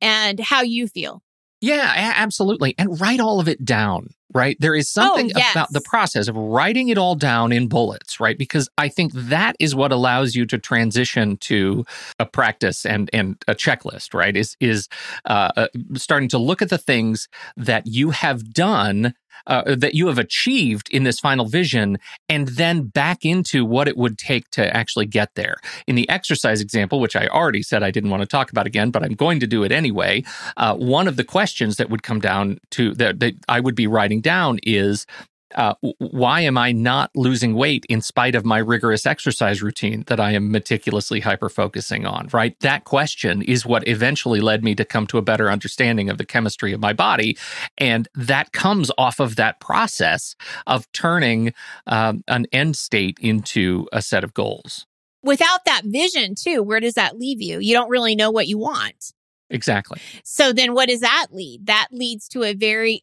and 0.00 0.38
how 0.38 0.62
you 0.62 0.86
feel. 0.86 1.22
Yeah, 1.60 2.12
absolutely. 2.16 2.74
And 2.78 3.00
write 3.00 3.20
all 3.20 3.38
of 3.40 3.48
it 3.48 3.64
down. 3.64 4.10
right? 4.32 4.56
There 4.60 4.76
is 4.76 4.88
something 4.88 5.26
Oh, 5.34 5.38
yes. 5.38 5.50
about 5.52 5.72
the 5.72 5.80
process 5.80 6.28
of 6.28 6.36
writing 6.36 6.88
it 6.88 6.96
all 6.96 7.16
down 7.16 7.50
in 7.52 7.66
bullets, 7.66 8.20
right? 8.20 8.38
Because 8.38 8.68
I 8.78 8.88
think 8.88 9.12
that 9.12 9.56
is 9.58 9.74
what 9.74 9.90
allows 9.90 10.36
you 10.36 10.46
to 10.46 10.56
transition 10.58 11.36
to 11.38 11.84
a 12.20 12.26
practice 12.26 12.86
and 12.86 13.10
and 13.12 13.42
a 13.48 13.56
checklist, 13.56 14.14
right? 14.14 14.36
Is 14.36 14.56
is 14.60 14.88
uh, 15.24 15.50
uh, 15.56 15.66
starting 15.94 16.28
to 16.28 16.38
look 16.38 16.62
at 16.62 16.68
the 16.70 16.78
things 16.78 17.26
that 17.56 17.88
you 17.88 18.10
have 18.10 18.52
done. 18.54 19.14
Uh, 19.46 19.74
that 19.74 19.94
you 19.94 20.06
have 20.06 20.18
achieved 20.18 20.88
in 20.90 21.04
this 21.04 21.18
final 21.18 21.46
vision, 21.46 21.98
and 22.28 22.48
then 22.48 22.82
back 22.82 23.24
into 23.24 23.64
what 23.64 23.88
it 23.88 23.96
would 23.96 24.18
take 24.18 24.48
to 24.50 24.76
actually 24.76 25.06
get 25.06 25.34
there. 25.34 25.56
In 25.86 25.94
the 25.94 26.08
exercise 26.08 26.60
example, 26.60 27.00
which 27.00 27.16
I 27.16 27.26
already 27.28 27.62
said 27.62 27.82
I 27.82 27.90
didn't 27.90 28.10
want 28.10 28.22
to 28.22 28.26
talk 28.26 28.50
about 28.50 28.66
again, 28.66 28.90
but 28.90 29.02
I'm 29.02 29.14
going 29.14 29.40
to 29.40 29.46
do 29.46 29.62
it 29.62 29.72
anyway, 29.72 30.22
uh, 30.56 30.74
one 30.74 31.08
of 31.08 31.16
the 31.16 31.24
questions 31.24 31.76
that 31.76 31.90
would 31.90 32.02
come 32.02 32.20
down 32.20 32.58
to 32.72 32.94
that, 32.94 33.20
that 33.20 33.34
I 33.48 33.60
would 33.60 33.74
be 33.74 33.86
writing 33.86 34.20
down 34.20 34.58
is 34.62 35.06
uh, 35.54 35.74
why 35.98 36.40
am 36.42 36.56
I 36.56 36.72
not 36.72 37.10
losing 37.14 37.54
weight 37.54 37.84
in 37.88 38.00
spite 38.00 38.34
of 38.34 38.44
my 38.44 38.58
rigorous 38.58 39.06
exercise 39.06 39.62
routine 39.62 40.04
that 40.06 40.20
I 40.20 40.32
am 40.32 40.50
meticulously 40.50 41.20
hyper 41.20 41.48
focusing 41.48 42.06
on? 42.06 42.28
Right. 42.32 42.58
That 42.60 42.84
question 42.84 43.42
is 43.42 43.66
what 43.66 43.86
eventually 43.88 44.40
led 44.40 44.62
me 44.62 44.74
to 44.76 44.84
come 44.84 45.06
to 45.08 45.18
a 45.18 45.22
better 45.22 45.50
understanding 45.50 46.10
of 46.10 46.18
the 46.18 46.26
chemistry 46.26 46.72
of 46.72 46.80
my 46.80 46.92
body. 46.92 47.36
And 47.78 48.08
that 48.14 48.52
comes 48.52 48.90
off 48.96 49.20
of 49.20 49.36
that 49.36 49.60
process 49.60 50.36
of 50.66 50.90
turning 50.92 51.52
um, 51.86 52.22
an 52.28 52.46
end 52.52 52.76
state 52.76 53.18
into 53.20 53.86
a 53.92 54.02
set 54.02 54.24
of 54.24 54.34
goals. 54.34 54.86
Without 55.22 55.64
that 55.66 55.82
vision, 55.84 56.34
too, 56.34 56.62
where 56.62 56.80
does 56.80 56.94
that 56.94 57.18
leave 57.18 57.42
you? 57.42 57.58
You 57.58 57.74
don't 57.74 57.90
really 57.90 58.16
know 58.16 58.30
what 58.30 58.48
you 58.48 58.56
want. 58.58 59.12
Exactly. 59.50 60.00
So 60.24 60.52
then 60.52 60.74
what 60.74 60.88
does 60.88 61.00
that 61.00 61.26
lead? 61.32 61.66
That 61.66 61.88
leads 61.90 62.28
to 62.28 62.44
a 62.44 62.54
very 62.54 63.02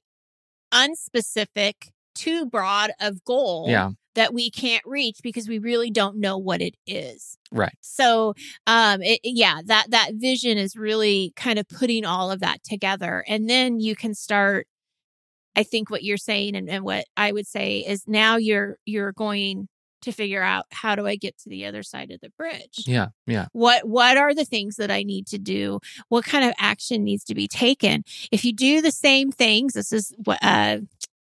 unspecific, 0.73 1.91
too 2.17 2.45
broad 2.45 2.91
of 2.99 3.23
goal 3.23 3.65
Yeah. 3.69 3.91
that 4.15 4.33
we 4.33 4.49
can't 4.49 4.83
reach 4.85 5.17
because 5.23 5.47
we 5.47 5.59
really 5.59 5.89
don't 5.91 6.17
know 6.17 6.37
what 6.37 6.61
it 6.61 6.75
is. 6.87 7.37
Right. 7.51 7.75
So 7.81 8.33
um 8.65 9.01
it, 9.01 9.19
yeah, 9.23 9.61
that 9.65 9.91
that 9.91 10.11
vision 10.15 10.57
is 10.57 10.75
really 10.75 11.33
kind 11.35 11.59
of 11.59 11.67
putting 11.69 12.05
all 12.05 12.31
of 12.31 12.39
that 12.41 12.63
together. 12.63 13.23
And 13.27 13.49
then 13.49 13.79
you 13.79 13.95
can 13.95 14.13
start 14.13 14.67
I 15.55 15.63
think 15.63 15.89
what 15.89 16.03
you're 16.03 16.17
saying 16.17 16.55
and, 16.55 16.69
and 16.69 16.83
what 16.83 17.05
I 17.15 17.31
would 17.31 17.47
say 17.47 17.79
is 17.79 18.03
now 18.07 18.37
you're 18.37 18.77
you're 18.85 19.11
going 19.13 19.67
to 20.03 20.11
figure 20.11 20.43
out 20.43 20.65
how 20.71 20.93
do 20.95 21.07
I 21.07 21.15
get 21.15 21.37
to 21.39 21.49
the 21.49 21.65
other 21.65 21.81
side 21.81 22.11
of 22.11 22.21
the 22.21 22.29
bridge? 22.37 22.83
Yeah. 22.85 23.07
Yeah. 23.25 23.47
what 23.51 23.87
what 23.87 24.15
are 24.17 24.33
the 24.35 24.45
things 24.45 24.75
that 24.75 24.91
i 24.91 25.01
need 25.03 25.25
to 25.27 25.37
do 25.39 25.79
what 26.09 26.23
kind 26.23 26.45
of 26.47 26.53
action 26.59 27.03
needs 27.03 27.23
to 27.25 27.35
be 27.35 27.47
taken 27.47 28.03
if 28.31 28.45
you 28.45 28.53
do 28.53 28.79
the 28.81 28.91
same 28.91 29.31
things 29.31 29.73
this 29.73 29.91
is 29.91 30.13
what 30.23 30.37
uh 30.43 30.77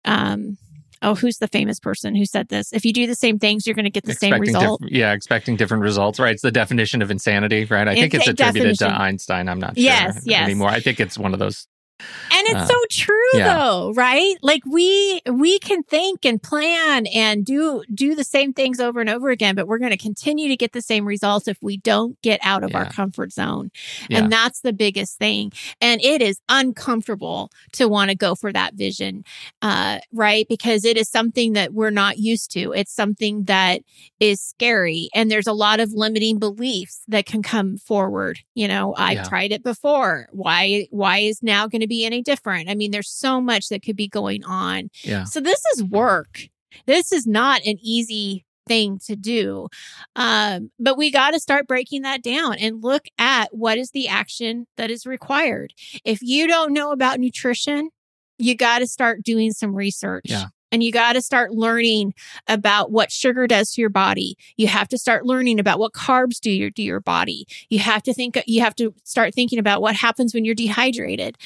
um 0.06 0.58
oh 1.02 1.16
who's 1.16 1.38
the 1.38 1.48
famous 1.48 1.80
person 1.80 2.16
who 2.16 2.26
said 2.26 2.48
this 2.50 2.72
if 2.74 2.86
you 2.86 2.94
do 2.94 3.08
the 3.08 3.16
same 3.16 3.40
things 3.40 3.66
you're 3.66 3.76
going 3.76 3.86
to 3.86 3.90
get 3.90 4.04
the 4.06 4.14
same 4.14 4.34
Expecting 4.34 4.54
result 4.56 4.82
diff- 4.82 4.92
yeah, 4.92 5.14
expecting 5.14 5.56
different 5.56 5.84
results. 5.84 6.20
Right. 6.20 6.34
It's 6.34 6.42
the 6.42 6.52
definition 6.52 7.02
of 7.02 7.12
insanity, 7.12 7.66
right? 7.66 7.88
I 7.88 7.96
think 7.96 8.14
It's 8.14 8.28
attributed 8.28 8.78
to. 8.80 8.88
Einstein. 8.90 9.48
I'm 9.48 9.60
not 9.60 9.76
sure 9.78 9.84
Yes, 9.84 10.22
yes. 10.26 10.44
anymore. 10.44 10.70
I 10.70 10.80
think 10.80 11.00
it's 11.00 11.18
one 11.18 11.34
of 11.34 11.40
those. 11.40 11.68
And 12.00 12.48
it's 12.48 12.56
Uh, 12.62 12.66
so 12.68 12.76
true 12.90 13.16
yeah. 13.34 13.54
though 13.58 13.94
right 13.96 14.36
like 14.42 14.64
we 14.66 15.22
we 15.32 15.60
can 15.60 15.84
think 15.84 16.26
and 16.26 16.42
plan 16.42 17.06
and 17.08 17.46
do 17.46 17.84
do 17.94 18.16
the 18.16 18.24
same 18.24 18.54
things 18.54 18.80
over 18.80 19.00
and 19.02 19.10
over 19.10 19.30
again 19.30 19.56
but 19.56 19.68
we're 19.68 19.78
going 19.80 19.92
to 19.92 19.98
continue 19.98 20.48
to 20.48 20.58
get 20.58 20.72
the 20.74 20.82
same 20.82 21.06
results 21.06 21.48
if 21.48 21.58
we 21.62 21.78
don't 21.78 22.20
get 22.22 22.40
out 22.44 22.64
of 22.64 22.74
our 22.76 22.86
comfort 22.92 23.32
zone 23.34 23.72
Yeah. 24.10 24.20
And 24.20 24.32
that's 24.32 24.62
the 24.62 24.74
biggest 24.74 25.18
thing. 25.18 25.52
And 25.82 26.02
it 26.02 26.22
is 26.22 26.40
uncomfortable 26.50 27.52
to 27.74 27.88
want 27.88 28.10
to 28.10 28.16
go 28.16 28.36
for 28.36 28.52
that 28.54 28.74
vision, 28.76 29.24
uh, 29.62 30.00
right? 30.14 30.48
Because 30.48 30.86
it 30.86 30.98
is 30.98 31.10
something 31.10 31.54
that 31.54 31.74
we're 31.74 31.90
not 31.90 32.18
used 32.18 32.52
to. 32.52 32.72
It's 32.74 32.92
something 32.92 33.44
that 33.46 33.82
is 34.20 34.40
scary. 34.42 35.10
And 35.14 35.30
there's 35.30 35.48
a 35.48 35.54
lot 35.54 35.80
of 35.80 35.94
limiting 35.94 36.40
beliefs 36.40 37.02
that 37.08 37.26
can 37.26 37.42
come 37.44 37.78
forward. 37.78 38.40
You 38.56 38.68
know, 38.68 38.96
I've 38.98 39.18
Yeah. 39.18 39.24
tried 39.24 39.52
it 39.52 39.64
before. 39.64 40.28
Why, 40.32 40.88
why 40.92 41.20
is 41.20 41.44
now 41.44 41.68
going 41.68 41.82
to 41.82 41.88
be 41.90 42.06
any 42.06 42.22
different? 42.22 42.70
I 42.70 42.76
mean, 42.76 42.92
there's 42.92 43.12
so 43.12 43.42
much 43.42 43.70
that 43.70 43.84
could 43.84 43.98
be 43.98 44.08
going 44.08 44.46
on. 44.46 44.90
Yeah. 45.04 45.26
So 45.26 45.42
this 45.42 45.62
is 45.74 45.84
work. 45.84 46.48
This 46.86 47.12
is 47.12 47.28
not 47.28 47.62
an 47.66 47.78
easy 47.82 48.46
thing 48.68 49.00
to 49.00 49.16
do. 49.16 49.68
Um, 50.16 50.72
but 50.80 50.98
we 50.98 51.12
got 51.12 51.32
to 51.32 51.40
start 51.40 51.68
breaking 51.68 52.04
that 52.04 52.22
down 52.22 52.56
and 52.60 52.84
look 52.84 53.06
at 53.18 53.54
what 53.54 53.78
is 53.78 53.92
the 53.92 54.08
action 54.08 54.68
that 54.78 54.90
is 54.92 55.06
required. 55.06 55.74
If 56.06 56.22
you 56.22 56.48
don't 56.48 56.72
know 56.72 56.92
about 56.92 57.20
nutrition, 57.20 57.90
you 58.38 58.56
got 58.56 58.80
to 58.80 58.88
start 58.88 59.24
doing 59.24 59.52
some 59.52 59.76
research. 59.76 60.26
Yeah. 60.26 60.46
And 60.72 60.84
you 60.84 60.92
got 60.92 61.14
to 61.14 61.22
start 61.22 61.52
learning 61.52 62.14
about 62.48 62.92
what 62.92 63.12
sugar 63.12 63.48
does 63.48 63.72
to 63.72 63.82
your 63.82 63.90
body. 63.90 64.38
You 64.56 64.68
have 64.68 64.88
to 64.90 64.98
start 64.98 65.26
learning 65.26 65.60
about 65.60 65.80
what 65.80 65.94
carbs 65.94 66.40
do 66.40 66.52
your, 66.52 66.70
to 66.72 66.82
your 66.82 67.00
body. 67.00 67.48
You 67.70 67.80
have 67.80 68.04
to 68.04 68.14
think, 68.14 68.42
you 68.46 68.62
have 68.62 68.76
to 68.76 68.94
start 69.04 69.34
thinking 69.34 69.60
about 69.60 69.82
what 69.82 69.96
happens 69.96 70.34
when 70.34 70.46
you're 70.46 70.56
dehydrated, 70.56 71.38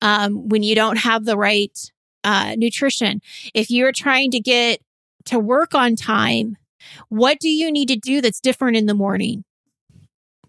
um, 0.00 0.48
when 0.48 0.62
you 0.62 0.74
don't 0.74 0.98
have 0.98 1.24
the 1.24 1.36
right 1.36 1.78
uh, 2.24 2.54
nutrition. 2.56 3.20
If 3.54 3.70
you're 3.70 3.92
trying 3.92 4.30
to 4.32 4.40
get 4.40 4.80
to 5.26 5.38
work 5.38 5.74
on 5.74 5.96
time, 5.96 6.56
what 7.08 7.38
do 7.38 7.48
you 7.48 7.70
need 7.70 7.88
to 7.88 7.96
do 7.96 8.20
that's 8.20 8.40
different 8.40 8.76
in 8.76 8.86
the 8.86 8.94
morning? 8.94 9.44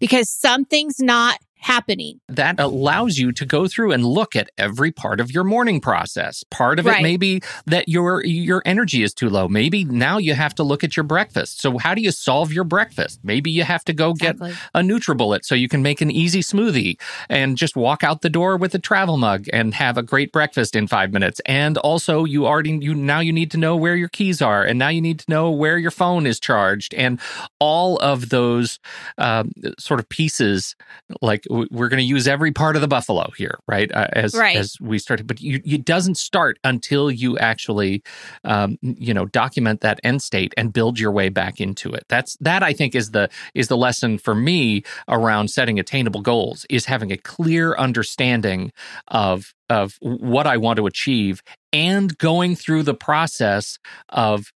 Because 0.00 0.28
something's 0.28 0.98
not 0.98 1.38
happening. 1.64 2.20
that 2.28 2.60
allows 2.60 3.16
you 3.16 3.32
to 3.32 3.44
go 3.46 3.66
through 3.66 3.90
and 3.92 4.04
look 4.04 4.36
at 4.36 4.50
every 4.58 4.92
part 4.92 5.18
of 5.20 5.30
your 5.30 5.44
morning 5.44 5.80
process. 5.80 6.44
Part 6.50 6.78
of 6.78 6.86
it 6.86 6.90
Right. 6.90 7.02
may 7.02 7.16
be 7.16 7.40
that 7.66 7.88
your 7.88 8.22
your 8.24 8.62
energy 8.66 9.02
is 9.02 9.14
too 9.14 9.30
low. 9.30 9.48
Maybe 9.48 9.84
now 9.84 10.18
you 10.18 10.34
have 10.34 10.54
to 10.56 10.62
look 10.62 10.84
at 10.84 10.96
your 10.96 11.04
breakfast. 11.04 11.60
So 11.62 11.78
how 11.78 11.94
do 11.94 12.02
you 12.02 12.10
solve 12.10 12.52
your 12.52 12.64
breakfast? 12.64 13.20
Maybe 13.22 13.50
you 13.50 13.64
have 13.64 13.82
to 13.84 13.92
go 13.92 14.12
get 14.12 14.36
a 14.74 14.80
NutriBullet 14.80 15.44
so 15.44 15.54
you 15.54 15.68
can 15.68 15.82
make 15.82 16.00
an 16.02 16.10
easy 16.10 16.40
smoothie 16.40 17.00
and 17.30 17.56
just 17.56 17.76
walk 17.76 18.04
out 18.04 18.20
the 18.20 18.30
door 18.30 18.56
with 18.58 18.74
a 18.74 18.78
travel 18.78 19.16
mug 19.16 19.46
and 19.52 19.72
have 19.74 19.96
a 19.96 20.02
great 20.02 20.32
breakfast 20.32 20.76
in 20.76 20.86
5 20.86 21.12
minutes. 21.12 21.40
And 21.46 21.78
also 21.78 22.24
you 22.24 22.46
already 22.46 22.78
you 22.82 22.94
now 22.94 23.20
you 23.20 23.32
need 23.32 23.50
to 23.52 23.56
know 23.58 23.74
where 23.74 23.96
your 23.96 24.08
keys 24.08 24.42
are 24.42 24.62
and 24.64 24.78
now 24.78 24.88
you 24.88 25.00
need 25.00 25.18
to 25.20 25.30
know 25.30 25.50
where 25.50 25.78
your 25.78 25.90
phone 25.90 26.26
is 26.26 26.38
charged 26.38 26.92
and 26.94 27.18
all 27.58 27.96
of 27.98 28.28
those 28.28 28.78
um, 29.18 29.50
sort 29.78 29.98
of 30.00 30.08
pieces 30.08 30.76
like 31.22 31.44
we're 31.70 31.88
going 31.88 31.98
to 31.98 32.04
use 32.16 32.26
every 32.28 32.52
part 32.52 32.76
of 32.76 32.82
the 32.82 32.88
buffalo 32.88 33.30
here 33.36 33.58
right? 33.68 33.90
Uh, 33.92 34.08
as 34.12 34.34
Right. 34.34 34.56
as 34.56 34.76
we 34.80 34.98
started 34.98 35.26
but 35.26 35.40
you, 35.40 35.60
it 35.64 35.84
doesn't 35.84 36.16
start 36.16 36.58
until 36.64 37.10
you 37.10 37.38
actually 37.38 38.02
um, 38.44 38.78
you 38.82 39.14
know 39.14 39.26
document 39.26 39.80
that 39.80 40.00
end 40.02 40.22
state 40.22 40.52
and 40.56 40.72
build 40.72 40.98
your 40.98 41.12
way 41.12 41.28
back 41.28 41.60
into 41.60 41.92
it. 41.92 42.04
That's 42.08 42.36
that 42.40 42.62
i 42.62 42.72
think 42.72 42.94
is 42.94 43.10
the 43.12 43.28
is 43.54 43.68
the 43.68 43.76
lesson 43.76 44.18
for 44.18 44.34
me 44.34 44.82
around 45.08 45.48
setting 45.48 45.78
attainable 45.78 46.20
goals 46.20 46.66
is 46.70 46.84
having 46.86 47.10
a 47.12 47.16
clear 47.16 47.74
understanding 47.76 48.72
of 49.08 49.54
of 49.68 49.96
what 50.00 50.46
i 50.46 50.56
want 50.56 50.76
to 50.76 50.86
achieve 50.86 51.42
and 51.72 52.16
going 52.18 52.54
through 52.56 52.82
the 52.82 52.94
process 52.94 53.78
of 54.10 54.52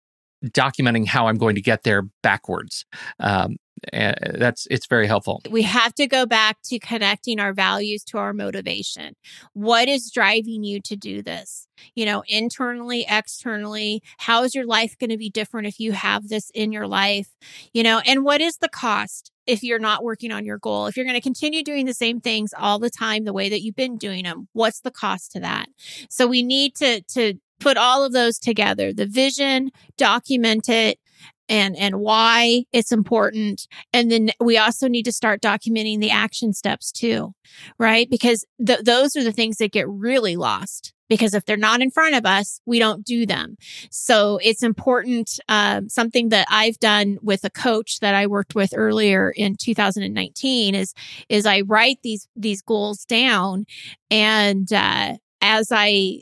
documenting 0.47 1.07
how 1.07 1.27
i'm 1.29 1.39
going 1.39 1.55
to 1.55 1.61
get 1.61 1.83
there 1.85 2.03
backwards. 2.23 2.85
Um, 3.21 3.57
uh, 3.93 4.13
that's 4.35 4.67
it's 4.71 4.87
very 4.87 5.07
helpful 5.07 5.41
We 5.51 5.63
have 5.63 5.95
to 5.95 6.07
go 6.07 6.27
back 6.27 6.59
to 6.65 6.79
connecting 6.79 7.41
our 7.41 7.53
values 7.53 8.03
to 8.05 8.19
our 8.19 8.33
motivation. 8.33 9.15
What 9.53 9.89
is 9.89 10.11
driving 10.11 10.65
you 10.65 10.81
to 10.83 10.97
do 10.97 11.23
this? 11.23 11.67
You 11.95 12.07
know, 12.07 12.23
internally, 12.29 13.05
externally, 13.09 14.03
how 14.19 14.43
is 14.45 14.55
your 14.55 14.67
life 14.67 14.97
going 14.99 15.11
to 15.11 15.19
be 15.19 15.31
different 15.31 15.67
if 15.67 15.81
you 15.81 15.93
have 15.93 16.29
this 16.29 16.51
in 16.55 16.73
your 16.73 16.87
life? 16.87 17.29
You 17.73 17.83
know, 17.83 18.01
and 18.07 18.25
what 18.25 18.41
is 18.41 18.59
the 18.59 18.69
cost? 18.69 19.31
If 19.47 19.63
you're 19.63 19.79
not 19.79 20.03
working 20.03 20.33
on 20.33 20.47
your 20.47 20.59
goal, 20.59 20.87
if 20.87 20.97
you're 20.97 21.05
going 21.05 21.17
to 21.17 21.21
continue 21.21 21.63
doing 21.63 21.85
the 21.85 21.93
same 21.93 22.21
things 22.21 22.55
all 22.57 22.79
the 22.79 22.89
time, 22.89 23.25
the 23.25 23.33
way 23.33 23.51
that 23.51 23.61
you've 23.61 23.77
been 23.77 23.99
doing 23.99 24.25
them, 24.25 24.49
what's 24.55 24.81
the 24.81 24.91
cost 24.91 25.33
to 25.33 25.41
that? 25.41 25.67
So 26.09 26.27
we 26.27 26.43
need 26.43 26.75
to, 26.77 27.03
to 27.03 27.35
put 27.61 27.77
all 27.77 28.05
of 28.05 28.13
those 28.13 28.39
together, 28.39 28.93
the 28.93 29.07
vision, 29.07 29.71
document 29.99 30.69
it, 30.69 30.99
and 31.49 31.77
and 31.77 32.01
why 32.01 32.65
it's 32.73 32.93
important. 32.93 33.67
And 33.93 34.11
then 34.11 34.31
we 34.41 34.59
also 34.59 34.89
need 34.89 35.05
to 35.05 35.13
start 35.13 35.41
documenting 35.41 36.01
the 36.01 36.11
action 36.11 36.53
steps 36.53 36.91
too 36.91 37.35
right? 37.79 38.09
Because 38.09 38.45
th- 38.65 38.81
those 38.81 39.17
are 39.17 39.25
the 39.25 39.33
things 39.33 39.59
that 39.59 39.73
get 39.73 39.89
really 39.89 40.37
lost 40.37 40.93
because 41.09 41.35
if 41.35 41.45
they're 41.45 41.57
not 41.57 41.83
in 41.83 41.91
front 41.91 42.15
of 42.15 42.25
us 42.25 42.61
we 42.67 42.79
don't 42.79 43.05
do 43.05 43.27
them. 43.27 43.57
So 43.91 44.39
it's 44.43 44.63
important 44.63 45.39
um, 45.49 45.89
something 45.89 46.31
that 46.31 46.47
i've 46.51 46.79
done 46.79 47.19
with 47.23 47.45
a 47.45 47.51
coach 47.51 48.01
that 48.01 48.15
i 48.15 48.27
worked 48.27 48.55
with 48.55 48.73
earlier 48.75 49.33
in 49.37 49.57
2019 49.57 50.75
is 50.75 50.95
is 51.29 51.47
i 51.47 51.61
write 51.61 51.99
these 52.03 52.29
these 52.37 52.63
goals 52.63 53.05
down 53.05 53.67
and 54.11 54.73
uh, 54.73 55.15
as 55.41 55.69
i 55.71 56.21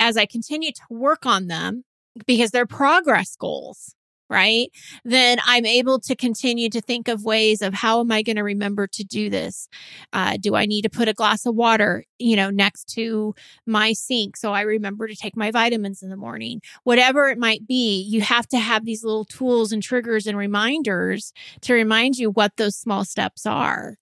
as 0.00 0.16
i 0.16 0.26
continue 0.26 0.72
to 0.72 0.82
work 0.90 1.26
on 1.26 1.48
them 1.48 1.84
because 2.26 2.50
they're 2.50 2.66
progress 2.66 3.36
goals 3.36 3.94
right? 4.28 4.70
Then 5.04 5.38
I'm 5.46 5.66
able 5.66 5.98
to 6.00 6.14
continue 6.14 6.68
to 6.70 6.80
think 6.80 7.08
of 7.08 7.24
ways 7.24 7.62
of 7.62 7.74
how 7.74 8.00
am 8.00 8.12
I 8.12 8.22
going 8.22 8.36
to 8.36 8.42
remember 8.42 8.86
to 8.88 9.04
do 9.04 9.30
this? 9.30 9.68
Uh, 10.12 10.36
do 10.40 10.54
I 10.54 10.66
need 10.66 10.82
to 10.82 10.90
put 10.90 11.08
a 11.08 11.14
glass 11.14 11.46
of 11.46 11.54
water, 11.54 12.04
you 12.18 12.36
know, 12.36 12.50
next 12.50 12.84
to 12.94 13.34
my 13.66 13.92
sink 13.92 14.36
so 14.36 14.52
I 14.52 14.62
remember 14.62 15.08
to 15.08 15.16
take 15.16 15.36
my 15.36 15.50
vitamins 15.50 16.02
in 16.02 16.10
the 16.10 16.16
morning? 16.16 16.60
Whatever 16.84 17.28
it 17.28 17.38
might 17.38 17.66
be, 17.66 18.00
you 18.02 18.20
have 18.20 18.46
to 18.48 18.58
have 18.58 18.84
these 18.84 19.04
little 19.04 19.24
tools 19.24 19.72
and 19.72 19.82
triggers 19.82 20.26
and 20.26 20.36
reminders 20.36 21.32
to 21.62 21.74
remind 21.74 22.16
you 22.16 22.30
what 22.30 22.56
those 22.56 22.76
small 22.76 23.04
steps 23.04 23.46
are, 23.46 23.96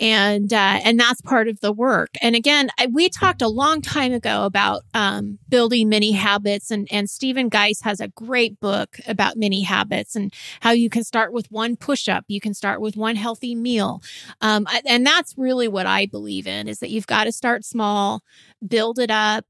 and 0.00 0.52
uh, 0.52 0.80
and 0.84 0.98
that's 0.98 1.20
part 1.20 1.48
of 1.48 1.60
the 1.60 1.72
work. 1.72 2.10
And 2.20 2.34
again, 2.34 2.70
I, 2.78 2.86
we 2.86 3.08
talked 3.08 3.42
a 3.42 3.48
long 3.48 3.80
time 3.80 4.12
ago 4.12 4.44
about 4.44 4.82
um, 4.94 5.38
building 5.48 5.88
mini 5.88 6.12
habits, 6.12 6.70
and 6.70 6.88
and 6.90 7.08
Stephen 7.08 7.48
Guise 7.48 7.80
has 7.82 8.00
a 8.00 8.08
great 8.08 8.58
book 8.60 8.98
about 9.06 9.36
mini 9.36 9.61
habits 9.62 10.16
and 10.16 10.32
how 10.60 10.70
you 10.70 10.90
can 10.90 11.04
start 11.04 11.32
with 11.32 11.50
one 11.50 11.76
push 11.76 12.08
up, 12.08 12.24
you 12.28 12.40
can 12.40 12.54
start 12.54 12.80
with 12.80 12.96
one 12.96 13.16
healthy 13.16 13.54
meal. 13.54 14.02
Um, 14.40 14.66
and 14.86 15.06
that's 15.06 15.34
really 15.36 15.68
what 15.68 15.86
I 15.86 16.06
believe 16.06 16.46
in 16.46 16.68
is 16.68 16.78
that 16.80 16.90
you've 16.90 17.06
got 17.06 17.24
to 17.24 17.32
start 17.32 17.64
small, 17.64 18.22
build 18.66 18.98
it 18.98 19.10
up, 19.10 19.46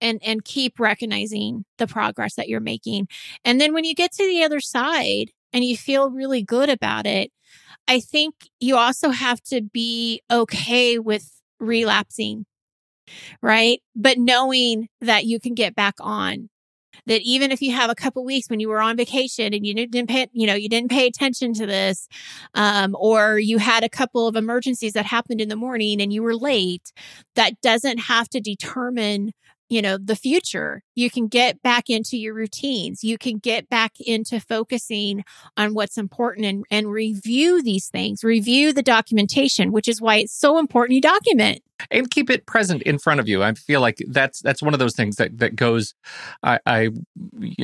and 0.00 0.20
and 0.24 0.44
keep 0.44 0.78
recognizing 0.78 1.64
the 1.78 1.86
progress 1.86 2.34
that 2.34 2.48
you're 2.48 2.60
making. 2.60 3.08
And 3.44 3.60
then 3.60 3.72
when 3.72 3.84
you 3.84 3.94
get 3.94 4.12
to 4.12 4.26
the 4.26 4.44
other 4.44 4.60
side 4.60 5.30
and 5.52 5.64
you 5.64 5.76
feel 5.76 6.10
really 6.10 6.42
good 6.42 6.68
about 6.68 7.06
it, 7.06 7.32
I 7.88 8.00
think 8.00 8.34
you 8.60 8.76
also 8.76 9.10
have 9.10 9.42
to 9.44 9.62
be 9.62 10.22
okay 10.30 10.98
with 10.98 11.40
relapsing, 11.60 12.46
right? 13.42 13.80
But 13.94 14.18
knowing 14.18 14.88
that 15.00 15.26
you 15.26 15.40
can 15.40 15.54
get 15.54 15.74
back 15.74 15.94
on 16.00 16.48
that 17.06 17.20
even 17.22 17.52
if 17.52 17.60
you 17.60 17.72
have 17.72 17.90
a 17.90 17.94
couple 17.94 18.24
weeks 18.24 18.48
when 18.48 18.60
you 18.60 18.68
were 18.68 18.80
on 18.80 18.96
vacation 18.96 19.52
and 19.54 19.66
you 19.66 19.74
didn't 19.74 20.08
pay, 20.08 20.26
you 20.32 20.46
know, 20.46 20.54
you 20.54 20.68
didn't 20.68 20.90
pay 20.90 21.06
attention 21.06 21.52
to 21.54 21.66
this, 21.66 22.08
um, 22.54 22.96
or 22.98 23.38
you 23.38 23.58
had 23.58 23.84
a 23.84 23.88
couple 23.88 24.26
of 24.26 24.36
emergencies 24.36 24.94
that 24.94 25.06
happened 25.06 25.40
in 25.40 25.48
the 25.48 25.56
morning 25.56 26.00
and 26.00 26.12
you 26.12 26.22
were 26.22 26.36
late, 26.36 26.92
that 27.34 27.60
doesn't 27.60 27.98
have 27.98 28.28
to 28.30 28.40
determine 28.40 29.32
you 29.68 29.82
know 29.82 29.98
the 29.98 30.16
future. 30.16 30.82
You 30.94 31.10
can 31.10 31.26
get 31.26 31.62
back 31.62 31.90
into 31.90 32.16
your 32.16 32.34
routines. 32.34 33.02
You 33.02 33.18
can 33.18 33.38
get 33.38 33.68
back 33.68 33.94
into 33.98 34.40
focusing 34.40 35.24
on 35.56 35.74
what's 35.74 35.98
important 35.98 36.46
and, 36.46 36.64
and 36.70 36.88
review 36.88 37.62
these 37.62 37.88
things 37.88 38.22
review 38.22 38.72
the 38.72 38.82
documentation 38.82 39.72
which 39.72 39.88
is 39.88 40.00
why 40.00 40.16
it's 40.16 40.32
so 40.32 40.58
important 40.58 40.94
you 40.94 41.00
document 41.00 41.60
and 41.90 42.10
keep 42.10 42.30
it 42.30 42.46
present 42.46 42.82
in 42.82 42.98
front 42.98 43.20
of 43.20 43.28
you. 43.28 43.42
I 43.42 43.52
feel 43.54 43.80
like 43.80 44.02
that's 44.08 44.40
that's 44.40 44.62
one 44.62 44.72
of 44.72 44.80
those 44.80 44.94
things 44.94 45.16
that 45.16 45.38
that 45.38 45.56
goes. 45.56 45.94
I 46.42 46.58
I, 46.66 46.90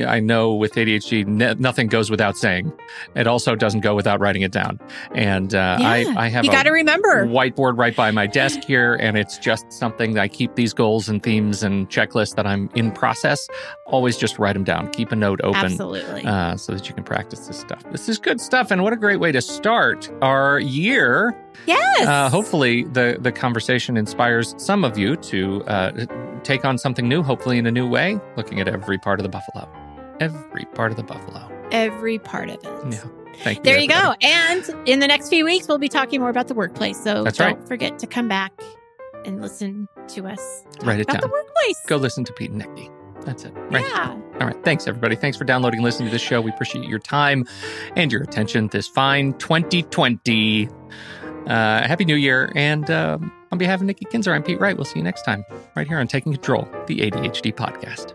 I 0.05 0.19
know 0.19 0.53
with 0.53 0.73
ADHD, 0.73 1.25
ne- 1.25 1.55
nothing 1.55 1.87
goes 1.87 2.09
without 2.09 2.37
saying. 2.37 2.71
It 3.15 3.27
also 3.27 3.55
doesn't 3.55 3.81
go 3.81 3.95
without 3.95 4.19
writing 4.19 4.41
it 4.41 4.51
down. 4.51 4.79
And 5.13 5.53
uh, 5.53 5.77
yeah, 5.79 5.87
I 5.87 6.15
I 6.17 6.27
have 6.29 6.45
you 6.45 6.51
got 6.51 6.63
to 6.63 6.71
remember 6.71 7.25
whiteboard 7.25 7.77
right 7.77 7.95
by 7.95 8.11
my 8.11 8.27
desk 8.27 8.63
here, 8.67 8.95
and 8.95 9.17
it's 9.17 9.37
just 9.37 9.71
something 9.71 10.13
that 10.13 10.21
I 10.21 10.27
keep 10.27 10.55
these 10.55 10.73
goals 10.73 11.09
and 11.09 11.21
themes 11.21 11.63
and 11.63 11.89
checklists 11.89 12.35
that 12.35 12.45
I'm 12.45 12.69
in 12.75 12.91
process. 12.91 13.47
Always 13.87 14.17
just 14.17 14.39
write 14.39 14.53
them 14.53 14.63
down. 14.63 14.89
Keep 14.91 15.11
a 15.11 15.15
note 15.15 15.41
open, 15.43 15.65
absolutely, 15.65 16.25
uh, 16.25 16.55
so 16.57 16.73
that 16.73 16.87
you 16.87 16.95
can 16.95 17.03
practice 17.03 17.47
this 17.47 17.59
stuff. 17.59 17.83
This 17.91 18.09
is 18.09 18.17
good 18.17 18.39
stuff, 18.39 18.71
and 18.71 18.83
what 18.83 18.93
a 18.93 18.97
great 18.97 19.19
way 19.19 19.31
to 19.31 19.41
start 19.41 20.09
our 20.21 20.59
year 20.59 21.35
Yes. 21.65 22.07
Uh, 22.07 22.29
hopefully, 22.29 22.83
the 22.83 23.17
the 23.19 23.31
conversation 23.31 23.97
inspires 24.03 24.53
some 24.57 24.83
of 24.83 24.97
you 24.97 25.15
to 25.15 25.63
uh, 25.63 26.05
take 26.43 26.65
on 26.65 26.77
something 26.77 27.07
new, 27.07 27.23
hopefully 27.23 27.57
in 27.57 27.65
a 27.65 27.71
new 27.71 27.87
way, 27.87 28.19
looking 28.35 28.59
at 28.59 28.67
every 28.67 28.97
part 28.97 29.17
of 29.19 29.23
the 29.23 29.29
buffalo, 29.29 29.65
every 30.19 30.65
part 30.73 30.91
of 30.91 30.97
the 30.97 31.03
buffalo, 31.03 31.49
every 31.71 32.19
part 32.19 32.49
of 32.49 32.55
it. 32.55 32.93
Yeah. 32.93 33.03
Thank 33.37 33.59
you. 33.59 33.63
There 33.63 33.79
you 33.79 33.87
go. 33.87 34.13
And 34.21 34.63
in 34.85 34.99
the 34.99 35.07
next 35.07 35.29
few 35.29 35.45
weeks, 35.45 35.67
we'll 35.69 35.77
be 35.79 35.87
talking 35.87 36.19
more 36.19 36.29
about 36.29 36.49
the 36.49 36.53
workplace. 36.53 37.01
So 37.01 37.23
That's 37.23 37.37
don't 37.37 37.57
right. 37.57 37.67
forget 37.67 37.97
to 37.99 38.07
come 38.07 38.27
back 38.27 38.51
and 39.25 39.41
listen 39.41 39.87
to 40.09 40.27
us. 40.27 40.63
Write 40.81 40.99
it 40.99 41.03
about 41.03 41.21
down. 41.21 41.21
The 41.21 41.29
workplace. 41.29 41.79
Go 41.87 41.95
listen 41.95 42.25
to 42.25 42.33
Pete 42.33 42.51
and 42.51 42.59
Nikki. 42.59 42.91
That's 43.21 43.45
it. 43.45 43.53
Right. 43.71 43.85
Yeah. 43.85 44.19
All 44.39 44.47
right. 44.47 44.63
Thanks, 44.63 44.85
everybody. 44.85 45.15
Thanks 45.15 45.37
for 45.37 45.45
downloading 45.45 45.79
and 45.79 45.85
listening 45.85 46.09
to 46.09 46.11
this 46.11 46.21
show. 46.21 46.41
We 46.41 46.51
appreciate 46.51 46.87
your 46.87 46.99
time 46.99 47.45
and 47.95 48.11
your 48.11 48.21
attention 48.21 48.67
this 48.67 48.87
fine 48.87 49.33
2020. 49.35 50.69
Uh, 51.47 51.87
Happy 51.87 52.05
New 52.05 52.15
Year. 52.15 52.51
And 52.55 52.89
um, 52.89 53.31
on 53.51 53.57
behalf 53.57 53.81
of 53.81 53.85
Nikki 53.85 54.05
Kinzer, 54.05 54.33
I'm 54.33 54.43
Pete 54.43 54.59
Wright. 54.59 54.75
We'll 54.75 54.85
see 54.85 54.99
you 54.99 55.03
next 55.03 55.23
time 55.23 55.45
right 55.75 55.87
here 55.87 55.99
on 55.99 56.07
Taking 56.07 56.31
Control, 56.31 56.67
the 56.87 56.99
ADHD 56.99 57.53
podcast. 57.53 58.13